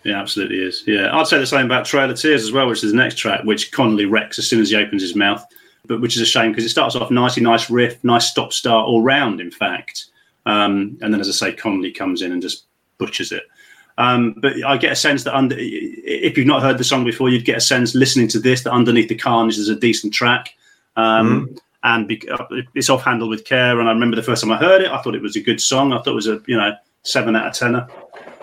[0.05, 0.83] Yeah, absolutely is.
[0.87, 3.17] Yeah, I'd say the same about Trail of Tears as well, which is the next
[3.17, 5.45] track, which Connolly wrecks as soon as he opens his mouth.
[5.87, 8.87] But which is a shame because it starts off nicely, nice riff, nice stop start
[8.87, 10.07] all round, in fact.
[10.47, 12.67] Um, and then, as I say, Connolly comes in and just
[12.99, 13.45] butchers it.
[13.99, 17.31] Um, but I get a sense that under, if you've not heard the song before,
[17.31, 20.55] you'd get a sense listening to this that underneath the carnage is a decent track.
[20.97, 21.59] Um, mm.
[21.85, 23.81] And uh, it's off handled with care.
[23.81, 25.61] And I remember the first time I heard it, I thought it was a good
[25.61, 25.93] song.
[25.93, 27.89] I thought it was a you know seven out of tenner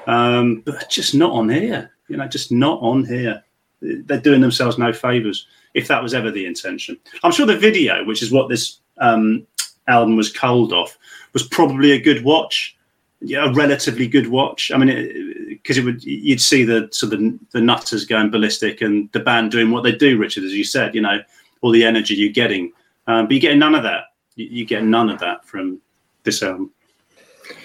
[0.10, 1.92] um, but just not on here.
[2.08, 3.44] You know, just not on here.
[3.82, 5.46] They're doing themselves no favors.
[5.76, 9.46] If that was ever the intention, I'm sure the video, which is what this um,
[9.88, 10.98] album was culled off,
[11.34, 12.76] was probably a good watch.
[13.22, 14.72] Yeah, a relatively good watch.
[14.72, 18.32] I mean, because it, it, would you'd see the sort of the, the nutters going
[18.32, 20.18] ballistic and the band doing what they do.
[20.18, 21.22] Richard, as you said, you know,
[21.62, 22.72] all the energy you're getting,
[23.10, 24.04] um, but you get none of that.
[24.36, 25.82] You, you get none of that from
[26.24, 26.72] this album.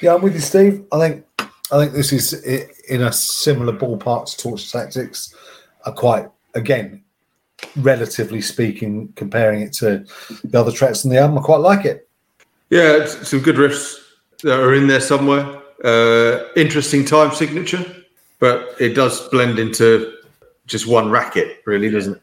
[0.01, 0.85] Yeah, I'm with you, Steve.
[0.91, 1.25] I think
[1.71, 2.33] I think this is
[2.89, 5.35] in a similar ballpark to Torture Tactics.
[5.85, 7.05] Are quite again,
[7.77, 10.07] relatively speaking, comparing it to
[10.45, 12.09] the other tracks in the album, I quite like it.
[12.71, 13.97] Yeah, some good riffs
[14.43, 15.61] that are in there somewhere.
[15.85, 17.85] Uh, interesting time signature,
[18.39, 20.16] but it does blend into
[20.66, 22.23] just one racket, really, doesn't it?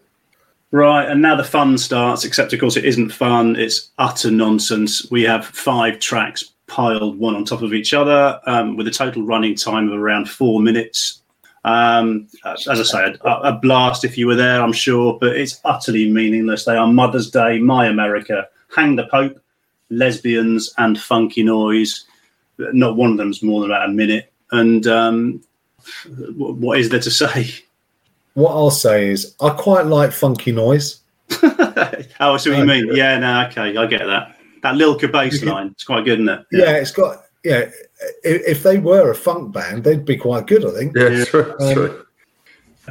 [0.72, 5.10] Right, and now the fun starts, except of course it isn't fun, it's utter nonsense.
[5.12, 9.24] We have five tracks piled one on top of each other um, with a total
[9.24, 11.22] running time of around four minutes.
[11.66, 15.60] Um, as I say, a, a, blast if you were there, I'm sure, but it's
[15.66, 16.66] utterly meaningless.
[16.66, 19.40] They are Mother's Day, My America, Hang the Pope,
[19.90, 22.06] Lesbians, and Funky Noise.
[22.58, 24.32] Not one of them's more than about a minute.
[24.52, 25.44] And um,
[26.36, 27.54] what is there to say?
[28.34, 31.02] What I'll say is, I quite like Funky Noise.
[31.44, 32.96] oh, I see what you mean.
[32.96, 35.68] Yeah, no, okay, I get that that Lilker bass line.
[35.68, 36.46] It's quite good, isn't it?
[36.52, 36.66] Yeah.
[36.66, 37.26] yeah, it's got.
[37.44, 37.72] Yeah,
[38.24, 40.96] if they were a funk band, they'd be quite good, I think.
[40.96, 41.26] Yeah, yeah.
[41.26, 41.56] true.
[41.60, 42.06] Um, true.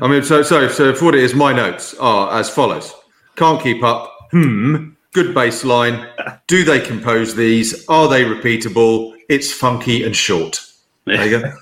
[0.03, 2.93] I mean, so so so for what it is, my notes are as follows:
[3.37, 4.13] Can't keep up.
[4.33, 4.91] Hmm.
[5.13, 6.07] Good bass line.
[6.47, 7.85] Do they compose these?
[7.89, 9.17] Are they repeatable?
[9.29, 10.61] It's funky and short.
[11.05, 11.53] There you go.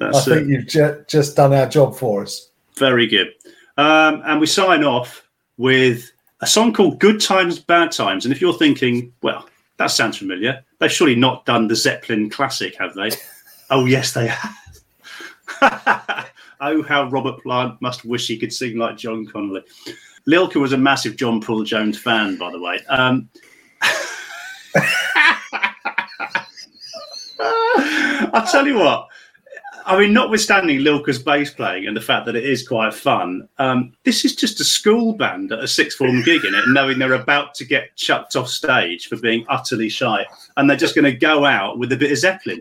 [0.00, 0.48] I think it.
[0.48, 2.47] you've ju- just done our job for us.
[2.78, 3.34] Very good.
[3.76, 6.10] Um, and we sign off with
[6.40, 8.24] a song called Good Times, Bad Times.
[8.24, 9.48] And if you're thinking, well,
[9.78, 10.64] that sounds familiar.
[10.78, 13.10] They've surely not done the Zeppelin classic, have they?
[13.70, 14.54] oh, yes, they have.
[16.60, 19.64] oh, how Robert Plant must wish he could sing like John Connolly.
[20.28, 22.78] Lilker was a massive John Paul Jones fan, by the way.
[22.88, 23.28] Um,
[28.32, 29.08] I'll tell you what.
[29.88, 33.94] I mean, notwithstanding Lilker's bass playing and the fact that it is quite fun, um,
[34.04, 37.14] this is just a school band at a sixth form gig in it, knowing they're
[37.14, 40.26] about to get chucked off stage for being utterly shy,
[40.58, 42.60] and they're just going to go out with a bit of Zeppelin.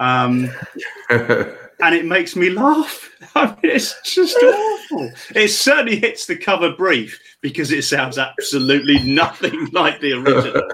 [0.00, 0.50] Um,
[1.10, 3.08] and it makes me laugh.
[3.36, 5.12] I mean, it's just awful.
[5.36, 10.68] It certainly hits the cover brief because it sounds absolutely nothing like the original.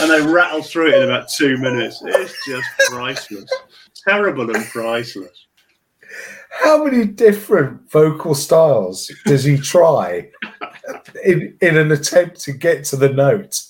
[0.00, 2.02] And they rattle through it in about two minutes.
[2.04, 3.50] It's just priceless.
[4.06, 5.46] Terrible and priceless.
[6.50, 10.30] How many different vocal styles does he try
[11.24, 13.60] in, in an attempt to get to the note?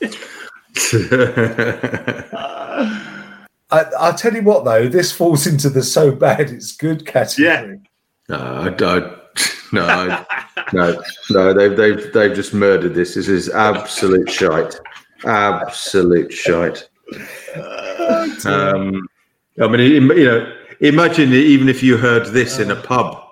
[3.70, 7.48] I, I'll tell you what, though, this falls into the so bad it's good category.
[7.48, 7.74] Yeah.
[8.28, 9.18] No, I don't.
[9.72, 10.24] No,
[10.72, 11.52] no, no.
[11.52, 13.14] They've they've they've just murdered this.
[13.14, 14.78] This is absolute shite.
[15.24, 16.88] Absolute shite.
[18.44, 19.08] Um,
[19.60, 23.22] I mean, you know, imagine even if you heard this in a pub,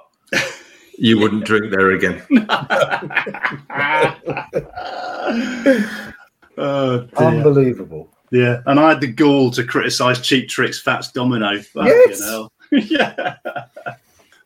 [0.99, 2.23] you wouldn't drink there again.
[6.57, 7.09] Oh.
[7.17, 8.09] Unbelievable.
[8.31, 11.61] Yeah, and I had the gall to criticise Cheap Tricks Fats Domino.
[11.61, 12.25] Fucking Yes.
[12.25, 12.53] hell.
[12.71, 13.37] yeah.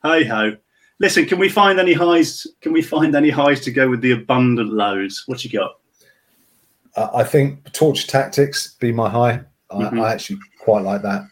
[0.03, 0.57] Hey ho.
[1.01, 2.47] Listen, can we find any highs?
[2.61, 5.23] Can we find any highs to go with the abundant lows?
[5.27, 5.79] What you got?
[6.97, 9.41] Uh, I think torture tactics be my high.
[9.71, 10.03] I, Mhm.
[10.03, 11.23] I actually quite like that.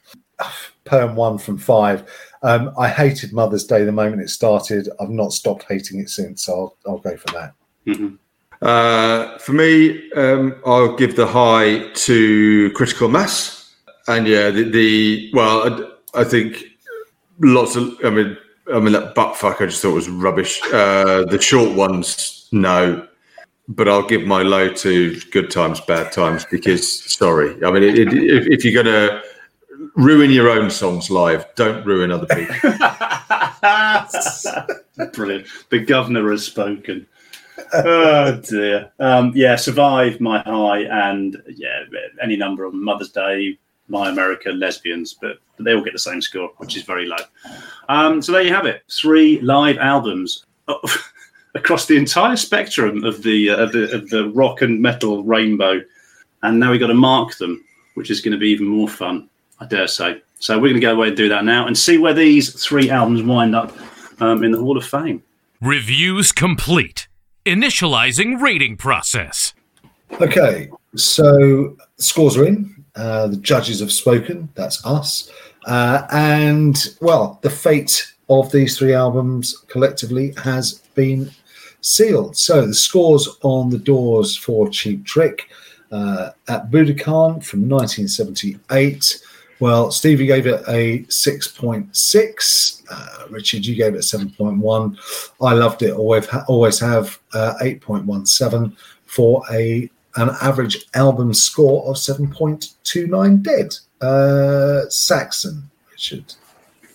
[0.85, 2.05] Perm one from five.
[2.43, 4.89] Um, I hated Mother's Day the moment it started.
[5.01, 6.45] I've not stopped hating it since.
[6.45, 7.53] So I'll, I'll go for that.
[7.87, 8.19] Mhm.
[8.63, 13.75] Uh, for me, um, I'll give the high to critical mass,
[14.09, 16.65] and yeah, the, the well, I, I think
[17.41, 17.95] lots of.
[18.03, 18.37] I mean,
[18.73, 19.61] I mean that butt fuck.
[19.61, 20.61] I just thought was rubbish.
[20.73, 23.07] Uh, the short ones, no,
[23.69, 27.63] but I'll give my low to good times, bad times because sorry.
[27.65, 29.23] I mean, it, it, if, if you're gonna
[29.95, 32.55] ruin your own songs live, don't ruin other people.
[35.13, 35.47] Brilliant.
[35.71, 37.07] The governor has spoken.
[37.73, 38.93] oh dear.
[38.99, 41.85] Um, yeah, survive my high and yeah,
[42.23, 46.21] any number of Mother's Day, My America, lesbians, but, but they all get the same
[46.21, 47.17] score, which is very low.
[47.89, 48.83] Um, so there you have it.
[48.91, 50.45] Three live albums
[51.57, 55.81] across the entire spectrum of the, uh, of the of the rock and metal rainbow,
[56.43, 57.65] and now we've got to mark them,
[57.95, 59.29] which is going to be even more fun,
[59.59, 60.23] I dare say.
[60.39, 62.91] So we're going to go away and do that now and see where these three
[62.91, 63.75] albums wind up
[64.21, 65.23] um, in the Hall of Fame.
[65.61, 67.09] Reviews complete.
[67.47, 69.55] Initializing rating process.
[70.21, 72.85] Okay, so scores are in.
[72.95, 74.49] Uh, the judges have spoken.
[74.55, 75.31] That's us.
[75.67, 81.31] Uh, and well, the fate of these three albums collectively has been
[81.87, 82.37] sealed.
[82.37, 85.49] So the scores on the doors for Cheap Trick
[85.93, 89.23] uh, at Budokan from 1978.
[89.59, 92.83] Well, Steve, you gave it a 6.6.
[92.91, 95.33] Uh, Richard, you gave it 7.1.
[95.41, 95.95] I loved it.
[95.95, 98.77] Always, ha- always have uh, 8.17
[99.07, 103.77] for a an average album score of 7.29 dead.
[104.01, 106.33] Uh, Saxon, Richard.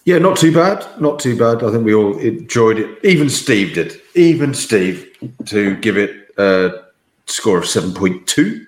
[0.06, 0.88] Yeah, not too bad.
[1.00, 1.64] Not too bad.
[1.64, 2.98] I think we all enjoyed it.
[3.06, 4.01] Even Steve did.
[4.16, 5.16] Even Steve
[5.46, 6.84] to give it a
[7.26, 8.66] score of 7.2.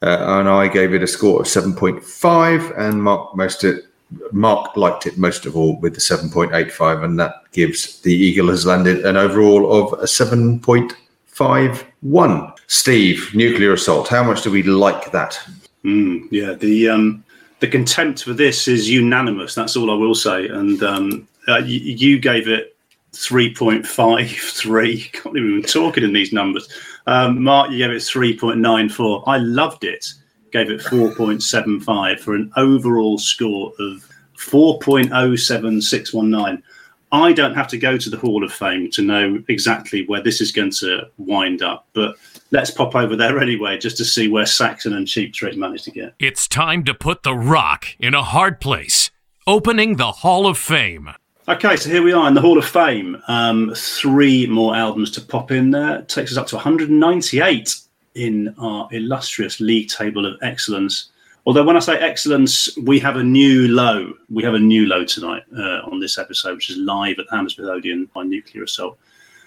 [0.00, 2.78] Uh, and I gave it a score of 7.5.
[2.78, 3.84] And Mark most it
[4.32, 8.64] Mark liked it most of all with the 7.85, and that gives the Eagle has
[8.64, 12.54] landed an overall of a 7.51.
[12.66, 14.08] Steve, nuclear assault.
[14.08, 15.38] How much do we like that?
[15.84, 17.22] Mm, yeah, the um,
[17.60, 19.54] the contempt for this is unanimous.
[19.54, 20.48] That's all I will say.
[20.48, 22.74] And um, uh, you, you gave it
[23.18, 25.02] three point five three.
[25.12, 26.68] Can't even talking in these numbers.
[27.06, 29.22] Um, Mark, you gave it three point nine four.
[29.26, 30.06] I loved it.
[30.52, 35.82] Gave it four point seven five for an overall score of four point oh seven
[35.82, 36.62] six one nine.
[37.10, 40.42] I don't have to go to the Hall of Fame to know exactly where this
[40.42, 42.16] is going to wind up, but
[42.50, 45.90] let's pop over there anyway, just to see where Saxon and Cheap Trick managed to
[45.90, 46.14] get.
[46.18, 49.10] It's time to put the rock in a hard place.
[49.46, 51.08] Opening the Hall of Fame.
[51.48, 53.16] Okay, so here we are in the Hall of Fame.
[53.26, 56.02] Um, three more albums to pop in there.
[56.02, 57.74] Takes us up to 198
[58.16, 61.08] in our illustrious league table of excellence.
[61.46, 64.12] Although when I say excellence, we have a new low.
[64.28, 67.66] We have a new low tonight uh, on this episode, which is live at Hammersmith
[67.66, 68.98] Odeon by Nuclear Assault.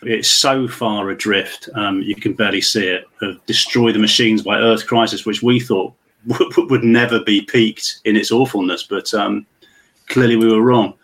[0.02, 3.06] It's so far adrift, um, you can barely see it.
[3.22, 5.94] Of Destroy the Machines by Earth Crisis, which we thought
[6.26, 9.46] would, would never be peaked in its awfulness, but um,
[10.08, 10.96] clearly we were wrong.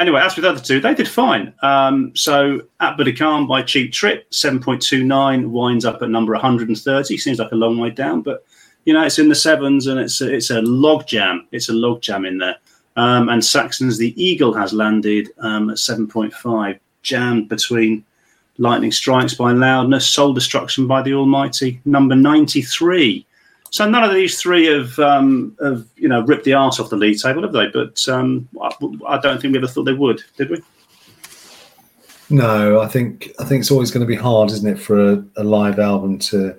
[0.00, 1.54] Anyway, as with the other two, they did fine.
[1.62, 7.16] Um, so at Budokan by Cheap Trick, 7.29 winds up at number 130.
[7.16, 8.44] Seems like a long way down, but
[8.86, 11.46] you know it's in the sevens and it's a, it's a log jam.
[11.52, 12.56] It's a log jam in there.
[12.96, 18.04] Um, and Saxon's The Eagle has landed um, at 7.5, jammed between
[18.58, 23.26] Lightning Strikes by Loudness, Soul Destruction by the Almighty, number 93.
[23.74, 26.96] So none of these three have, um, have you know, ripped the arse off the
[26.96, 27.66] league table, have they?
[27.66, 28.70] But um, I,
[29.04, 30.62] I don't think we ever thought they would, did we?
[32.30, 35.24] No, I think I think it's always going to be hard, isn't it, for a,
[35.38, 36.54] a live album to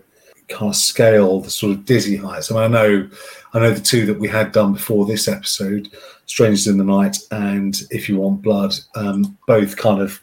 [0.50, 2.52] kind of scale the sort of dizzy heights.
[2.52, 3.10] I mean, I know,
[3.54, 5.88] I know the two that we had done before this episode,
[6.26, 10.20] "Strangers in the Night" and "If You Want Blood," um, both kind of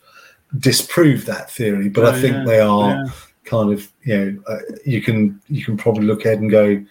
[0.59, 1.89] disprove that theory.
[1.89, 3.13] But Oh, I think yeah, they are yeah.
[3.45, 6.85] Kind of, you know, uh, you can you can probably look ahead and go,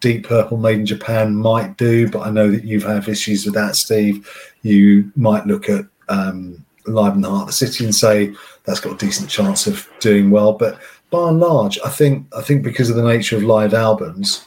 [0.00, 3.54] Deep Purple Made in Japan might do, but I know that you've had issues with
[3.54, 4.28] that, Steve.
[4.62, 8.34] You might look at um, Live in the Heart of the City and say
[8.64, 10.52] that's got a decent chance of doing well.
[10.52, 10.78] But
[11.10, 14.46] by and large, I think I think because of the nature of live albums,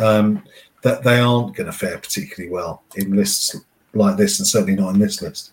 [0.00, 0.42] um,
[0.82, 3.56] that they aren't going to fare particularly well in lists
[3.94, 5.52] like this, and certainly not in this list.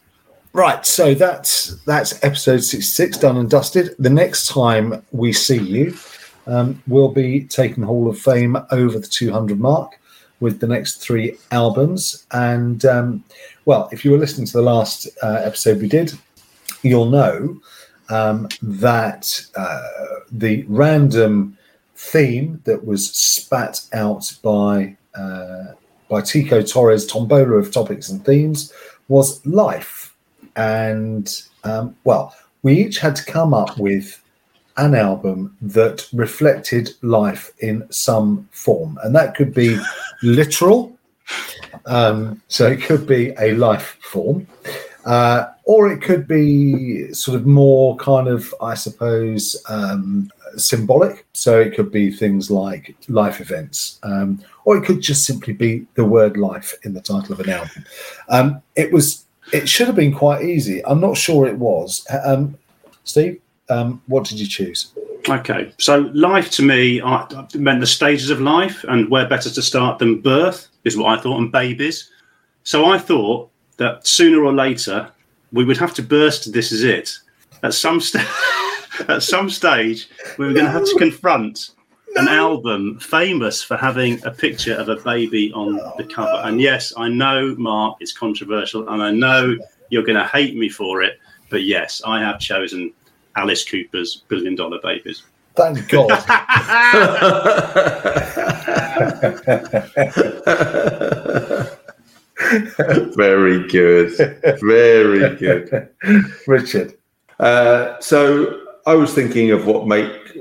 [0.54, 3.96] Right, so that's that's episode sixty-six done and dusted.
[4.00, 5.96] The next time we see you,
[6.46, 9.98] um, we'll be taking Hall of Fame over the two hundred mark
[10.42, 12.26] with the next three albums.
[12.32, 13.24] And um,
[13.64, 16.12] well, if you were listening to the last uh, episode we did,
[16.82, 17.62] you'll know
[18.10, 21.58] um, that uh, the random
[21.96, 25.76] theme that was spat out by uh,
[26.10, 28.74] by Tico Torres, Tombola of Topics and Themes,
[29.08, 30.01] was life.
[30.56, 31.30] And
[31.64, 34.22] um, well, we each had to come up with
[34.78, 39.80] an album that reflected life in some form, and that could be
[40.24, 40.98] literal.
[41.86, 44.48] Um, so it could be a life form,
[45.06, 51.26] uh, or it could be sort of more kind of, I suppose, um, symbolic.
[51.34, 55.88] So it could be things like life events, um, or it could just simply be
[55.96, 57.86] the word life in the title of an album.
[58.30, 60.84] Um, it was, it should have been quite easy.
[60.86, 62.06] I'm not sure it was.
[62.24, 62.58] Um,
[63.04, 64.94] Steve, um, what did you choose?
[65.30, 69.62] Okay, so life to me I, meant the stages of life, and where better to
[69.62, 72.10] start than birth is what I thought, and babies.
[72.64, 75.12] So I thought that sooner or later
[75.52, 76.52] we would have to burst.
[76.54, 77.12] This is it.
[77.64, 78.28] At some st-
[79.10, 81.72] at some stage, we were going to have to confront
[82.16, 86.42] an album famous for having a picture of a baby on the cover.
[86.44, 89.58] And yes, I know, Mark, it's controversial, and I know
[89.90, 91.20] you're going to hate me for it.
[91.50, 92.94] But yes, I have chosen
[93.36, 95.24] Alice Cooper's Billion Dollar Babies.
[95.56, 96.10] Thank God.
[103.16, 104.12] Very good.
[104.62, 105.90] Very good.
[106.48, 106.98] Richard.
[107.40, 110.38] Uh, so I was thinking of what make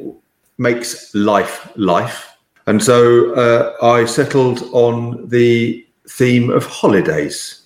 [0.60, 7.62] makes life life, and so uh, I settled on the theme of holidays,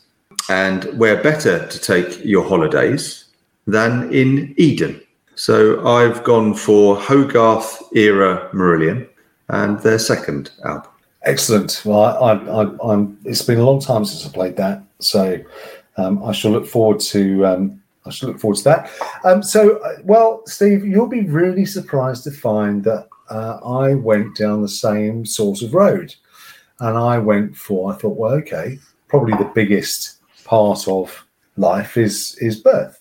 [0.48, 3.26] and where better to take your holidays
[3.66, 5.00] than in Eden.
[5.34, 9.08] So I've gone for Hogarth era Marillion
[9.48, 10.90] and their second album.
[11.22, 11.82] Excellent.
[11.84, 13.18] Well, I, I, I'm.
[13.24, 15.38] It's been a long time since I played that, so
[15.96, 17.46] um, I shall look forward to.
[17.46, 18.90] Um, I should look forward to that.
[19.24, 24.36] Um, so, uh, well, Steve, you'll be really surprised to find that uh, I went
[24.36, 26.14] down the same sort of road,
[26.80, 27.92] and I went for.
[27.92, 28.78] I thought, well, okay,
[29.08, 31.24] probably the biggest part of
[31.56, 33.00] life is is birth,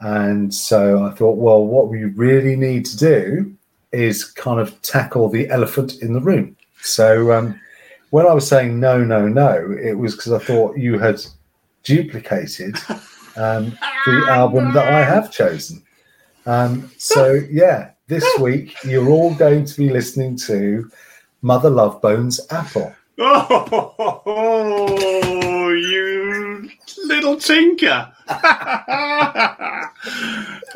[0.00, 3.54] and so I thought, well, what we really need to do
[3.92, 6.56] is kind of tackle the elephant in the room.
[6.80, 7.60] So um,
[8.10, 11.20] when I was saying no, no, no, it was because I thought you had
[11.84, 12.76] duplicated
[13.36, 15.82] um, the album that I have chosen.
[16.46, 20.90] Um, so yeah, this week you're all going to be listening to
[21.42, 22.94] Mother Love Bone's Apple.
[23.16, 24.20] Oh,
[25.70, 26.68] you
[27.04, 28.12] little tinker!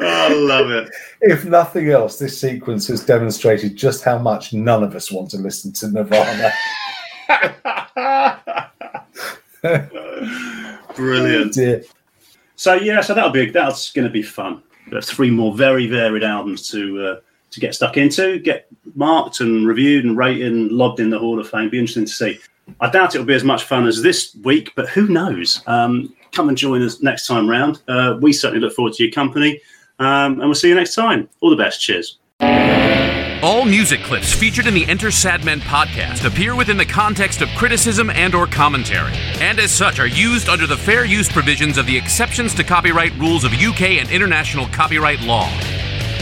[0.01, 0.89] I love it.
[1.21, 5.39] If nothing else, this sequence has demonstrated just how much none of us want to
[5.39, 6.53] listen to Nirvana.
[10.95, 11.55] Brilliant.
[11.55, 11.83] Dear.
[12.59, 14.63] So yeah, so that'll be that's going to be fun.
[14.91, 17.21] There's three more very varied albums to uh,
[17.53, 18.67] to get stuck into, get
[18.97, 21.71] marked and reviewed and rated and logged in the Hall of Fame.
[21.71, 22.39] Be interesting to see.
[22.81, 25.63] I doubt it'll be as much fun as this week, but who knows?
[25.69, 27.81] Um, come and join us next time round.
[27.87, 29.61] Uh, we certainly look forward to your company,
[30.01, 31.29] um, and we'll see you next time.
[31.41, 31.81] All the best.
[31.81, 32.19] Cheers.
[33.41, 38.11] All music clips featured in the Enter Sadmen podcast appear within the context of criticism
[38.11, 41.97] and or commentary, and as such are used under the fair use provisions of the
[41.97, 45.49] exceptions to copyright rules of UK and international copyright law.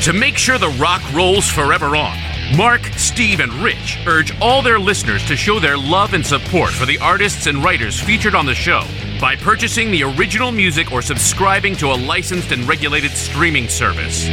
[0.03, 2.19] To make sure the rock rolls forever on,
[2.55, 6.85] Mark, Steve, and Rich urge all their listeners to show their love and support for
[6.85, 8.83] the artists and writers featured on the show
[9.19, 14.27] by purchasing the original music or subscribing to a licensed and regulated streaming service.